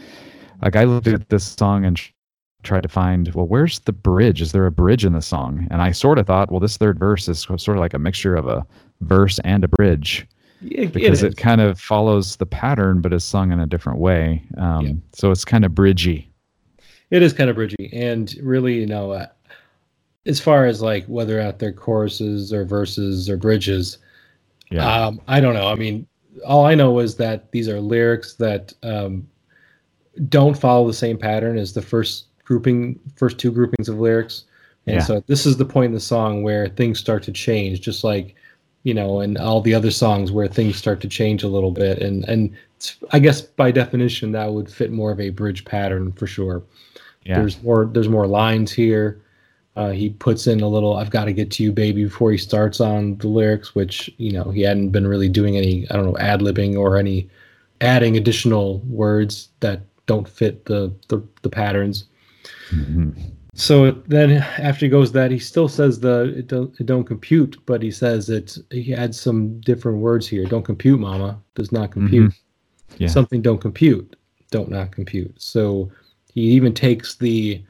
Like 0.62 0.76
I 0.76 0.84
looked 0.84 1.08
at 1.08 1.30
this 1.30 1.44
song 1.44 1.86
and 1.86 2.00
tried 2.64 2.84
to 2.84 2.90
find, 2.90 3.32
well, 3.34 3.48
where's 3.48 3.80
the 3.80 3.94
bridge? 3.94 4.42
Is 4.42 4.52
there 4.52 4.66
a 4.66 4.72
bridge 4.72 5.06
in 5.06 5.14
the 5.14 5.22
song? 5.22 5.68
And 5.70 5.82
I 5.82 5.92
sort 5.92 6.18
of 6.20 6.28
thought, 6.28 6.52
well, 6.52 6.60
this 6.60 6.78
third 6.78 7.00
verse 7.00 7.28
is 7.30 7.40
sort 7.40 7.70
of 7.70 7.78
like 7.78 7.94
a 7.94 8.00
mixture 8.00 8.36
of 8.36 8.48
a 8.48 8.66
verse 9.02 9.40
and 9.40 9.64
a 9.64 9.68
bridge 9.68 10.28
it, 10.62 10.94
because 10.94 11.24
it, 11.24 11.34
it, 11.34 11.38
kind 11.38 11.62
of 11.62 11.80
follows 11.80 12.38
the 12.38 12.46
pattern 12.46 13.02
but 13.02 13.14
is 13.14 13.24
sung 13.24 13.52
in 13.52 13.60
a 13.60 13.66
different 13.66 14.00
way. 14.00 14.44
Um, 14.58 14.86
yeah. 14.86 14.94
So 15.14 15.32
it's 15.32 15.46
kind 15.46 15.66
of 15.66 15.74
bridgy. 15.74 16.28
It 17.12 17.22
is 17.22 17.34
kind 17.34 17.50
of 17.50 17.56
bridgy, 17.56 17.90
and 17.94 18.34
really, 18.42 18.76
you 18.76 18.88
know, 18.88 19.12
uh, 19.12 19.28
as 20.26 20.40
far 20.40 20.66
as 20.66 20.82
like 20.82 21.06
whether 21.06 21.40
out 21.40 21.60
they're 21.60 21.72
choruses 21.72 22.52
or 22.52 22.66
verses 22.66 23.30
or 23.30 23.38
bridges, 23.38 24.00
yeah, 24.72 25.06
um, 25.06 25.22
I 25.28 25.40
don't 25.40 25.54
know. 25.54 25.68
I 25.68 25.76
mean, 25.76 26.08
all 26.46 26.66
I 26.66 26.74
know 26.74 27.00
is 27.00 27.16
that 27.18 27.52
these 27.52 27.70
are 27.70 27.80
lyrics 27.80 28.34
that 28.36 28.74
um, 28.82 29.28
don't 30.30 30.58
follow 30.58 30.88
the 30.88 30.94
same 30.94 31.18
pattern 31.18 31.58
as 31.58 31.74
the 31.74 31.82
first 31.82 32.26
grouping, 32.44 33.00
first 33.16 33.38
two 33.38 33.52
groupings 33.52 33.88
of 33.88 34.00
lyrics. 34.00 34.46
And 34.88 34.98
yeah. 34.98 35.04
so 35.04 35.24
this 35.28 35.46
is 35.46 35.58
the 35.58 35.66
point 35.66 35.88
in 35.88 35.94
the 35.94 36.00
song 36.00 36.44
where 36.44 36.68
things 36.68 37.00
start 37.00 37.24
to 37.24 37.32
change, 37.32 37.82
just 37.82 38.04
like 38.04 38.36
you 38.86 38.94
know, 38.94 39.20
and 39.20 39.36
all 39.40 39.62
the 39.62 39.74
other 39.74 39.90
songs 39.90 40.32
where 40.32 40.48
things 40.48 40.76
start 40.78 41.02
to 41.02 41.08
change 41.08 41.42
a 41.42 41.48
little 41.48 41.72
bit. 41.72 42.04
And 42.04 42.24
and 42.30 42.56
I 43.12 43.18
guess 43.20 43.42
by 43.42 43.72
definition 43.72 44.32
that 44.34 44.54
would 44.54 44.72
fit 44.72 44.92
more 44.92 45.12
of 45.12 45.20
a 45.20 45.32
bridge 45.32 45.66
pattern 45.66 46.12
for 46.12 46.28
sure. 46.28 46.64
Yeah. 47.24 47.40
There's 47.40 47.62
more 47.64 47.90
there's 47.92 48.08
more 48.08 48.28
lines 48.28 48.72
here. 48.72 49.22
Uh, 49.76 49.90
he 49.90 50.12
puts 50.12 50.46
in 50.46 50.62
a 50.62 50.68
little 50.68 50.96
"I've 50.96 51.10
got 51.10 51.26
to 51.26 51.34
get 51.34 51.50
to 51.52 51.64
you, 51.64 51.72
baby" 51.72 52.04
before 52.04 52.32
he 52.32 52.38
starts 52.38 52.80
on 52.80 53.18
the 53.18 53.28
lyrics, 53.28 53.74
which 53.74 54.08
you 54.18 54.32
know 54.32 54.52
he 54.52 54.62
hadn't 54.62 54.92
been 54.92 55.08
really 55.08 55.30
doing 55.30 55.58
any 55.58 55.90
I 55.90 55.96
don't 55.96 56.06
know 56.06 56.18
ad 56.20 56.42
libbing 56.42 56.78
or 56.78 56.96
any 56.96 57.28
adding 57.82 58.16
additional 58.16 58.82
words 58.82 59.50
that 59.62 59.82
don't 60.06 60.30
fit 60.30 60.66
the 60.66 60.94
the, 61.08 61.24
the 61.42 61.50
patterns. 61.50 62.06
Mm-hmm. 62.70 63.20
So 63.58 63.92
then 63.92 64.32
after 64.32 64.86
he 64.86 64.90
goes 64.90 65.14
that, 65.14 65.32
he 65.32 65.40
still 65.40 65.70
says 65.70 66.02
the 66.02 66.36
it 66.38 66.48
don't, 66.48 66.78
it 66.78 66.86
don't 66.86 67.06
compute, 67.06 67.58
but 67.66 67.82
he 67.82 67.90
says 67.90 68.30
it 68.30 68.58
he 68.70 68.94
adds 68.94 69.20
some 69.20 69.60
different 69.62 70.00
words 70.00 70.28
here. 70.28 70.46
Don't 70.46 70.66
compute, 70.66 71.00
mama. 71.00 71.42
Does 71.56 71.72
not 71.72 71.92
compute. 71.92 72.32
Mm-hmm. 72.32 73.04
Yeah. 73.04 73.08
Something 73.08 73.42
don't 73.42 73.62
compute. 73.62 74.18
Don't 74.52 74.70
not 74.70 74.92
compute. 74.92 75.42
So 75.42 75.90
he 76.34 76.42
even 76.42 76.74
takes 76.74 77.16
the 77.16 77.64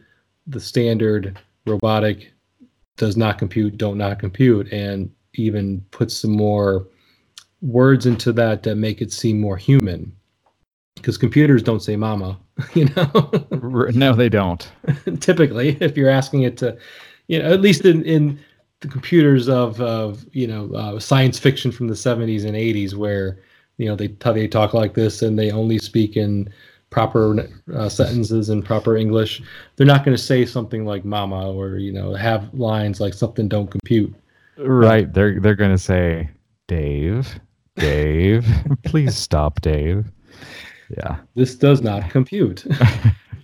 the 0.48 0.60
standard 0.60 1.40
robotic 1.68 2.34
does 2.98 3.16
not 3.16 3.38
compute, 3.38 3.78
don't 3.78 3.98
not 3.98 4.20
compute, 4.20 4.72
and 4.72 5.12
even 5.36 5.82
puts 5.92 6.16
some 6.18 6.32
more 6.32 6.88
words 7.62 8.08
into 8.08 8.32
that 8.34 8.64
that 8.64 8.76
make 8.76 9.02
it 9.02 9.12
seem 9.12 9.40
more 9.40 9.58
human 9.58 10.12
because 10.96 11.18
computers 11.18 11.62
don't 11.62 11.82
say 11.82 11.96
mama 11.96 12.38
you 12.74 12.86
know? 12.96 13.32
No 13.93 14.14
they 14.14 14.30
don't. 14.30 14.70
Typically 15.20 15.78
if 15.82 15.98
you're 15.98 16.10
asking 16.10 16.43
it 16.43 16.58
to 16.58 16.78
you 17.28 17.39
know 17.39 17.52
at 17.52 17.62
least 17.62 17.86
in 17.86 18.04
in 18.04 18.39
the 18.82 18.88
computers 18.88 19.50
of 19.50 19.82
of 19.82 20.26
you 20.32 20.48
know 20.48 20.72
uh, 20.74 21.00
science 21.00 21.39
fiction 21.39 21.72
from 21.72 21.88
the 21.88 21.93
70s 21.93 22.46
and 22.46 22.56
80s 22.56 22.93
where 22.93 23.39
you 23.78 23.88
know 23.88 23.96
they 23.96 24.08
they 24.08 24.48
talk 24.48 24.74
like 24.74 24.93
this 24.93 25.22
and 25.22 25.38
they 25.38 25.52
only 25.52 25.78
speak 25.78 26.16
in 26.16 26.50
proper 26.91 27.50
uh, 27.74 27.89
sentences 27.89 28.50
and 28.50 28.64
proper 28.64 28.96
english 28.96 29.41
they're 29.76 29.88
not 29.88 30.06
going 30.06 30.16
to 30.16 30.22
say 30.22 30.46
something 30.46 30.86
like 30.86 31.04
mama 31.04 31.52
or 31.52 31.78
you 31.78 31.91
know 31.91 32.14
have 32.14 32.54
lines 32.54 33.02
like 33.02 33.14
something 33.14 33.48
don't 33.50 33.70
compute. 33.70 34.14
Right. 34.58 35.12
They're 35.12 35.41
they're 35.41 35.56
going 35.56 35.72
to 35.72 35.78
say 35.78 36.30
dave 36.68 37.39
dave 37.76 38.48
please 38.84 39.16
stop 39.18 39.60
dave 39.60 40.06
yeah. 40.90 41.18
This 41.36 41.56
does 41.56 41.82
not 41.82 42.10
compute. 42.10 42.66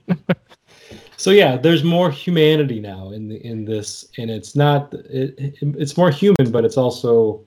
so 1.18 1.32
yeah, 1.32 1.58
there's 1.58 1.84
more 1.84 2.12
humanity 2.12 2.80
now 2.80 3.12
in 3.12 3.30
the 3.30 3.46
in 3.46 3.66
this, 3.66 4.06
and 4.18 4.30
it's 4.30 4.56
not 4.56 4.94
it, 4.94 5.36
it 5.38 5.56
it's 5.62 5.98
more 5.98 6.12
human, 6.12 6.52
but 6.52 6.66
it's 6.66 6.78
also. 6.78 7.42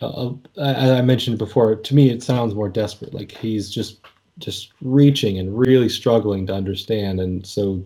Uh, 0.00 0.34
as 0.56 0.90
I 0.90 1.02
mentioned 1.02 1.38
before, 1.38 1.74
to 1.74 1.94
me 1.96 2.10
it 2.10 2.22
sounds 2.22 2.54
more 2.54 2.68
desperate. 2.68 3.12
Like 3.12 3.32
he's 3.32 3.68
just 3.68 3.98
just 4.38 4.72
reaching 4.80 5.38
and 5.38 5.58
really 5.58 5.88
struggling 5.88 6.46
to 6.46 6.54
understand, 6.54 7.18
and 7.20 7.44
so 7.44 7.84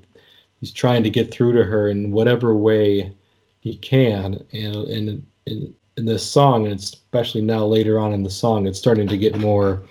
he's 0.60 0.70
trying 0.70 1.02
to 1.02 1.10
get 1.10 1.30
through 1.30 1.54
to 1.54 1.64
her 1.64 1.88
in 1.88 2.10
whatever 2.10 2.54
way 2.54 3.14
he 3.60 3.76
can. 3.76 4.34
And 4.52 4.76
in, 4.88 5.26
in, 5.46 5.74
in 5.96 6.04
this 6.04 6.24
song, 6.24 6.66
and 6.66 6.78
especially 6.78 7.40
now 7.40 7.64
later 7.64 7.98
on 7.98 8.12
in 8.12 8.22
the 8.22 8.30
song, 8.30 8.66
it's 8.66 8.78
starting 8.78 9.08
to 9.08 9.16
get 9.16 9.36
more 9.38 9.82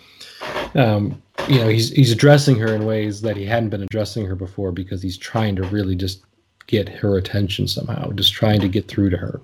um, 0.75 1.21
you 1.47 1.59
know, 1.59 1.67
he's 1.67 1.89
he's 1.91 2.11
addressing 2.11 2.57
her 2.59 2.73
in 2.73 2.85
ways 2.85 3.21
that 3.21 3.37
he 3.37 3.45
hadn't 3.45 3.69
been 3.69 3.83
addressing 3.83 4.25
her 4.25 4.35
before 4.35 4.71
because 4.71 5.01
he's 5.01 5.17
trying 5.17 5.55
to 5.55 5.63
really 5.63 5.95
just 5.95 6.23
get 6.67 6.87
her 6.87 7.17
attention 7.17 7.67
somehow, 7.67 8.11
just 8.11 8.33
trying 8.33 8.61
to 8.61 8.67
get 8.67 8.87
through 8.87 9.09
to 9.09 9.17
her. 9.17 9.41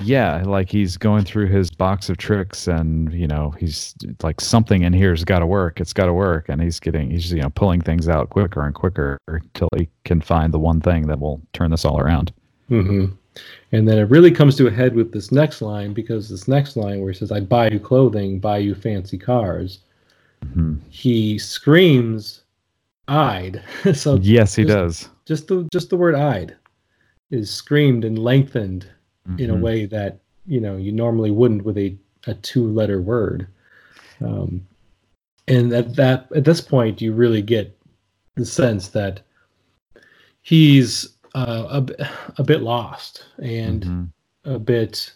Yeah, 0.00 0.42
like 0.42 0.70
he's 0.70 0.96
going 0.96 1.24
through 1.24 1.48
his 1.48 1.70
box 1.70 2.08
of 2.08 2.16
tricks, 2.16 2.66
and 2.66 3.12
you 3.12 3.28
know, 3.28 3.54
he's 3.58 3.94
like 4.22 4.40
something 4.40 4.82
in 4.82 4.92
here's 4.92 5.24
got 5.24 5.38
to 5.38 5.46
work. 5.46 5.80
It's 5.80 5.92
got 5.92 6.06
to 6.06 6.12
work, 6.12 6.48
and 6.48 6.60
he's 6.60 6.80
getting 6.80 7.10
he's 7.10 7.32
you 7.32 7.42
know 7.42 7.50
pulling 7.50 7.80
things 7.80 8.08
out 8.08 8.30
quicker 8.30 8.64
and 8.64 8.74
quicker 8.74 9.18
until 9.28 9.68
he 9.76 9.88
can 10.04 10.20
find 10.20 10.52
the 10.52 10.58
one 10.58 10.80
thing 10.80 11.06
that 11.06 11.20
will 11.20 11.40
turn 11.52 11.70
this 11.70 11.84
all 11.84 12.00
around. 12.00 12.32
Mm-hmm. 12.70 13.14
And 13.72 13.88
then 13.88 13.98
it 13.98 14.10
really 14.10 14.30
comes 14.30 14.56
to 14.56 14.66
a 14.66 14.70
head 14.70 14.94
with 14.94 15.12
this 15.12 15.30
next 15.30 15.62
line 15.62 15.92
because 15.92 16.28
this 16.28 16.48
next 16.48 16.76
line 16.76 17.00
where 17.00 17.12
he 17.12 17.18
says, 17.18 17.30
"I 17.30 17.40
buy 17.40 17.68
you 17.70 17.78
clothing, 17.78 18.40
buy 18.40 18.58
you 18.58 18.74
fancy 18.74 19.16
cars." 19.16 19.78
Mm-hmm. 20.44 20.74
he 20.90 21.38
screams 21.38 22.42
"eyed." 23.08 23.62
so 23.94 24.16
yes, 24.16 24.54
he 24.54 24.64
just, 24.64 24.74
does. 24.74 25.08
Just 25.24 25.48
the 25.48 25.68
just 25.72 25.90
the 25.90 25.96
word 25.96 26.14
"eyed" 26.14 26.56
is 27.30 27.50
screamed 27.50 28.04
and 28.04 28.18
lengthened 28.18 28.86
mm-hmm. 29.28 29.40
in 29.40 29.50
a 29.50 29.52
mm-hmm. 29.54 29.62
way 29.62 29.86
that 29.86 30.20
you 30.46 30.60
know 30.60 30.76
you 30.76 30.92
normally 30.92 31.30
wouldn't 31.30 31.64
with 31.64 31.78
a 31.78 31.96
a 32.26 32.34
two 32.34 32.66
letter 32.68 33.00
word. 33.00 33.46
Um, 34.20 34.66
and 35.46 35.72
at 35.72 35.96
that 35.96 36.28
at 36.34 36.44
this 36.44 36.60
point, 36.60 37.00
you 37.00 37.12
really 37.12 37.42
get 37.42 37.76
the 38.36 38.44
sense 38.44 38.88
that 38.88 39.20
he's 40.42 41.08
uh, 41.34 41.82
a, 41.98 42.08
a 42.38 42.44
bit 42.44 42.62
lost 42.62 43.24
and 43.38 43.82
mm-hmm. 43.82 44.50
a 44.52 44.58
bit 44.58 45.12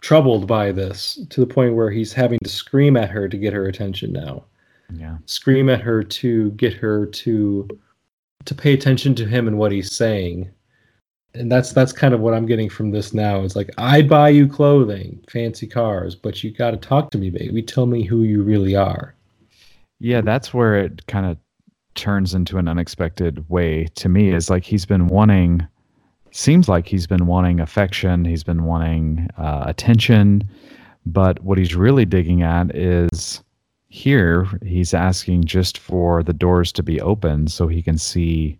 troubled 0.00 0.46
by 0.46 0.72
this 0.72 1.18
to 1.28 1.40
the 1.40 1.46
point 1.46 1.74
where 1.74 1.90
he's 1.90 2.12
having 2.12 2.38
to 2.42 2.50
scream 2.50 2.96
at 2.96 3.10
her 3.10 3.28
to 3.28 3.36
get 3.36 3.52
her 3.52 3.66
attention 3.66 4.12
now 4.12 4.44
yeah. 4.92 5.18
scream 5.26 5.68
at 5.68 5.80
her 5.80 6.02
to 6.02 6.50
get 6.52 6.74
her 6.74 7.06
to 7.06 7.68
to 8.46 8.54
pay 8.54 8.72
attention 8.72 9.14
to 9.14 9.26
him 9.26 9.46
and 9.46 9.58
what 9.58 9.72
he's 9.72 9.92
saying. 9.92 10.50
And 11.34 11.50
that's 11.50 11.72
that's 11.72 11.92
kind 11.92 12.12
of 12.12 12.20
what 12.20 12.34
i'm 12.34 12.46
getting 12.46 12.68
from 12.68 12.90
this 12.90 13.14
now. 13.14 13.42
It's 13.42 13.56
like 13.56 13.70
i 13.78 14.02
buy 14.02 14.30
you 14.30 14.48
clothing 14.48 15.22
fancy 15.28 15.66
cars 15.66 16.14
but 16.14 16.42
you 16.42 16.50
got 16.50 16.72
to 16.72 16.76
talk 16.76 17.10
to 17.10 17.18
me 17.18 17.30
baby. 17.30 17.62
Tell 17.62 17.86
me 17.86 18.02
who 18.04 18.22
you 18.22 18.42
really 18.42 18.74
are. 18.74 19.14
Yeah 20.00 20.22
that's 20.22 20.52
where 20.52 20.76
it 20.76 21.06
kind 21.06 21.26
of 21.26 21.36
turns 21.94 22.34
into 22.34 22.56
an 22.58 22.68
unexpected 22.68 23.48
way 23.48 23.86
to 23.96 24.08
me 24.08 24.32
is 24.32 24.48
like 24.48 24.64
he's 24.64 24.86
been 24.86 25.08
wanting 25.08 25.66
seems 26.30 26.68
like 26.68 26.86
he's 26.86 27.06
been 27.06 27.26
wanting 27.26 27.58
affection 27.58 28.24
he's 28.24 28.44
been 28.44 28.62
wanting 28.62 29.28
uh, 29.36 29.64
attention 29.66 30.48
but 31.06 31.42
what 31.42 31.58
he's 31.58 31.74
really 31.74 32.04
digging 32.04 32.42
at 32.42 32.74
is 32.74 33.42
here, 33.90 34.46
he's 34.64 34.94
asking 34.94 35.44
just 35.44 35.76
for 35.76 36.22
the 36.22 36.32
doors 36.32 36.70
to 36.72 36.82
be 36.82 37.00
open 37.00 37.48
so 37.48 37.66
he 37.66 37.82
can 37.82 37.98
see 37.98 38.56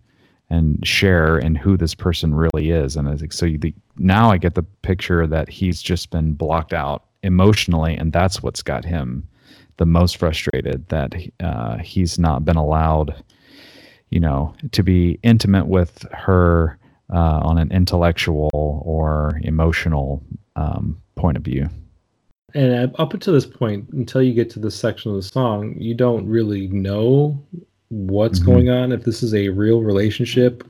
and 0.49 0.85
share 0.85 1.37
in 1.37 1.55
who 1.55 1.77
this 1.77 1.95
person 1.95 2.35
really 2.35 2.69
is. 2.69 2.97
And 2.97 3.07
I 3.07 3.15
think 3.15 3.31
so. 3.31 3.45
The, 3.45 3.73
now 3.97 4.29
I 4.29 4.37
get 4.37 4.55
the 4.55 4.63
picture 4.63 5.25
that 5.25 5.47
he's 5.47 5.81
just 5.81 6.11
been 6.11 6.33
blocked 6.33 6.73
out 6.73 7.05
emotionally, 7.23 7.95
and 7.95 8.11
that's 8.11 8.43
what's 8.43 8.61
got 8.61 8.83
him 8.83 9.25
the 9.77 9.85
most 9.85 10.17
frustrated. 10.17 10.89
That 10.89 11.15
uh, 11.39 11.77
he's 11.77 12.19
not 12.19 12.43
been 12.43 12.57
allowed, 12.57 13.23
you 14.09 14.19
know, 14.19 14.53
to 14.73 14.83
be 14.83 15.17
intimate 15.23 15.67
with 15.67 16.05
her 16.11 16.77
uh, 17.09 17.39
on 17.41 17.57
an 17.57 17.71
intellectual 17.71 18.49
or 18.53 19.39
emotional 19.43 20.21
um, 20.57 21.01
point 21.15 21.37
of 21.37 21.43
view. 21.43 21.69
And 22.53 22.93
up 22.97 23.13
until 23.13 23.33
this 23.33 23.45
point, 23.45 23.87
until 23.91 24.21
you 24.21 24.33
get 24.33 24.49
to 24.51 24.59
this 24.59 24.75
section 24.75 25.11
of 25.11 25.17
the 25.17 25.23
song, 25.23 25.75
you 25.77 25.93
don't 25.93 26.27
really 26.27 26.67
know 26.67 27.41
what's 27.89 28.39
mm-hmm. 28.39 28.51
going 28.51 28.69
on. 28.69 28.91
If 28.91 29.03
this 29.03 29.23
is 29.23 29.33
a 29.33 29.49
real 29.49 29.81
relationship, 29.81 30.63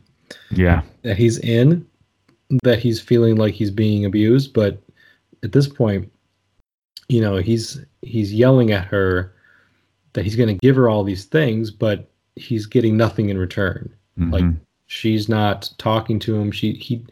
yeah, 0.52 0.82
that 1.04 1.18
he's 1.18 1.40
in, 1.40 1.86
that 2.64 2.80
he's 2.80 3.00
feeling 3.00 3.36
like 3.36 3.54
he's 3.54 3.72
being 3.72 4.06
abused. 4.06 4.54
But 4.54 4.82
at 5.44 5.52
this 5.52 5.68
point, 5.68 6.12
you 7.10 7.22
know, 7.22 7.38
he's 7.38 7.84
he's 8.02 8.34
yelling 8.34 8.72
at 8.72 8.86
her 8.86 9.34
that 10.14 10.24
he's 10.24 10.36
going 10.36 10.50
to 10.50 10.66
give 10.66 10.76
her 10.76 10.90
all 10.90 11.04
these 11.04 11.26
things, 11.26 11.72
but 11.72 12.10
he's 12.36 12.66
getting 12.66 12.98
nothing 12.98 13.30
in 13.30 13.38
return. 13.38 13.94
Mm-hmm. 14.20 14.32
Like 14.32 14.46
she's 14.88 15.30
not 15.30 15.70
talking 15.78 16.20
to 16.20 16.36
him. 16.36 16.52
She 16.52 16.74
he 16.74 17.06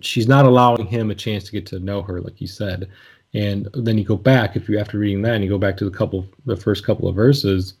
she's 0.00 0.28
not 0.28 0.44
allowing 0.44 0.86
him 0.86 1.10
a 1.10 1.14
chance 1.14 1.44
to 1.44 1.52
get 1.52 1.66
to 1.66 1.78
know 1.78 2.02
her, 2.02 2.20
like 2.20 2.40
you 2.40 2.46
said. 2.46 2.88
And 3.34 3.68
then 3.74 3.98
you 3.98 4.04
go 4.04 4.16
back 4.16 4.56
if 4.56 4.68
you 4.68 4.78
after 4.78 4.98
reading 4.98 5.22
that 5.22 5.34
and 5.34 5.44
you 5.44 5.50
go 5.50 5.58
back 5.58 5.76
to 5.78 5.84
the 5.84 5.96
couple 5.96 6.26
the 6.46 6.56
first 6.56 6.84
couple 6.84 7.08
of 7.08 7.14
verses, 7.14 7.74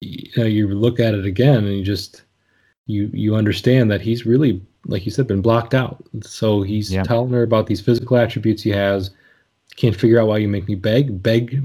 you, 0.00 0.30
know, 0.36 0.44
you 0.44 0.68
look 0.68 0.98
at 1.00 1.14
it 1.14 1.24
again 1.24 1.64
and 1.64 1.76
you 1.76 1.84
just 1.84 2.22
you 2.86 3.10
you 3.12 3.36
understand 3.36 3.90
that 3.90 4.00
he's 4.00 4.26
really 4.26 4.60
like 4.86 5.04
you 5.04 5.12
said 5.12 5.26
been 5.26 5.42
blocked 5.42 5.74
out. 5.74 6.02
So 6.22 6.62
he's 6.62 6.92
yeah. 6.92 7.02
telling 7.02 7.32
her 7.32 7.42
about 7.42 7.66
these 7.66 7.80
physical 7.80 8.16
attributes 8.16 8.62
he 8.62 8.70
has. 8.70 9.10
Can't 9.76 9.96
figure 9.96 10.18
out 10.18 10.28
why 10.28 10.38
you 10.38 10.48
make 10.48 10.66
me 10.66 10.74
beg, 10.74 11.22
beg, 11.22 11.62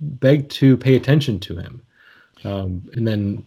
beg 0.00 0.48
to 0.50 0.76
pay 0.76 0.96
attention 0.96 1.40
to 1.40 1.56
him. 1.56 1.82
Um, 2.44 2.88
and 2.92 3.08
then 3.08 3.46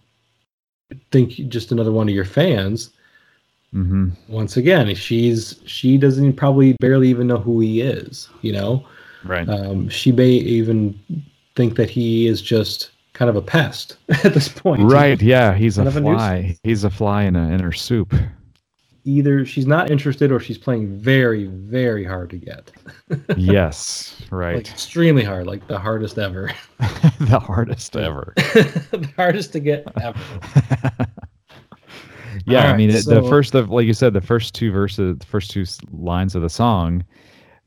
think 1.11 1.31
just 1.49 1.71
another 1.71 1.91
one 1.91 2.09
of 2.09 2.15
your 2.15 2.25
fans 2.25 2.91
Mm-hmm. 3.73 4.09
Once 4.27 4.57
again, 4.57 4.93
she's 4.95 5.61
she 5.65 5.97
doesn't 5.97 6.33
probably 6.33 6.73
barely 6.81 7.07
even 7.09 7.27
know 7.27 7.37
who 7.37 7.61
he 7.61 7.81
is. 7.81 8.29
You 8.41 8.53
know, 8.53 8.85
right? 9.23 9.47
Um, 9.47 9.87
she 9.87 10.11
may 10.11 10.29
even 10.29 10.99
think 11.55 11.75
that 11.77 11.89
he 11.89 12.27
is 12.27 12.41
just 12.41 12.91
kind 13.13 13.29
of 13.29 13.35
a 13.35 13.41
pest 13.41 13.97
at 14.23 14.33
this 14.33 14.49
point. 14.49 14.81
Right? 14.83 15.21
Yeah, 15.21 15.53
he's 15.53 15.77
kind 15.77 15.87
a 15.87 15.91
fly. 15.91 16.35
A 16.35 16.57
he's 16.63 16.83
a 16.83 16.89
fly 16.89 17.23
in 17.23 17.35
a 17.35 17.49
in 17.49 17.61
her 17.61 17.71
soup. 17.71 18.13
Either 19.03 19.45
she's 19.45 19.65
not 19.65 19.89
interested 19.89 20.31
or 20.31 20.39
she's 20.39 20.59
playing 20.59 20.99
very, 20.99 21.45
very 21.45 22.03
hard 22.03 22.29
to 22.29 22.37
get. 22.37 22.71
yes, 23.37 24.21
right. 24.29 24.57
Like 24.57 24.69
extremely 24.69 25.23
hard, 25.23 25.47
like 25.47 25.65
the 25.67 25.79
hardest 25.79 26.19
ever. 26.19 26.51
the 27.19 27.39
hardest 27.39 27.95
ever. 27.95 28.33
the 28.35 29.09
hardest 29.15 29.53
to 29.53 29.59
get 29.59 29.87
ever 29.99 31.00
yeah, 32.51 32.65
right, 32.65 32.73
I 32.73 32.77
mean, 32.77 32.91
so, 32.91 33.21
the 33.21 33.29
first, 33.29 33.53
the, 33.53 33.63
like 33.63 33.85
you 33.85 33.93
said, 33.93 34.13
the 34.13 34.21
first 34.21 34.53
two 34.53 34.71
verses, 34.71 35.17
the 35.17 35.25
first 35.25 35.51
two 35.51 35.65
lines 35.91 36.35
of 36.35 36.41
the 36.41 36.49
song 36.49 37.03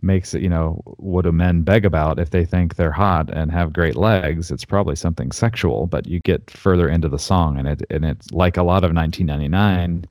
makes 0.02 0.34
it, 0.34 0.42
you 0.42 0.48
know, 0.48 0.82
what 0.98 1.22
do 1.22 1.32
men 1.32 1.62
beg 1.62 1.84
about 1.84 2.18
if 2.18 2.30
they 2.30 2.44
think 2.44 2.76
they're 2.76 2.92
hot 2.92 3.30
and 3.32 3.50
have 3.50 3.72
great 3.72 3.96
legs? 3.96 4.50
It's 4.50 4.64
probably 4.64 4.96
something 4.96 5.32
sexual, 5.32 5.86
but 5.86 6.06
you 6.06 6.20
get 6.20 6.50
further 6.50 6.88
into 6.88 7.08
the 7.08 7.18
song 7.18 7.58
and 7.58 7.68
it, 7.68 7.82
and 7.90 8.04
it's 8.04 8.30
like 8.30 8.56
a 8.56 8.62
lot 8.62 8.84
of 8.84 8.92
1999 8.92 10.06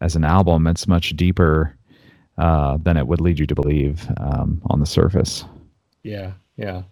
as 0.00 0.16
an 0.16 0.24
album, 0.24 0.66
it's 0.66 0.86
much 0.86 1.16
deeper 1.16 1.76
uh, 2.38 2.76
than 2.82 2.96
it 2.96 3.06
would 3.06 3.20
lead 3.20 3.38
you 3.38 3.46
to 3.46 3.54
believe 3.54 4.06
um, 4.18 4.60
on 4.66 4.80
the 4.80 4.86
surface. 4.86 5.44
Yeah, 6.02 6.32
yeah. 6.56 6.82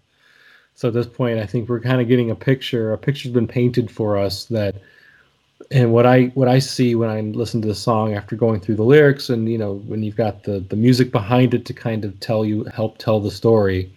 So 0.74 0.89
at 0.89 0.95
this 0.95 1.07
point, 1.07 1.39
I 1.39 1.47
think 1.47 1.68
we're 1.68 1.80
kind 1.80 2.01
of 2.01 2.09
getting 2.09 2.30
a 2.30 2.35
picture. 2.35 2.93
A 2.93 2.99
picture's 2.99 3.32
been 3.32 3.47
painted 3.47 3.91
for 3.91 4.16
us 4.16 4.47
that 4.47 4.76
and 5.70 5.92
what 5.92 6.07
I 6.07 6.26
what 6.34 6.48
I 6.48 6.59
see 6.59 6.94
when 6.94 7.11
I 7.11 7.20
listen 7.20 7.62
to 7.62 7.68
the 7.68 7.74
song 7.74 8.14
after 8.14 8.36
going 8.36 8.61
through 8.61 8.76
the 8.76 8.84
lyrics 8.84 9.30
and 9.30 9.48
you 9.48 9.59
know 9.59 9.74
when 9.86 10.02
you've 10.02 10.16
got 10.16 10.42
the 10.44 10.61
the 10.61 10.76
music 10.76 11.12
behind 11.12 11.55
it 11.55 11.64
to 11.66 11.72
kind 11.72 12.05
of 12.05 12.18
tell 12.20 12.44
you 12.44 12.64
help 12.64 12.98
tell 12.98 13.20
the 13.20 13.30
story 13.30 13.90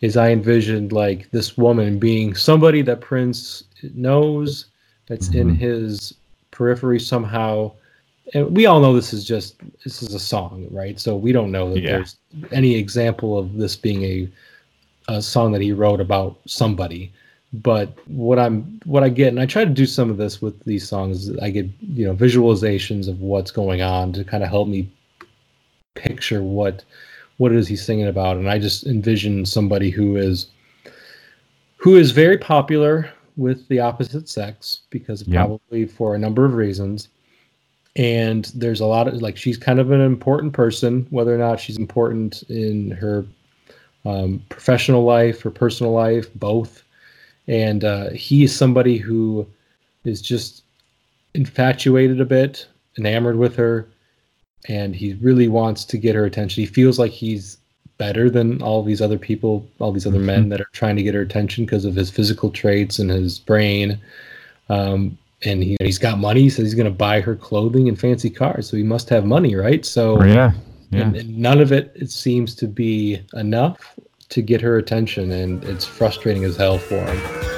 is 0.00 0.16
I 0.16 0.30
envisioned 0.30 0.92
like 0.92 1.30
this 1.30 1.56
woman 1.56 1.98
being 1.98 2.34
somebody 2.34 2.82
that 2.82 3.00
Prince 3.00 3.64
knows 3.94 4.66
that's 5.06 5.28
mm-hmm. 5.28 5.50
in 5.50 5.54
his 5.54 6.14
periphery 6.50 7.00
somehow 7.00 7.72
and 8.34 8.54
we 8.54 8.66
all 8.66 8.80
know 8.80 8.94
this 8.94 9.12
is 9.12 9.24
just 9.24 9.56
this 9.84 10.02
is 10.02 10.14
a 10.14 10.20
song 10.20 10.66
right 10.70 10.98
so 11.00 11.16
we 11.16 11.32
don't 11.32 11.52
know 11.52 11.72
that 11.72 11.80
yeah. 11.80 11.90
there's 11.92 12.16
any 12.50 12.74
example 12.74 13.38
of 13.38 13.54
this 13.54 13.76
being 13.76 14.02
a 14.04 14.28
a 15.08 15.20
song 15.20 15.52
that 15.52 15.60
he 15.60 15.72
wrote 15.72 16.00
about 16.00 16.38
somebody 16.46 17.12
but 17.52 17.96
what 18.06 18.38
i'm 18.38 18.80
what 18.84 19.02
i 19.02 19.08
get 19.08 19.28
and 19.28 19.40
i 19.40 19.44
try 19.44 19.64
to 19.64 19.70
do 19.70 19.84
some 19.84 20.10
of 20.10 20.16
this 20.16 20.40
with 20.40 20.58
these 20.64 20.88
songs 20.88 21.36
i 21.38 21.50
get 21.50 21.68
you 21.80 22.06
know 22.06 22.14
visualizations 22.14 23.08
of 23.08 23.20
what's 23.20 23.50
going 23.50 23.82
on 23.82 24.12
to 24.12 24.24
kind 24.24 24.42
of 24.42 24.48
help 24.48 24.68
me 24.68 24.90
picture 25.94 26.42
what 26.42 26.84
what 27.38 27.52
it 27.52 27.58
is 27.58 27.66
he's 27.66 27.84
singing 27.84 28.06
about. 28.06 28.36
And 28.36 28.48
i 28.48 28.58
just 28.58 28.86
envision 28.86 29.46
somebody 29.46 29.90
who 29.90 30.16
is 30.16 30.46
who 31.76 31.96
is 31.96 32.12
very 32.12 32.38
popular 32.38 33.10
with 33.36 33.66
the 33.68 33.80
opposite 33.80 34.28
sex 34.28 34.82
because 34.90 35.26
yep. 35.26 35.36
probably 35.36 35.86
for 35.86 36.14
a 36.14 36.18
number 36.18 36.44
of 36.44 36.54
reasons. 36.54 37.08
And 37.96 38.44
there's 38.54 38.80
a 38.80 38.86
lot 38.86 39.08
of 39.08 39.14
like 39.14 39.36
she's 39.36 39.58
kind 39.58 39.78
of 39.78 39.90
an 39.90 40.00
important 40.00 40.52
person 40.52 41.06
whether 41.10 41.34
or 41.34 41.38
not 41.38 41.60
she's 41.60 41.78
important 41.78 42.42
in 42.44 42.90
her 42.92 43.26
um, 44.04 44.42
professional 44.48 45.04
life 45.04 45.44
or 45.44 45.50
personal 45.50 45.92
life 45.92 46.32
both 46.34 46.82
and 47.48 47.84
uh, 47.84 48.10
he 48.10 48.44
is 48.44 48.54
somebody 48.54 48.98
who 48.98 49.46
is 50.04 50.20
just 50.22 50.62
infatuated 51.34 52.20
a 52.20 52.24
bit, 52.24 52.66
enamored 52.98 53.36
with 53.36 53.56
her, 53.56 53.88
and 54.68 54.94
he 54.94 55.14
really 55.14 55.48
wants 55.48 55.84
to 55.86 55.98
get 55.98 56.14
her 56.14 56.24
attention. 56.24 56.62
He 56.62 56.66
feels 56.66 56.98
like 56.98 57.10
he's 57.10 57.58
better 57.98 58.30
than 58.30 58.62
all 58.62 58.82
these 58.82 59.00
other 59.00 59.18
people, 59.18 59.66
all 59.78 59.92
these 59.92 60.06
other 60.06 60.18
mm-hmm. 60.18 60.26
men 60.26 60.48
that 60.50 60.60
are 60.60 60.68
trying 60.72 60.96
to 60.96 61.02
get 61.02 61.14
her 61.14 61.20
attention 61.20 61.64
because 61.64 61.84
of 61.84 61.94
his 61.94 62.10
physical 62.10 62.50
traits 62.50 62.98
and 62.98 63.10
his 63.10 63.38
brain. 63.38 64.00
Um, 64.68 65.18
and 65.44 65.62
he, 65.62 65.76
he's 65.80 65.98
got 65.98 66.18
money. 66.18 66.48
so 66.48 66.62
he's 66.62 66.74
going 66.74 66.86
to 66.86 66.90
buy 66.90 67.20
her 67.20 67.34
clothing 67.34 67.88
and 67.88 67.98
fancy 67.98 68.30
cars, 68.30 68.68
so 68.68 68.76
he 68.76 68.82
must 68.82 69.08
have 69.08 69.24
money, 69.24 69.54
right? 69.54 69.84
So 69.84 70.20
oh, 70.20 70.24
yeah, 70.24 70.52
yeah. 70.90 71.00
And, 71.00 71.16
and 71.16 71.38
none 71.38 71.60
of 71.60 71.72
it 71.72 71.92
it 71.94 72.10
seems 72.10 72.54
to 72.56 72.66
be 72.66 73.20
enough 73.34 73.98
to 74.32 74.42
get 74.42 74.60
her 74.62 74.78
attention, 74.78 75.30
and 75.30 75.62
it's 75.64 75.84
frustrating 75.84 76.44
as 76.44 76.56
hell 76.56 76.78
for 76.78 77.04
him. 77.04 77.51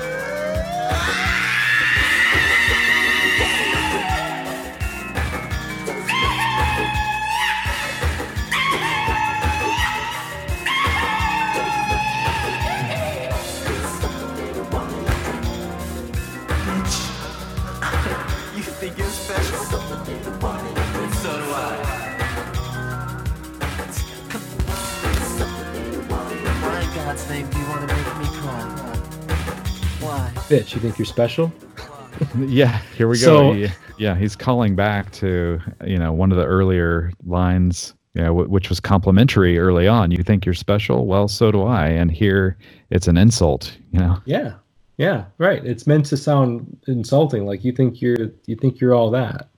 Special? 31.15 31.53
yeah, 32.39 32.81
here 32.97 33.07
we 33.07 33.17
go. 33.21 33.55
So, 33.55 33.69
yeah, 33.99 34.17
he's 34.17 34.35
calling 34.35 34.75
back 34.75 35.13
to 35.13 35.61
you 35.87 35.97
know 35.97 36.13
one 36.13 36.33
of 36.33 36.39
the 36.39 36.45
earlier 36.45 37.13
lines, 37.25 37.95
you 38.15 38.23
know, 38.23 38.29
w- 38.29 38.49
which 38.49 38.69
was 38.69 38.81
complimentary 38.81 39.57
early 39.57 39.87
on. 39.87 40.11
You 40.11 40.25
think 40.25 40.45
you're 40.45 40.57
special? 40.57 41.07
Well, 41.07 41.29
so 41.29 41.53
do 41.53 41.63
I. 41.63 41.87
And 41.87 42.11
here 42.11 42.59
it's 42.91 43.07
an 43.07 43.17
insult. 43.17 43.79
You 43.93 44.01
know. 44.01 44.21
Yeah, 44.25 44.55
yeah, 44.97 45.27
right. 45.39 45.65
It's 45.65 45.87
meant 45.87 46.07
to 46.07 46.17
sound 46.17 46.77
insulting, 46.89 47.47
like 47.47 47.65
you 47.65 47.71
think 47.71 48.03
you're 48.03 48.33
you 48.47 48.57
think 48.57 48.81
you're 48.81 48.95
all 48.95 49.13
that. 49.13 49.49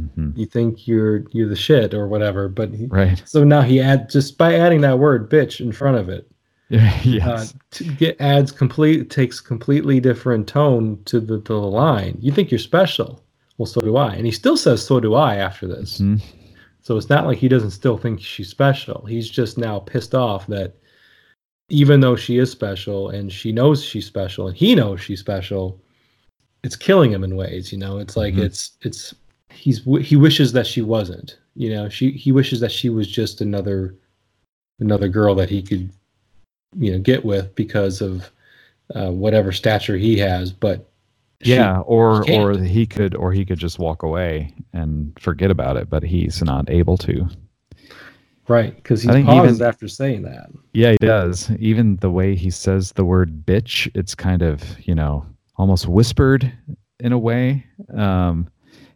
Mm-hmm. 0.00 0.38
You 0.38 0.46
think 0.46 0.86
you're 0.86 1.24
you're 1.32 1.48
the 1.48 1.56
shit 1.56 1.92
or 1.92 2.06
whatever, 2.06 2.48
but 2.48 2.72
he, 2.72 2.86
right. 2.86 3.20
So 3.26 3.42
now 3.42 3.62
he 3.62 3.80
add 3.80 4.08
just 4.08 4.38
by 4.38 4.54
adding 4.54 4.82
that 4.82 5.00
word 5.00 5.28
"bitch" 5.28 5.60
in 5.60 5.72
front 5.72 5.96
of 5.96 6.08
it, 6.08 6.30
yes. 6.70 7.54
Uh, 7.54 7.58
to 7.70 7.84
get 7.84 8.20
adds 8.20 8.52
complete 8.52 9.08
takes 9.10 9.40
completely 9.40 10.00
different 10.00 10.46
tone 10.46 11.02
to 11.06 11.18
the, 11.18 11.40
to 11.40 11.52
the 11.52 11.54
line. 11.54 12.18
You 12.20 12.30
think 12.30 12.50
you're 12.50 12.58
special. 12.58 13.24
Well, 13.56 13.66
so 13.66 13.80
do 13.80 13.96
I. 13.96 14.14
And 14.14 14.26
he 14.26 14.32
still 14.32 14.56
says 14.56 14.84
so 14.84 15.00
do 15.00 15.14
I 15.14 15.36
after 15.36 15.66
this. 15.66 15.98
Mm-hmm. 15.98 16.24
So 16.82 16.96
it's 16.96 17.08
not 17.08 17.26
like 17.26 17.38
he 17.38 17.48
doesn't 17.48 17.72
still 17.72 17.98
think 17.98 18.20
she's 18.20 18.48
special. 18.48 19.04
He's 19.06 19.28
just 19.28 19.58
now 19.58 19.78
pissed 19.78 20.14
off 20.14 20.46
that 20.46 20.74
even 21.68 22.00
though 22.00 22.16
she 22.16 22.38
is 22.38 22.50
special 22.50 23.10
and 23.10 23.32
she 23.32 23.52
knows 23.52 23.82
she's 23.82 24.06
special 24.06 24.48
and 24.48 24.56
he 24.56 24.74
knows 24.74 25.00
she's 25.00 25.20
special, 25.20 25.80
it's 26.64 26.76
killing 26.76 27.12
him 27.12 27.24
in 27.24 27.36
ways, 27.36 27.72
you 27.72 27.78
know. 27.78 27.98
It's 27.98 28.16
like 28.16 28.34
mm-hmm. 28.34 28.44
it's 28.44 28.72
it's 28.82 29.14
he's 29.50 29.82
he 30.02 30.16
wishes 30.16 30.52
that 30.52 30.66
she 30.66 30.82
wasn't. 30.82 31.38
You 31.54 31.74
know, 31.74 31.88
she 31.88 32.12
he 32.12 32.32
wishes 32.32 32.60
that 32.60 32.72
she 32.72 32.88
was 32.88 33.08
just 33.08 33.40
another 33.40 33.94
another 34.80 35.08
girl 35.08 35.34
that 35.34 35.50
he 35.50 35.62
could 35.62 35.90
you 36.76 36.92
know 36.92 36.98
get 36.98 37.24
with 37.24 37.54
because 37.54 38.00
of 38.00 38.30
uh, 38.94 39.10
whatever 39.10 39.52
stature 39.52 39.96
he 39.96 40.18
has. 40.18 40.52
But 40.52 40.88
yeah, 41.40 41.80
or 41.80 42.24
she 42.24 42.36
or 42.36 42.58
he 42.58 42.86
could 42.86 43.14
or 43.14 43.32
he 43.32 43.44
could 43.44 43.58
just 43.58 43.78
walk 43.78 44.02
away 44.02 44.54
and 44.72 45.16
forget 45.20 45.50
about 45.50 45.76
it, 45.76 45.88
but 45.88 46.02
he's 46.02 46.42
not 46.42 46.68
able 46.70 46.96
to. 46.98 47.28
Right, 48.48 48.74
because 48.74 49.02
he 49.02 49.08
pauses 49.08 49.56
even- 49.58 49.68
after 49.68 49.88
saying 49.88 50.22
that. 50.22 50.48
Yeah, 50.72 50.92
he 50.92 50.96
does. 51.06 51.50
Even 51.58 51.96
the 51.96 52.10
way 52.10 52.34
he 52.34 52.50
says 52.50 52.92
the 52.92 53.04
word 53.04 53.44
bitch, 53.44 53.90
it's 53.94 54.14
kind 54.14 54.40
of, 54.40 54.62
you 54.80 54.94
know, 54.94 55.26
almost 55.56 55.86
whispered 55.86 56.50
in 57.00 57.12
a 57.12 57.18
way. 57.18 57.66
Um, 57.94 58.48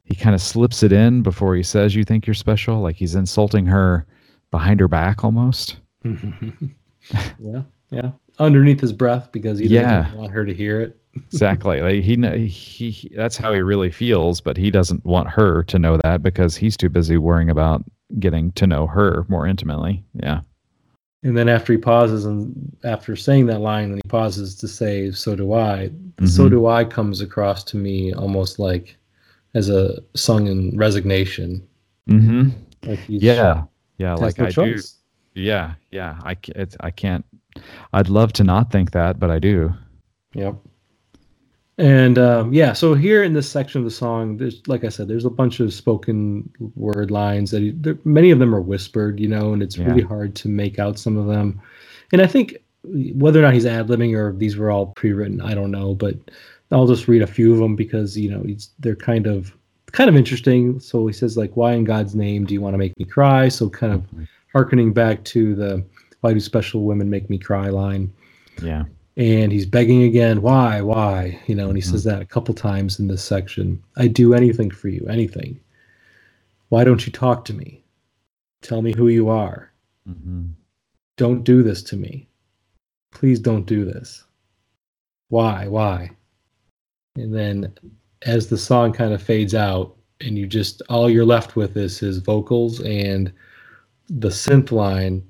he 0.05 0.15
kind 0.15 0.35
of 0.35 0.41
slips 0.41 0.83
it 0.83 0.91
in 0.91 1.23
before 1.23 1.55
he 1.55 1.63
says 1.63 1.95
you 1.95 2.05
think 2.05 2.27
you're 2.27 2.35
special, 2.35 2.81
like 2.81 2.97
he's 2.97 3.15
insulting 3.15 3.67
her 3.67 4.07
behind 4.51 4.81
her 4.81 4.89
back 4.89 5.23
almost. 5.23 5.77
yeah, 7.39 7.63
yeah. 7.91 8.11
Underneath 8.39 8.81
his 8.81 8.93
breath 8.93 9.31
because 9.33 9.59
he 9.59 9.67
Yeah. 9.67 10.03
doesn't 10.03 10.19
want 10.19 10.33
her 10.33 10.45
to 10.45 10.55
hear 10.55 10.81
it. 10.81 10.99
Exactly. 11.31 11.83
like 11.83 12.03
he, 12.03 12.17
he 12.49 12.91
he 12.91 13.13
that's 13.15 13.37
how 13.37 13.53
he 13.53 13.61
really 13.61 13.91
feels, 13.91 14.41
but 14.41 14.57
he 14.57 14.71
doesn't 14.71 15.05
want 15.05 15.29
her 15.29 15.63
to 15.65 15.79
know 15.79 15.99
that 16.03 16.23
because 16.23 16.57
he's 16.57 16.75
too 16.75 16.89
busy 16.89 17.19
worrying 17.19 17.51
about 17.51 17.85
getting 18.19 18.51
to 18.53 18.67
know 18.67 18.87
her 18.87 19.27
more 19.29 19.47
intimately. 19.47 20.03
Yeah. 20.15 20.41
And 21.23 21.37
then 21.37 21.51
after 21.51 21.75
he 21.75 21.79
pauses 21.79 22.25
and 22.25 22.55
after 22.83 23.15
saying 23.15 23.45
that 23.47 23.61
line, 23.61 23.91
then 23.91 24.01
he 24.03 24.09
pauses 24.09 24.55
to 24.57 24.67
say, 24.69 25.11
"So 25.11 25.37
do 25.37 25.53
I." 25.53 25.91
The 26.17 26.27
"So 26.27 26.49
do 26.49 26.67
I" 26.67 26.83
comes 26.85 27.21
across 27.21 27.63
to 27.65 27.77
me 27.77 28.15
almost 28.15 28.59
like 28.59 28.97
as 29.55 29.69
a 29.69 29.99
sung 30.15 30.47
in 30.47 30.77
resignation. 30.79 31.63
Mhm. 32.09 32.53
Like 32.87 33.01
Yeah. 33.07 33.65
Yeah, 33.99 34.15
like 34.15 34.41
I 34.41 34.49
do. 34.51 34.77
Choice. 35.35 35.43
Yeah, 35.45 35.75
yeah. 35.91 36.19
I 36.23 36.35
ca- 36.35 36.53
it's, 36.57 36.77
I 36.81 36.91
can't. 36.91 37.25
I'd 37.93 38.09
love 38.09 38.33
to 38.35 38.45
not 38.45 38.71
think 38.71 38.93
that, 38.93 39.19
but 39.19 39.31
I 39.31 39.39
do. 39.39 39.73
Yep. 40.35 40.57
And 41.79 42.19
um, 42.19 42.53
yeah, 42.53 42.75
so 42.75 42.95
here 42.95 43.23
in 43.23 43.33
this 43.33 43.51
section 43.51 43.79
of 43.81 43.85
the 43.85 43.91
song, 43.91 44.37
there's 44.37 44.63
like 44.67 44.85
I 44.85 44.89
said, 44.89 45.09
there's 45.09 45.25
a 45.25 45.31
bunch 45.31 45.59
of 45.59 45.73
spoken 45.73 46.49
word 46.77 47.11
lines 47.11 47.51
that 47.51 47.63
he, 47.63 47.71
there, 47.71 47.99
many 48.05 48.31
of 48.31 48.39
them 48.39 48.55
are 48.55 48.61
whispered, 48.61 49.19
you 49.19 49.29
know, 49.29 49.53
and 49.53 49.63
it's 49.63 49.77
Yeah. 49.79 49.87
really 49.87 50.03
hard 50.03 50.35
to 50.37 50.49
make 50.49 50.79
out 50.79 50.99
some 50.99 51.17
of 51.17 51.27
them. 51.27 51.61
And 52.13 52.21
I 52.21 52.27
think 52.27 52.59
whether 52.85 53.39
or 53.41 53.43
not 53.43 53.55
he's 53.55 53.65
ad 53.67 53.89
libbing 53.89 54.15
or 54.15 54.33
these 54.33 54.57
were 54.57 54.71
all 54.71 54.87
pre-written, 54.87 55.41
I 55.41 55.55
don't 55.55 55.71
know, 55.71 55.95
but 55.95 56.15
I'll 56.71 56.87
just 56.87 57.09
read 57.09 57.23
a 57.23 57.27
few 57.27 57.53
of 57.53 57.59
them 57.59 57.75
because 57.77 58.17
you 58.19 58.31
know 58.31 58.43
he's, 58.43 58.71
they're 58.79 58.97
kind 58.97 59.27
of 59.27 59.55
kind 59.93 60.09
of 60.09 60.17
interesting. 60.17 60.79
So 60.81 61.07
he 61.07 61.13
says 61.13 61.37
like, 61.37 61.57
"Why 61.57 61.73
in 61.73 61.85
God's 61.85 62.15
name 62.15 62.45
do 62.47 62.55
you 62.55 62.61
want 62.61 62.75
to 62.75 62.79
make 62.79 62.99
me 62.99 63.05
cry?" 63.05 63.49
So 63.49 63.69
kind 63.69 63.93
of 63.93 64.05
harkening 64.53 64.93
back 64.93 65.25
to 65.25 65.55
the 65.55 65.85
"Why 66.21 66.33
do 66.33 66.41
special 66.41 66.85
women 66.85 67.11
make 67.11 67.29
me 67.31 67.39
cry?" 67.39 67.69
line. 67.69 68.13
Yeah. 68.63 68.85
and 69.17 69.53
he's 69.53 69.67
begging 69.67 70.05
again 70.05 70.41
why? 70.41 70.81
Why? 70.81 71.39
You 71.47 71.55
know 71.55 71.69
and 71.69 71.77
he 71.77 71.83
says 71.83 72.05
that 72.05 72.23
a 72.23 72.27
couple 72.27 72.55
times 72.55 72.99
in 72.99 73.09
this 73.09 73.25
section. 73.25 73.83
I 73.97 74.09
do 74.09 74.35
anything 74.35 74.71
for 74.71 74.89
you 74.89 75.07
anything. 75.09 75.61
Why 76.71 76.85
don't 76.85 77.05
you 77.07 77.13
talk 77.13 77.45
to 77.47 77.55
me? 77.55 77.83
Tell 78.63 78.83
me 78.83 78.95
who 78.95 79.09
you 79.09 79.29
are. 79.29 79.71
Hmm 80.07 80.53
don't 81.17 81.45
do 81.45 81.63
this 81.63 81.83
to 81.85 81.97
me. 81.97 82.29
Please 83.13 83.39
don't 83.39 83.67
do 83.67 83.85
this. 83.85 84.25
Why? 85.29 85.69
Why? 85.69 86.11
And 87.17 87.35
then 87.35 87.73
as 88.23 88.49
the 88.49 88.59
song 88.59 88.93
kind 88.93 89.13
of 89.13 89.23
fades 89.23 89.55
out 89.55 89.95
and 90.21 90.39
you 90.39 90.47
just 90.47 90.83
all 90.89 91.11
you're 91.11 91.25
left 91.25 91.57
with 91.57 91.77
is 91.77 91.99
his 91.99 92.19
vocals 92.19 92.81
and 92.81 93.33
the 94.19 94.29
synth 94.29 94.71
line 94.73 95.23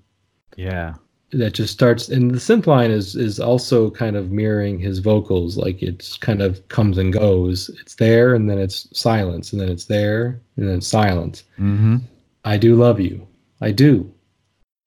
Yeah. 0.57 0.95
that 1.33 1.55
just 1.55 1.73
starts 1.73 2.09
and 2.09 2.31
the 2.33 2.39
synth 2.39 2.67
line 2.67 2.91
is 2.91 3.15
is 3.17 3.39
also 3.41 3.91
kind 3.91 4.17
of 4.17 4.31
mirroring 4.33 4.79
his 4.79 4.99
vocals 4.99 5.57
like 5.57 5.83
it's 5.83 6.17
kind 6.19 6.43
of 6.43 6.67
comes 6.69 6.99
and 6.99 7.13
goes. 7.13 7.71
It's 7.81 7.95
there 7.95 8.35
and 8.35 8.51
then 8.51 8.59
it's 8.59 8.89
silence 8.99 9.53
and 9.53 9.61
then 9.61 9.69
it's 9.71 9.87
there 9.87 10.41
and 10.57 10.69
then 10.69 10.81
silence. 10.81 11.45
Hmm 11.57 11.97
i 12.45 12.57
do 12.59 12.75
love 12.75 12.99
you. 12.99 13.25
I 13.61 13.71
do. 13.71 14.11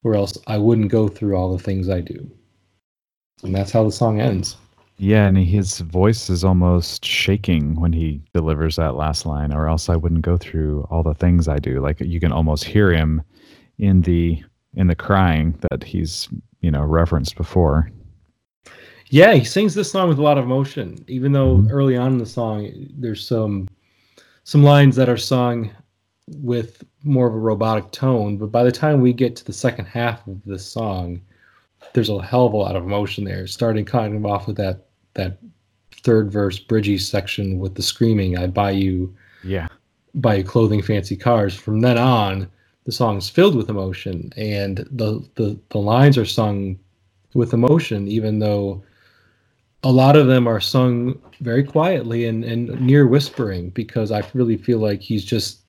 Or 0.04 0.14
else 0.16 0.38
i 0.48 0.58
wouldn't 0.58 0.92
go 0.92 1.08
through 1.08 1.36
all 1.38 1.56
the 1.56 1.64
things 1.64 1.90
i 1.90 2.02
do. 2.02 2.30
And 3.44 3.56
that's 3.56 3.72
how 3.72 3.84
the 3.84 3.92
song 3.92 4.20
ends. 4.20 4.58
Yeah, 4.98 5.28
and 5.28 5.38
his 5.38 5.80
voice 5.82 6.30
is 6.30 6.44
almost 6.46 7.04
shaking 7.04 7.76
when 7.80 7.92
he 7.92 8.22
delivers 8.34 8.78
that 8.78 8.96
last 8.96 9.26
line, 9.26 9.52
or 9.54 9.68
else 9.68 9.90
I 9.90 9.98
wouldn't 9.98 10.22
go 10.22 10.38
through 10.38 10.88
all 10.90 11.04
the 11.04 11.14
things 11.14 11.50
I 11.50 11.60
do. 11.60 11.82
Like 11.82 12.00
you 12.00 12.20
can 12.22 12.32
almost 12.32 12.64
hear 12.64 12.92
him 12.94 13.22
in 13.78 14.02
the 14.02 14.42
in 14.76 14.88
the 14.88 14.96
crying 14.96 15.58
that 15.70 15.84
he's 15.84 16.28
you 16.62 16.72
know 16.72 16.82
referenced 16.84 17.36
before. 17.36 17.90
yeah 19.10 19.34
he 19.34 19.44
sings 19.44 19.74
this 19.76 19.92
song 19.92 20.10
with 20.10 20.18
a 20.18 20.22
lot 20.22 20.38
of 20.38 20.46
emotion 20.46 21.04
even 21.08 21.32
though 21.32 21.58
Mhm. 21.58 21.72
early 21.72 21.96
on 21.98 22.14
in 22.14 22.18
the 22.18 22.26
song 22.26 22.70
there's 22.98 23.26
some 23.26 23.68
some 24.44 24.64
lines 24.64 24.96
that 24.96 25.10
are 25.10 25.18
sung 25.18 25.70
with 26.42 26.84
more 27.04 27.28
of 27.28 27.34
a 27.36 27.38
robotic 27.38 27.92
tone 27.92 28.38
but 28.38 28.52
by 28.52 28.64
the 28.64 28.72
time 28.72 29.00
we 29.02 29.14
get 29.14 29.36
to 29.36 29.46
the 29.46 29.54
second 29.54 29.86
half 29.86 30.26
of 30.28 30.44
this 30.46 30.66
song 30.66 31.22
there's 31.94 32.10
a 32.10 32.22
hell 32.22 32.48
of 32.48 32.54
a 32.54 32.58
lot 32.58 32.76
of 32.76 32.84
emotion 32.84 33.24
there 33.24 33.46
starting 33.48 33.86
kind 33.86 34.16
of 34.16 34.26
off 34.26 34.48
with 34.48 34.58
that 34.58 34.86
that 35.14 35.38
third 36.04 36.32
verse 36.32 36.58
bridgie 36.60 36.98
section 36.98 37.60
with 37.60 37.76
the 37.76 37.84
screaming 37.84 38.38
i 38.38 38.48
buy 38.48 38.72
you 38.72 39.14
Yeah. 39.44 39.68
buy 40.16 40.36
you 40.36 40.44
clothing 40.44 40.82
fancy 40.82 41.16
cars 41.16 41.54
from 41.54 41.80
then 41.82 41.98
on 42.00 42.48
the 42.86 42.92
song 42.92 43.18
is 43.18 43.30
filled 43.30 43.56
with 43.56 43.70
emotion 43.70 44.32
and 44.38 44.78
the 44.92 45.24
the, 45.36 45.60
the 45.70 45.78
lines 45.78 46.18
are 46.18 46.26
sung 46.26 46.78
with 47.34 47.54
emotion 47.54 48.08
even 48.08 48.40
though 48.40 48.82
a 49.84 49.92
lot 49.92 50.16
of 50.16 50.26
them 50.28 50.48
are 50.48 50.60
sung 50.60 51.20
very 51.42 51.64
quietly 51.64 52.26
and, 52.26 52.44
and 52.44 52.80
near 52.82 53.06
whispering 53.08 53.70
because 53.72 54.12
i 54.12 54.24
really 54.34 54.58
feel 54.58 54.80
like 54.80 55.02
he's 55.02 55.26
just 55.26 55.60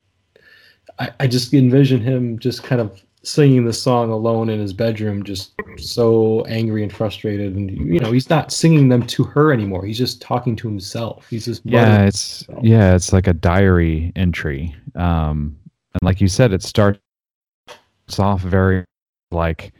I, 0.99 1.11
I 1.21 1.27
just 1.27 1.53
envision 1.53 2.01
him 2.01 2.39
just 2.39 2.62
kind 2.62 2.81
of 2.81 3.03
singing 3.23 3.64
the 3.64 3.73
song 3.73 4.11
alone 4.11 4.49
in 4.49 4.61
his 4.61 4.73
bedroom 4.73 5.25
just 5.25 5.53
so 5.79 6.45
angry 6.49 6.83
and 6.85 6.93
frustrated 6.93 7.57
and 7.57 7.71
you 7.71 7.99
know 7.99 8.12
he's 8.12 8.31
not 8.31 8.53
singing 8.53 8.89
them 8.89 9.05
to 9.09 9.25
her 9.25 9.53
anymore 9.53 9.85
he's 9.85 9.99
just 9.99 10.23
talking 10.23 10.55
to 10.57 10.69
himself 10.69 11.27
he's 11.29 11.45
just 11.47 11.62
Yeah, 11.64 12.05
it's 12.05 12.47
himself. 12.47 12.64
yeah, 12.64 12.95
it's 12.95 13.12
like 13.12 13.27
a 13.27 13.33
diary 13.35 14.12
entry. 14.14 14.75
Um, 14.95 15.57
and 15.95 16.03
like 16.03 16.21
you 16.21 16.29
said, 16.29 16.53
it 16.53 16.62
starts 16.62 17.01
off 18.18 18.40
very 18.40 18.84
like 19.30 19.72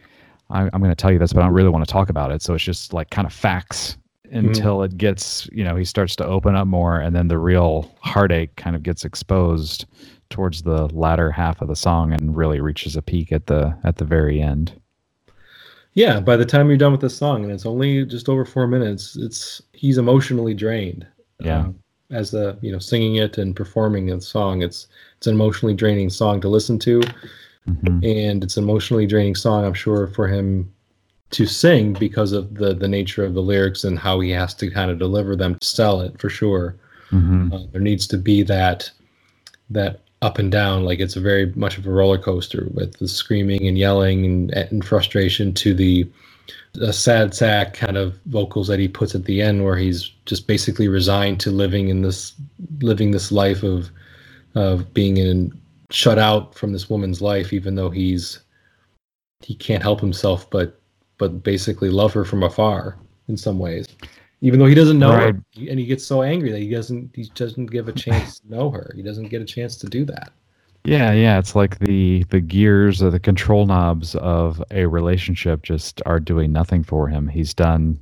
I, 0.51 0.63
I'm 0.73 0.81
going 0.81 0.91
to 0.91 0.95
tell 0.95 1.13
you 1.13 1.19
this, 1.19 1.33
but 1.33 1.41
I 1.41 1.45
don't 1.45 1.55
really 1.55 1.69
want 1.69 1.87
to 1.87 1.93
talk 1.93 2.09
about 2.09 2.31
it. 2.31 2.43
So 2.43 2.55
it's 2.55 2.65
just 2.65 2.93
like 2.93 3.11
kind 3.11 3.27
of 3.27 3.33
facts 3.33 3.97
until 4.31 4.83
it 4.83 4.97
gets, 4.97 5.49
you 5.53 5.65
know, 5.65 5.77
he 5.77 5.85
starts 5.85 6.17
to 6.17 6.27
open 6.27 6.57
up 6.57 6.67
more, 6.67 6.99
and 6.99 7.15
then 7.15 7.29
the 7.29 7.39
real 7.39 7.95
heartache 8.01 8.55
kind 8.57 8.77
of 8.77 8.83
gets 8.83 9.05
exposed 9.05 9.87
towards 10.31 10.63
the 10.63 10.87
latter 10.89 11.31
half 11.31 11.63
of 11.63 11.69
the 11.69 11.77
song, 11.77 12.13
and 12.13 12.37
really 12.37 12.61
reaches 12.61 12.97
a 12.97 13.03
peak 13.03 13.33
at 13.33 13.47
the 13.47 13.77
at 13.85 13.97
the 13.97 14.05
very 14.05 14.41
end. 14.41 14.79
Yeah, 15.95 16.21
by 16.21 16.37
the 16.37 16.45
time 16.45 16.69
you're 16.69 16.77
done 16.77 16.93
with 16.93 17.01
the 17.01 17.11
song, 17.11 17.45
and 17.45 17.53
it's 17.53 17.67
only 17.67 18.05
just 18.05 18.29
over 18.29 18.45
four 18.45 18.67
minutes, 18.67 19.17
it's 19.17 19.63
he's 19.73 19.99
emotionally 19.99 20.55
drained. 20.55 21.07
Yeah. 21.41 21.61
Um, 21.61 21.79
as 22.11 22.31
the 22.31 22.59
you 22.63 22.71
know 22.71 22.79
singing 22.79 23.17
it 23.17 23.39
and 23.39 23.57
performing 23.57 24.07
the 24.07 24.21
song, 24.21 24.63
it's 24.63 24.89
it's 25.17 25.27
an 25.27 25.35
emotionally 25.35 25.75
draining 25.75 26.11
song 26.11 26.41
to 26.41 26.49
listen 26.49 26.79
to, 26.81 27.03
Mhm. 27.69 28.05
and 28.05 28.45
it's 28.45 28.57
an 28.57 28.65
emotionally 28.65 29.07
draining 29.07 29.35
song, 29.35 29.65
I'm 29.65 29.75
sure, 29.75 30.07
for 30.09 30.29
him 30.29 30.71
to 31.31 31.47
sing 31.47 31.93
because 31.95 32.33
of 32.33 32.55
the 32.55 32.73
the 32.75 32.87
nature 32.89 33.25
of 33.25 33.35
the 33.35 33.43
lyrics 33.43 33.83
and 33.85 33.99
how 33.99 34.21
he 34.21 34.31
has 34.31 34.55
to 34.55 34.71
kind 34.71 34.91
of 34.91 34.99
deliver 34.99 35.35
them 35.35 35.57
to 35.57 35.67
sell 35.67 36.01
it 36.01 36.19
for 36.21 36.29
sure. 36.29 36.77
Mhm. 37.11 37.53
Uh, 37.53 37.67
there 37.73 37.81
needs 37.81 38.07
to 38.09 38.17
be 38.17 38.43
that 38.45 38.91
that 39.71 40.01
up 40.23 40.39
and 40.39 40.51
down 40.51 40.85
like 40.85 40.99
it's 40.99 41.17
a 41.17 41.21
very 41.21 41.53
much 41.57 41.77
of 41.77 41.87
a 41.87 41.91
roller 41.91 42.17
coaster 42.19 42.69
with 42.73 42.97
the 42.99 43.07
screaming 43.09 43.67
and 43.67 43.77
yelling 43.77 44.25
and, 44.25 44.51
and 44.53 44.85
frustration 44.85 45.53
to 45.53 45.75
the, 45.75 46.07
the 46.73 46.91
sad 46.93 47.35
sack 47.35 47.75
kind 47.75 47.97
of 47.99 48.19
vocals 48.27 48.67
that 48.67 48.79
he 48.79 48.89
puts 48.89 49.15
at 49.15 49.25
the 49.27 49.43
end 49.43 49.63
where 49.63 49.77
he's 49.77 50.11
just 50.25 50.47
basically 50.47 50.89
resigned 50.89 51.39
to 51.41 51.51
living 51.51 51.89
in 51.89 52.01
this 52.03 52.33
living 52.81 53.11
this 53.11 53.31
life 53.31 53.63
of 53.63 53.91
of 54.55 54.93
being 54.95 55.17
in 55.19 55.53
shut 55.91 56.19
out 56.19 56.55
from 56.55 56.73
this 56.73 56.89
woman's 56.91 57.21
life 57.23 57.53
even 57.53 57.75
though 57.75 57.91
he's 57.91 58.41
he 59.41 59.55
can't 59.55 59.83
help 59.83 60.01
himself 60.01 60.49
but 60.51 60.81
but 61.19 61.43
basically 61.43 61.91
love 61.91 62.13
her 62.13 62.25
from 62.25 62.43
afar 62.43 62.97
in 63.29 63.37
some 63.37 63.59
ways 63.59 63.87
even 64.41 64.59
though 64.59 64.67
he 64.67 64.75
doesn't 64.75 64.99
know 64.99 65.11
Right. 65.15 65.35
her 65.35 65.43
and 65.71 65.79
he 65.79 65.87
gets 65.87 66.05
so 66.05 66.23
angry 66.23 66.51
that 66.53 66.61
he 66.61 66.71
doesn't 66.71 67.11
he 67.15 67.31
doesn't 67.35 67.67
give 67.67 67.89
a 67.89 67.93
chance 67.93 68.41
to 68.41 68.51
know 68.51 68.71
her 68.71 68.93
he 68.97 69.03
doesn't 69.03 69.29
get 69.29 69.41
a 69.43 69.47
chance 69.47 69.77
to 69.77 69.87
do 69.87 70.05
that 70.07 70.33
Yeah, 70.85 71.11
yeah, 71.13 71.39
it's 71.39 71.55
like 71.57 71.79
the 71.81 72.25
the 72.31 72.41
gears 72.41 73.03
or 73.03 73.11
the 73.11 73.19
control 73.21 73.67
knobs 73.67 74.15
of 74.17 74.63
a 74.71 74.87
relationship 74.87 75.63
just 75.63 76.01
are 76.07 76.21
doing 76.21 76.53
nothing 76.53 76.85
for 76.85 77.09
him. 77.09 77.27
He's 77.27 77.53
done 77.55 77.99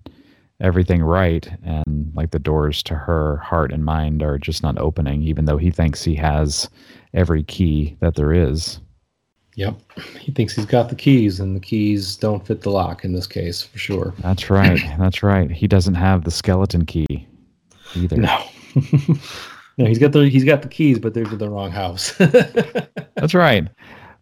everything 0.60 1.02
right 1.02 1.48
and 1.64 2.12
like 2.14 2.30
the 2.30 2.38
doors 2.38 2.82
to 2.84 2.94
her 2.94 3.38
heart 3.38 3.72
and 3.72 3.84
mind 3.84 4.22
are 4.22 4.38
just 4.38 4.62
not 4.62 4.78
opening 4.78 5.22
even 5.22 5.46
though 5.46 5.56
he 5.56 5.70
thinks 5.70 6.04
he 6.04 6.14
has 6.14 6.68
every 7.14 7.42
key 7.44 7.96
that 8.00 8.14
there 8.14 8.32
is. 8.32 8.80
yep 9.56 9.78
he 10.18 10.32
thinks 10.32 10.54
he's 10.54 10.66
got 10.66 10.88
the 10.88 10.96
keys 10.96 11.40
and 11.40 11.54
the 11.56 11.60
keys 11.60 12.16
don't 12.16 12.46
fit 12.46 12.60
the 12.60 12.70
lock 12.70 13.04
in 13.04 13.12
this 13.12 13.26
case 13.26 13.62
for 13.62 13.78
sure 13.78 14.12
That's 14.18 14.50
right. 14.50 14.80
That's 14.98 15.22
right. 15.22 15.50
He 15.50 15.66
doesn't 15.66 15.94
have 15.94 16.24
the 16.24 16.30
skeleton 16.30 16.84
key 16.84 17.26
either. 17.94 18.16
no 18.16 18.44
no, 19.78 19.86
he's 19.86 19.98
got 19.98 20.12
the 20.12 20.28
he's 20.28 20.44
got 20.44 20.62
the 20.62 20.68
keys, 20.68 20.98
but 20.98 21.14
they're 21.14 21.24
to 21.24 21.36
the 21.36 21.48
wrong 21.48 21.70
house. 21.70 22.12
That's 23.14 23.34
right. 23.34 23.68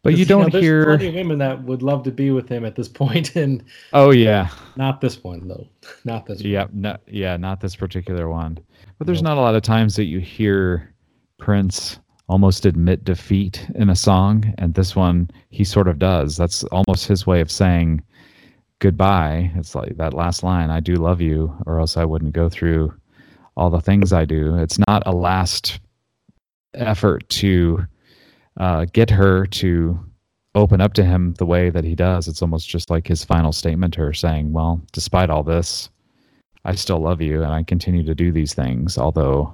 But 0.03 0.19
you 0.19 0.25
don't 0.25 0.53
you 0.53 0.53
know, 0.53 0.61
hear 0.61 0.85
plenty 0.85 1.09
of 1.09 1.15
women 1.15 1.39
that 1.39 1.63
would 1.63 1.83
love 1.83 2.03
to 2.05 2.11
be 2.11 2.33
with 2.33 2.49
him 2.49 2.65
at 2.65 2.75
this 2.75 2.89
point. 2.89 3.37
and 3.37 3.65
oh 3.93 4.11
yeah, 4.11 4.49
not 4.77 5.01
this 5.01 5.23
one 5.23 5.47
though, 5.49 5.67
not 6.05 6.27
this. 6.27 6.43
Yeah, 6.43 6.67
no, 6.73 6.97
yeah, 7.07 7.37
not 7.37 7.61
this 7.61 7.77
particular 7.77 8.29
one. 8.29 8.59
But 8.99 9.07
there's 9.07 9.23
not 9.23 9.39
a 9.39 9.41
lot 9.41 9.55
of 9.55 9.63
times 9.63 9.97
that 9.97 10.05
you 10.05 10.19
hear 10.21 10.93
Prince 11.39 11.99
almost 12.29 12.67
admit 12.67 13.05
defeat 13.05 13.67
in 13.75 13.91
a 13.91 13.97
song, 13.97 14.55
and 14.59 14.75
this 14.75 14.97
one 14.97 15.31
he 15.51 15.65
sort 15.65 15.89
of 15.89 15.99
does. 15.99 16.37
That's 16.37 16.65
almost 16.65 17.07
his 17.07 17.27
way 17.27 17.41
of 17.41 17.51
saying 17.51 18.03
goodbye. 18.79 19.53
It's 19.57 19.75
like 19.75 19.97
that 19.97 20.15
last 20.15 20.43
line, 20.43 20.71
"I 20.71 20.81
do 20.81 20.95
love 20.95 21.21
you," 21.21 21.55
or 21.67 21.81
else 21.81 21.97
I 21.97 22.05
wouldn't 22.05 22.33
go 22.33 22.49
through 22.49 22.95
all 23.57 23.71
the 23.71 23.81
things 23.81 24.13
I 24.13 24.25
do. 24.25 24.57
It's 24.57 24.79
not 24.89 25.03
a 25.07 25.13
last 25.13 25.81
effort 26.75 27.29
to 27.29 27.87
uh, 28.59 28.87
get 28.93 29.11
her 29.11 29.47
to 29.47 29.99
open 30.55 30.81
up 30.81 30.93
to 30.95 31.05
him 31.05 31.35
the 31.35 31.47
way 31.47 31.71
that 31.71 31.85
he 31.85 31.95
does. 31.95 32.29
It's 32.29 32.43
almost 32.43 32.69
just 32.69 32.91
like 32.91 33.07
his 33.07 33.25
final 33.25 33.53
statement 33.53 33.95
to 33.95 34.01
her 34.01 34.13
saying, 34.13 34.53
Well, 34.53 34.83
despite 34.93 35.31
all 35.31 35.43
this, 35.43 35.91
I 36.65 36.75
still 36.75 37.01
love 37.01 37.21
you 37.21 37.43
and 37.43 37.53
I 37.53 37.63
continue 37.63 38.05
to 38.05 38.15
do 38.15 38.33
these 38.33 38.55
things, 38.55 38.99
although 38.99 39.53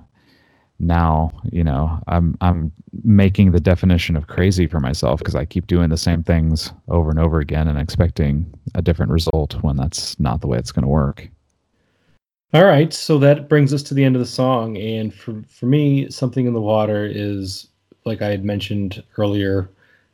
now, 0.79 1.31
you 1.51 1.65
know, 1.65 2.01
I'm 2.07 2.37
I'm 2.41 2.73
making 3.03 3.53
the 3.53 3.61
definition 3.61 4.17
of 4.17 4.29
crazy 4.29 4.67
for 4.67 4.81
myself 4.81 5.19
because 5.19 5.35
I 5.35 5.45
keep 5.45 5.67
doing 5.67 5.91
the 5.91 5.97
same 5.97 6.23
things 6.23 6.73
over 6.89 7.11
and 7.11 7.19
over 7.19 7.41
again 7.41 7.69
and 7.69 7.79
expecting 7.79 8.47
a 8.75 8.83
different 8.83 9.11
result 9.11 9.55
when 9.63 9.77
that's 9.77 10.19
not 10.21 10.41
the 10.41 10.47
way 10.47 10.59
it's 10.59 10.73
going 10.73 10.85
to 10.85 10.89
work. 10.89 11.29
All 12.55 12.65
right, 12.65 12.93
so 12.93 13.19
that 13.19 13.49
brings 13.49 13.75
us 13.75 13.83
to 13.85 13.95
the 13.95 14.05
end 14.05 14.17
of 14.17 14.21
the 14.21 14.27
song 14.27 14.77
and 14.77 15.13
for 15.13 15.43
for 15.49 15.67
me, 15.67 16.11
something 16.11 16.47
in 16.47 16.55
the 16.55 16.61
water 16.61 17.05
is 17.05 17.69
like 18.05 18.23
I 18.23 18.29
had 18.29 18.45
mentioned 18.45 19.03
earlier, 19.19 19.69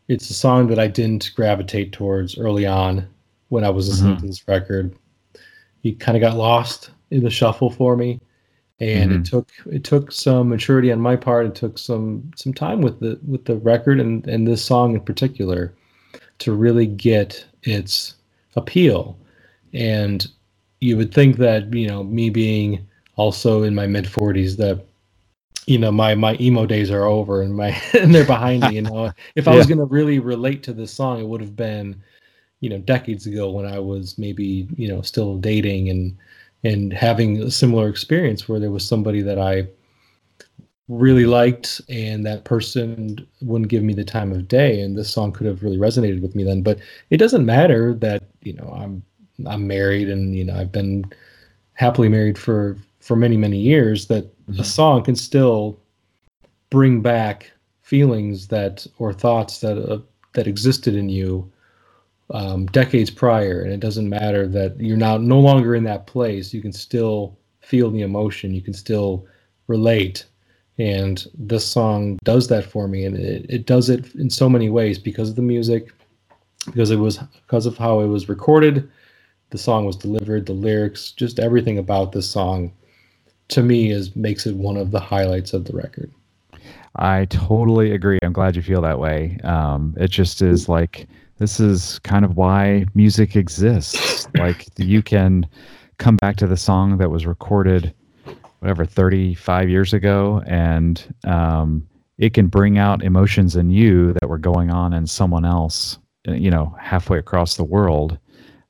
it's 0.08 0.28
a 0.30 0.34
song 0.34 0.66
that 0.68 0.78
I 0.78 0.88
didn't 0.88 1.30
gravitate 1.36 1.92
towards 1.92 2.36
early 2.38 2.66
on 2.66 3.08
when 3.48 3.64
I 3.64 3.70
was 3.70 3.88
listening 3.88 4.12
mm-hmm. 4.14 4.22
to 4.22 4.26
this 4.26 4.48
record. 4.48 4.96
He 5.82 5.94
kind 5.94 6.16
of 6.16 6.20
got 6.20 6.36
lost 6.36 6.90
in 7.10 7.22
the 7.22 7.30
shuffle 7.30 7.70
for 7.70 7.96
me, 7.96 8.20
and 8.80 9.10
mm-hmm. 9.10 9.20
it 9.20 9.24
took 9.26 9.48
it 9.66 9.84
took 9.84 10.12
some 10.12 10.48
maturity 10.48 10.90
on 10.90 11.00
my 11.00 11.16
part. 11.16 11.46
It 11.46 11.54
took 11.54 11.78
some 11.78 12.30
some 12.36 12.52
time 12.52 12.80
with 12.80 13.00
the 13.00 13.18
with 13.26 13.44
the 13.44 13.56
record 13.56 14.00
and 14.00 14.26
and 14.26 14.46
this 14.46 14.64
song 14.64 14.94
in 14.94 15.00
particular 15.00 15.72
to 16.40 16.52
really 16.52 16.86
get 16.86 17.44
its 17.62 18.14
appeal. 18.56 19.16
And 19.72 20.26
you 20.80 20.96
would 20.96 21.14
think 21.14 21.36
that 21.38 21.72
you 21.72 21.86
know 21.86 22.02
me 22.04 22.30
being 22.30 22.86
also 23.16 23.62
in 23.62 23.74
my 23.74 23.86
mid 23.86 24.04
40s 24.04 24.56
that 24.56 24.84
you 25.66 25.78
know 25.78 25.90
my 25.90 26.14
my 26.14 26.36
emo 26.40 26.66
days 26.66 26.90
are 26.90 27.04
over 27.04 27.42
and 27.42 27.56
my 27.56 27.68
and 27.98 28.14
they're 28.14 28.26
behind 28.26 28.62
me 28.62 28.74
you 28.74 28.82
know 28.82 29.10
if 29.34 29.48
i 29.48 29.52
yeah. 29.52 29.58
was 29.58 29.66
going 29.66 29.78
to 29.78 29.84
really 29.84 30.18
relate 30.18 30.62
to 30.62 30.72
this 30.72 30.92
song 30.92 31.20
it 31.20 31.26
would 31.26 31.40
have 31.40 31.56
been 31.56 32.02
you 32.60 32.68
know 32.68 32.78
decades 32.78 33.26
ago 33.26 33.50
when 33.50 33.64
i 33.64 33.78
was 33.78 34.18
maybe 34.18 34.68
you 34.76 34.88
know 34.88 35.00
still 35.00 35.38
dating 35.38 35.88
and 35.88 36.16
and 36.64 36.92
having 36.92 37.42
a 37.42 37.50
similar 37.50 37.88
experience 37.88 38.48
where 38.48 38.58
there 38.58 38.70
was 38.70 38.86
somebody 38.86 39.20
that 39.20 39.38
i 39.38 39.66
really 40.88 41.24
liked 41.24 41.80
and 41.88 42.26
that 42.26 42.44
person 42.44 43.26
wouldn't 43.40 43.70
give 43.70 43.82
me 43.82 43.94
the 43.94 44.04
time 44.04 44.32
of 44.32 44.48
day 44.48 44.80
and 44.80 44.98
this 44.98 45.10
song 45.10 45.32
could 45.32 45.46
have 45.46 45.62
really 45.62 45.78
resonated 45.78 46.20
with 46.20 46.34
me 46.34 46.44
then 46.44 46.60
but 46.60 46.78
it 47.10 47.16
doesn't 47.16 47.46
matter 47.46 47.94
that 47.94 48.24
you 48.42 48.52
know 48.52 48.74
i'm 48.76 49.02
i'm 49.46 49.66
married 49.66 50.10
and 50.10 50.34
you 50.34 50.44
know 50.44 50.54
i've 50.54 50.72
been 50.72 51.04
happily 51.72 52.08
married 52.08 52.38
for 52.38 52.76
for 53.00 53.16
many 53.16 53.36
many 53.36 53.58
years 53.58 54.06
that 54.08 54.24
mm-hmm. 54.46 54.60
a 54.60 54.64
song 54.64 55.02
can 55.02 55.16
still 55.16 55.78
bring 56.68 57.00
back 57.00 57.50
feelings 57.82 58.48
that 58.48 58.86
or 58.98 59.12
thoughts 59.12 59.60
that 59.60 59.78
uh, 59.90 59.98
that 60.34 60.46
existed 60.46 60.94
in 60.94 61.08
you 61.08 61.50
um, 62.30 62.66
decades 62.66 63.10
prior 63.10 63.62
and 63.62 63.72
it 63.72 63.80
doesn't 63.80 64.08
matter 64.08 64.46
that 64.48 64.78
you're 64.80 64.96
now 64.96 65.16
no 65.16 65.38
longer 65.38 65.74
in 65.74 65.84
that 65.84 66.06
place 66.06 66.54
you 66.54 66.62
can 66.62 66.72
still 66.72 67.38
feel 67.60 67.90
the 67.90 68.02
emotion 68.02 68.54
you 68.54 68.62
can 68.62 68.74
still 68.74 69.26
relate 69.66 70.24
and 70.78 71.26
this 71.34 71.66
song 71.66 72.18
does 72.24 72.48
that 72.48 72.64
for 72.64 72.88
me 72.88 73.04
and 73.04 73.16
it, 73.16 73.46
it 73.48 73.66
does 73.66 73.88
it 73.88 74.14
in 74.14 74.30
so 74.30 74.48
many 74.48 74.70
ways 74.70 74.98
because 74.98 75.30
of 75.30 75.36
the 75.36 75.42
music 75.42 75.92
because 76.66 76.90
it 76.90 76.96
was 76.96 77.18
because 77.18 77.66
of 77.66 77.76
how 77.76 78.00
it 78.00 78.06
was 78.06 78.28
recorded 78.28 78.90
the 79.50 79.58
song 79.58 79.84
was 79.84 79.96
delivered 79.96 80.46
the 80.46 80.52
lyrics 80.52 81.12
just 81.12 81.38
everything 81.38 81.78
about 81.78 82.12
this 82.12 82.28
song 82.28 82.72
to 83.48 83.62
me 83.62 83.90
is 83.90 84.14
makes 84.16 84.46
it 84.46 84.56
one 84.56 84.76
of 84.76 84.90
the 84.90 85.00
highlights 85.00 85.52
of 85.52 85.64
the 85.64 85.72
record. 85.72 86.12
I 86.96 87.24
totally 87.26 87.92
agree. 87.92 88.18
I'm 88.22 88.32
glad 88.32 88.56
you 88.56 88.62
feel 88.62 88.80
that 88.82 88.98
way. 88.98 89.38
Um, 89.44 89.94
it 89.96 90.10
just 90.10 90.42
is 90.42 90.68
like 90.68 91.08
this 91.44 91.60
is 91.60 91.98
kind 91.98 92.24
of 92.24 92.38
why 92.38 92.86
music 92.94 93.36
exists. 93.36 94.26
like 94.34 94.66
you 94.78 95.02
can 95.02 95.46
come 95.98 96.16
back 96.16 96.36
to 96.36 96.46
the 96.46 96.56
song 96.56 96.96
that 96.96 97.10
was 97.10 97.26
recorded, 97.26 97.92
whatever, 98.60 98.86
35 98.86 99.68
years 99.68 99.92
ago, 99.92 100.42
and 100.46 101.14
um, 101.24 101.86
it 102.16 102.32
can 102.32 102.46
bring 102.46 102.78
out 102.78 103.04
emotions 103.04 103.56
in 103.56 103.68
you 103.68 104.14
that 104.14 104.26
were 104.26 104.38
going 104.38 104.70
on 104.70 104.94
in 104.94 105.06
someone 105.06 105.44
else, 105.44 105.98
you 106.24 106.50
know, 106.50 106.74
halfway 106.80 107.18
across 107.18 107.58
the 107.58 107.64
world, 107.64 108.16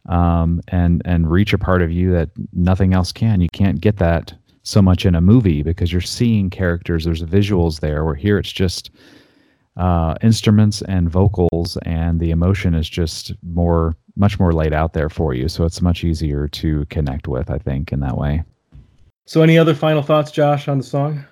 um, 0.08 0.60
and 0.66 1.00
and 1.04 1.30
reach 1.30 1.52
a 1.52 1.58
part 1.58 1.80
of 1.80 1.92
you 1.92 2.10
that 2.10 2.30
nothing 2.52 2.92
else 2.92 3.12
can. 3.12 3.40
You 3.40 3.50
can't 3.50 3.80
get 3.80 3.98
that 3.98 4.34
so 4.64 4.82
much 4.82 5.06
in 5.06 5.14
a 5.14 5.20
movie 5.20 5.62
because 5.62 5.92
you're 5.92 6.00
seeing 6.00 6.50
characters 6.50 7.04
there's 7.04 7.22
visuals 7.22 7.78
there 7.78 8.04
where 8.04 8.16
here 8.16 8.36
it's 8.36 8.50
just 8.50 8.90
uh, 9.76 10.14
instruments 10.22 10.82
and 10.82 11.10
vocals 11.10 11.76
and 11.82 12.20
the 12.20 12.30
emotion 12.30 12.74
is 12.74 12.88
just 12.88 13.32
more 13.42 13.96
much 14.16 14.38
more 14.38 14.52
laid 14.52 14.72
out 14.72 14.92
there 14.92 15.08
for 15.08 15.34
you. 15.34 15.48
So 15.48 15.64
it's 15.64 15.82
much 15.82 16.04
easier 16.04 16.46
to 16.46 16.84
connect 16.86 17.26
with 17.26 17.50
i 17.50 17.58
think 17.58 17.92
in 17.92 18.00
that 18.00 18.16
way. 18.16 18.44
So 19.26 19.42
any 19.42 19.58
other 19.58 19.74
final 19.74 20.02
thoughts 20.02 20.30
josh 20.30 20.68
on 20.68 20.78
the 20.78 20.84
song 20.84 21.24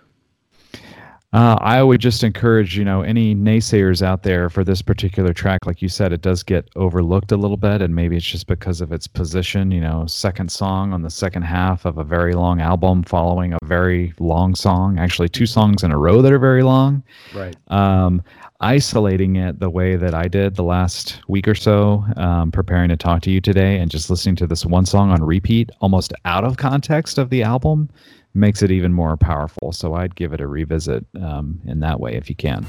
uh, 1.32 1.56
I 1.60 1.82
would 1.82 2.00
just 2.00 2.22
encourage, 2.22 2.76
you 2.76 2.84
know, 2.84 3.00
any 3.00 3.34
naysayers 3.34 4.02
out 4.02 4.22
there 4.22 4.50
for 4.50 4.64
this 4.64 4.82
particular 4.82 5.32
track. 5.32 5.60
Like 5.64 5.80
you 5.80 5.88
said, 5.88 6.12
it 6.12 6.20
does 6.20 6.42
get 6.42 6.68
overlooked 6.76 7.32
a 7.32 7.38
little 7.38 7.56
bit, 7.56 7.80
and 7.80 7.94
maybe 7.94 8.18
it's 8.18 8.26
just 8.26 8.46
because 8.46 8.82
of 8.82 8.92
its 8.92 9.06
position. 9.06 9.70
You 9.70 9.80
know, 9.80 10.06
second 10.06 10.52
song 10.52 10.92
on 10.92 11.00
the 11.00 11.10
second 11.10 11.42
half 11.42 11.86
of 11.86 11.96
a 11.96 12.04
very 12.04 12.34
long 12.34 12.60
album, 12.60 13.02
following 13.02 13.54
a 13.54 13.58
very 13.64 14.12
long 14.18 14.54
song. 14.54 14.98
Actually, 14.98 15.30
two 15.30 15.46
songs 15.46 15.82
in 15.82 15.90
a 15.90 15.98
row 15.98 16.20
that 16.20 16.32
are 16.32 16.38
very 16.38 16.62
long. 16.62 17.02
Right. 17.34 17.56
Um, 17.68 18.22
isolating 18.62 19.36
it 19.36 19.60
the 19.60 19.68
way 19.68 19.96
that 19.96 20.14
I 20.14 20.28
did 20.28 20.54
the 20.54 20.62
last 20.62 21.20
week 21.28 21.46
or 21.48 21.54
so, 21.54 22.04
um, 22.16 22.50
preparing 22.50 22.88
to 22.88 22.96
talk 22.96 23.22
to 23.22 23.30
you 23.30 23.40
today, 23.40 23.78
and 23.78 23.90
just 23.90 24.08
listening 24.08 24.36
to 24.36 24.46
this 24.46 24.64
one 24.64 24.86
song 24.86 25.10
on 25.10 25.22
repeat, 25.22 25.70
almost 25.80 26.12
out 26.24 26.44
of 26.44 26.56
context 26.56 27.18
of 27.18 27.30
the 27.30 27.42
album 27.42 27.90
makes 28.34 28.62
it 28.62 28.70
even 28.70 28.92
more 28.92 29.16
powerful. 29.16 29.72
So 29.72 29.94
I'd 29.94 30.14
give 30.14 30.32
it 30.32 30.40
a 30.40 30.46
revisit 30.46 31.04
um, 31.20 31.60
in 31.66 31.80
that 31.80 32.00
way 32.00 32.14
if 32.14 32.30
you 32.30 32.36
can. 32.36 32.64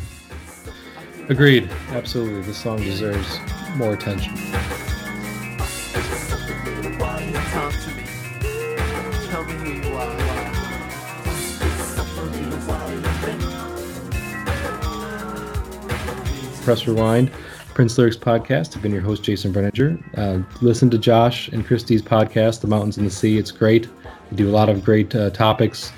Agreed. 1.30 1.70
Absolutely. 1.90 2.42
The 2.42 2.54
song 2.54 2.78
deserves 2.78 3.40
more 3.78 3.94
attention. 3.94 4.34
Press 16.64 16.88
Rewind, 16.88 17.30
Prince 17.74 17.98
Lyrics 17.98 18.16
Podcast. 18.16 18.76
I've 18.76 18.82
been 18.82 18.94
your 18.94 19.02
host, 19.02 19.22
Jason 19.22 19.54
Brenninger. 19.54 20.02
Uh, 20.18 20.44
listen 20.62 20.90
to 20.92 20.98
Josh 20.98 21.50
and 21.50 21.66
Christy's 21.66 22.02
podcast, 22.02 22.62
The 22.62 22.68
Mountains 22.68 22.98
and 22.98 23.06
the 23.06 23.12
Sea. 23.12 23.38
It's 23.38 23.52
great 23.52 23.90
They 24.30 24.38
do 24.38 24.50
a 24.50 24.52
lot 24.52 24.70
of 24.70 24.82
great 24.82 25.14
uh, 25.14 25.30
topics. 25.32 25.92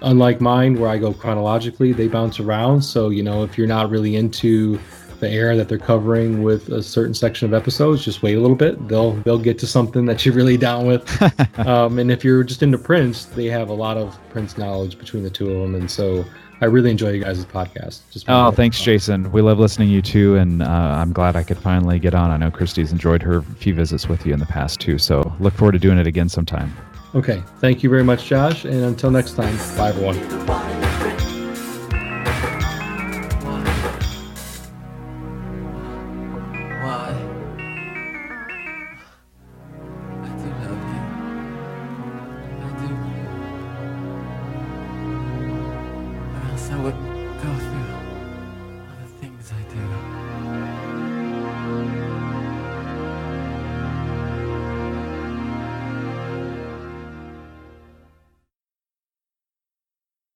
Unlike 0.00 0.40
mine, 0.40 0.80
where 0.80 0.88
I 0.88 0.96
go 0.96 1.12
chronologically, 1.12 1.92
they 1.92 2.08
bounce 2.08 2.40
around. 2.40 2.80
So, 2.80 3.10
you 3.10 3.22
know, 3.22 3.44
if 3.44 3.58
you're 3.58 3.66
not 3.66 3.90
really 3.90 4.16
into 4.16 4.80
the 5.20 5.30
era 5.30 5.54
that 5.56 5.68
they're 5.68 5.78
covering 5.78 6.42
with 6.42 6.70
a 6.70 6.82
certain 6.82 7.14
section 7.14 7.46
of 7.46 7.52
episodes, 7.52 8.02
just 8.02 8.22
wait 8.22 8.36
a 8.36 8.40
little 8.40 8.56
bit. 8.56 8.88
They'll 8.88 9.12
they'll 9.22 9.38
get 9.38 9.58
to 9.60 9.66
something 9.66 10.06
that 10.06 10.24
you're 10.24 10.34
really 10.34 10.56
down 10.56 10.86
with. 10.86 11.58
um, 11.58 11.98
and 11.98 12.10
if 12.10 12.24
you're 12.24 12.42
just 12.42 12.62
into 12.62 12.78
Prince, 12.78 13.26
they 13.26 13.46
have 13.46 13.68
a 13.68 13.74
lot 13.74 13.98
of 13.98 14.18
Prince 14.30 14.56
knowledge 14.56 14.98
between 14.98 15.22
the 15.22 15.30
two 15.30 15.50
of 15.50 15.60
them, 15.60 15.74
and 15.74 15.90
so 15.90 16.24
I 16.60 16.66
really 16.66 16.90
enjoy 16.90 17.10
you 17.10 17.22
guys' 17.22 17.44
podcast. 17.44 18.00
Just 18.10 18.26
oh, 18.28 18.50
thanks, 18.50 18.80
Jason. 18.80 19.30
We 19.30 19.42
love 19.42 19.58
listening 19.58 19.88
to 19.88 19.94
you 19.94 20.02
too, 20.02 20.36
and 20.36 20.62
uh, 20.62 20.66
I'm 20.66 21.12
glad 21.12 21.36
I 21.36 21.42
could 21.42 21.58
finally 21.58 21.98
get 21.98 22.14
on. 22.14 22.30
I 22.30 22.36
know 22.36 22.50
Christy's 22.50 22.92
enjoyed 22.92 23.22
her 23.22 23.42
few 23.42 23.74
visits 23.74 24.08
with 24.08 24.24
you 24.24 24.32
in 24.32 24.40
the 24.40 24.46
past 24.46 24.80
too, 24.80 24.98
so 24.98 25.34
look 25.38 25.54
forward 25.54 25.72
to 25.72 25.78
doing 25.78 25.98
it 25.98 26.06
again 26.06 26.28
sometime. 26.28 26.74
Okay. 27.14 27.42
Thank 27.60 27.82
you 27.82 27.90
very 27.90 28.04
much, 28.04 28.26
Josh. 28.26 28.64
And 28.64 28.84
until 28.84 29.10
next 29.10 29.34
time, 29.34 29.56
bye, 29.76 29.88
everyone. 29.88 31.35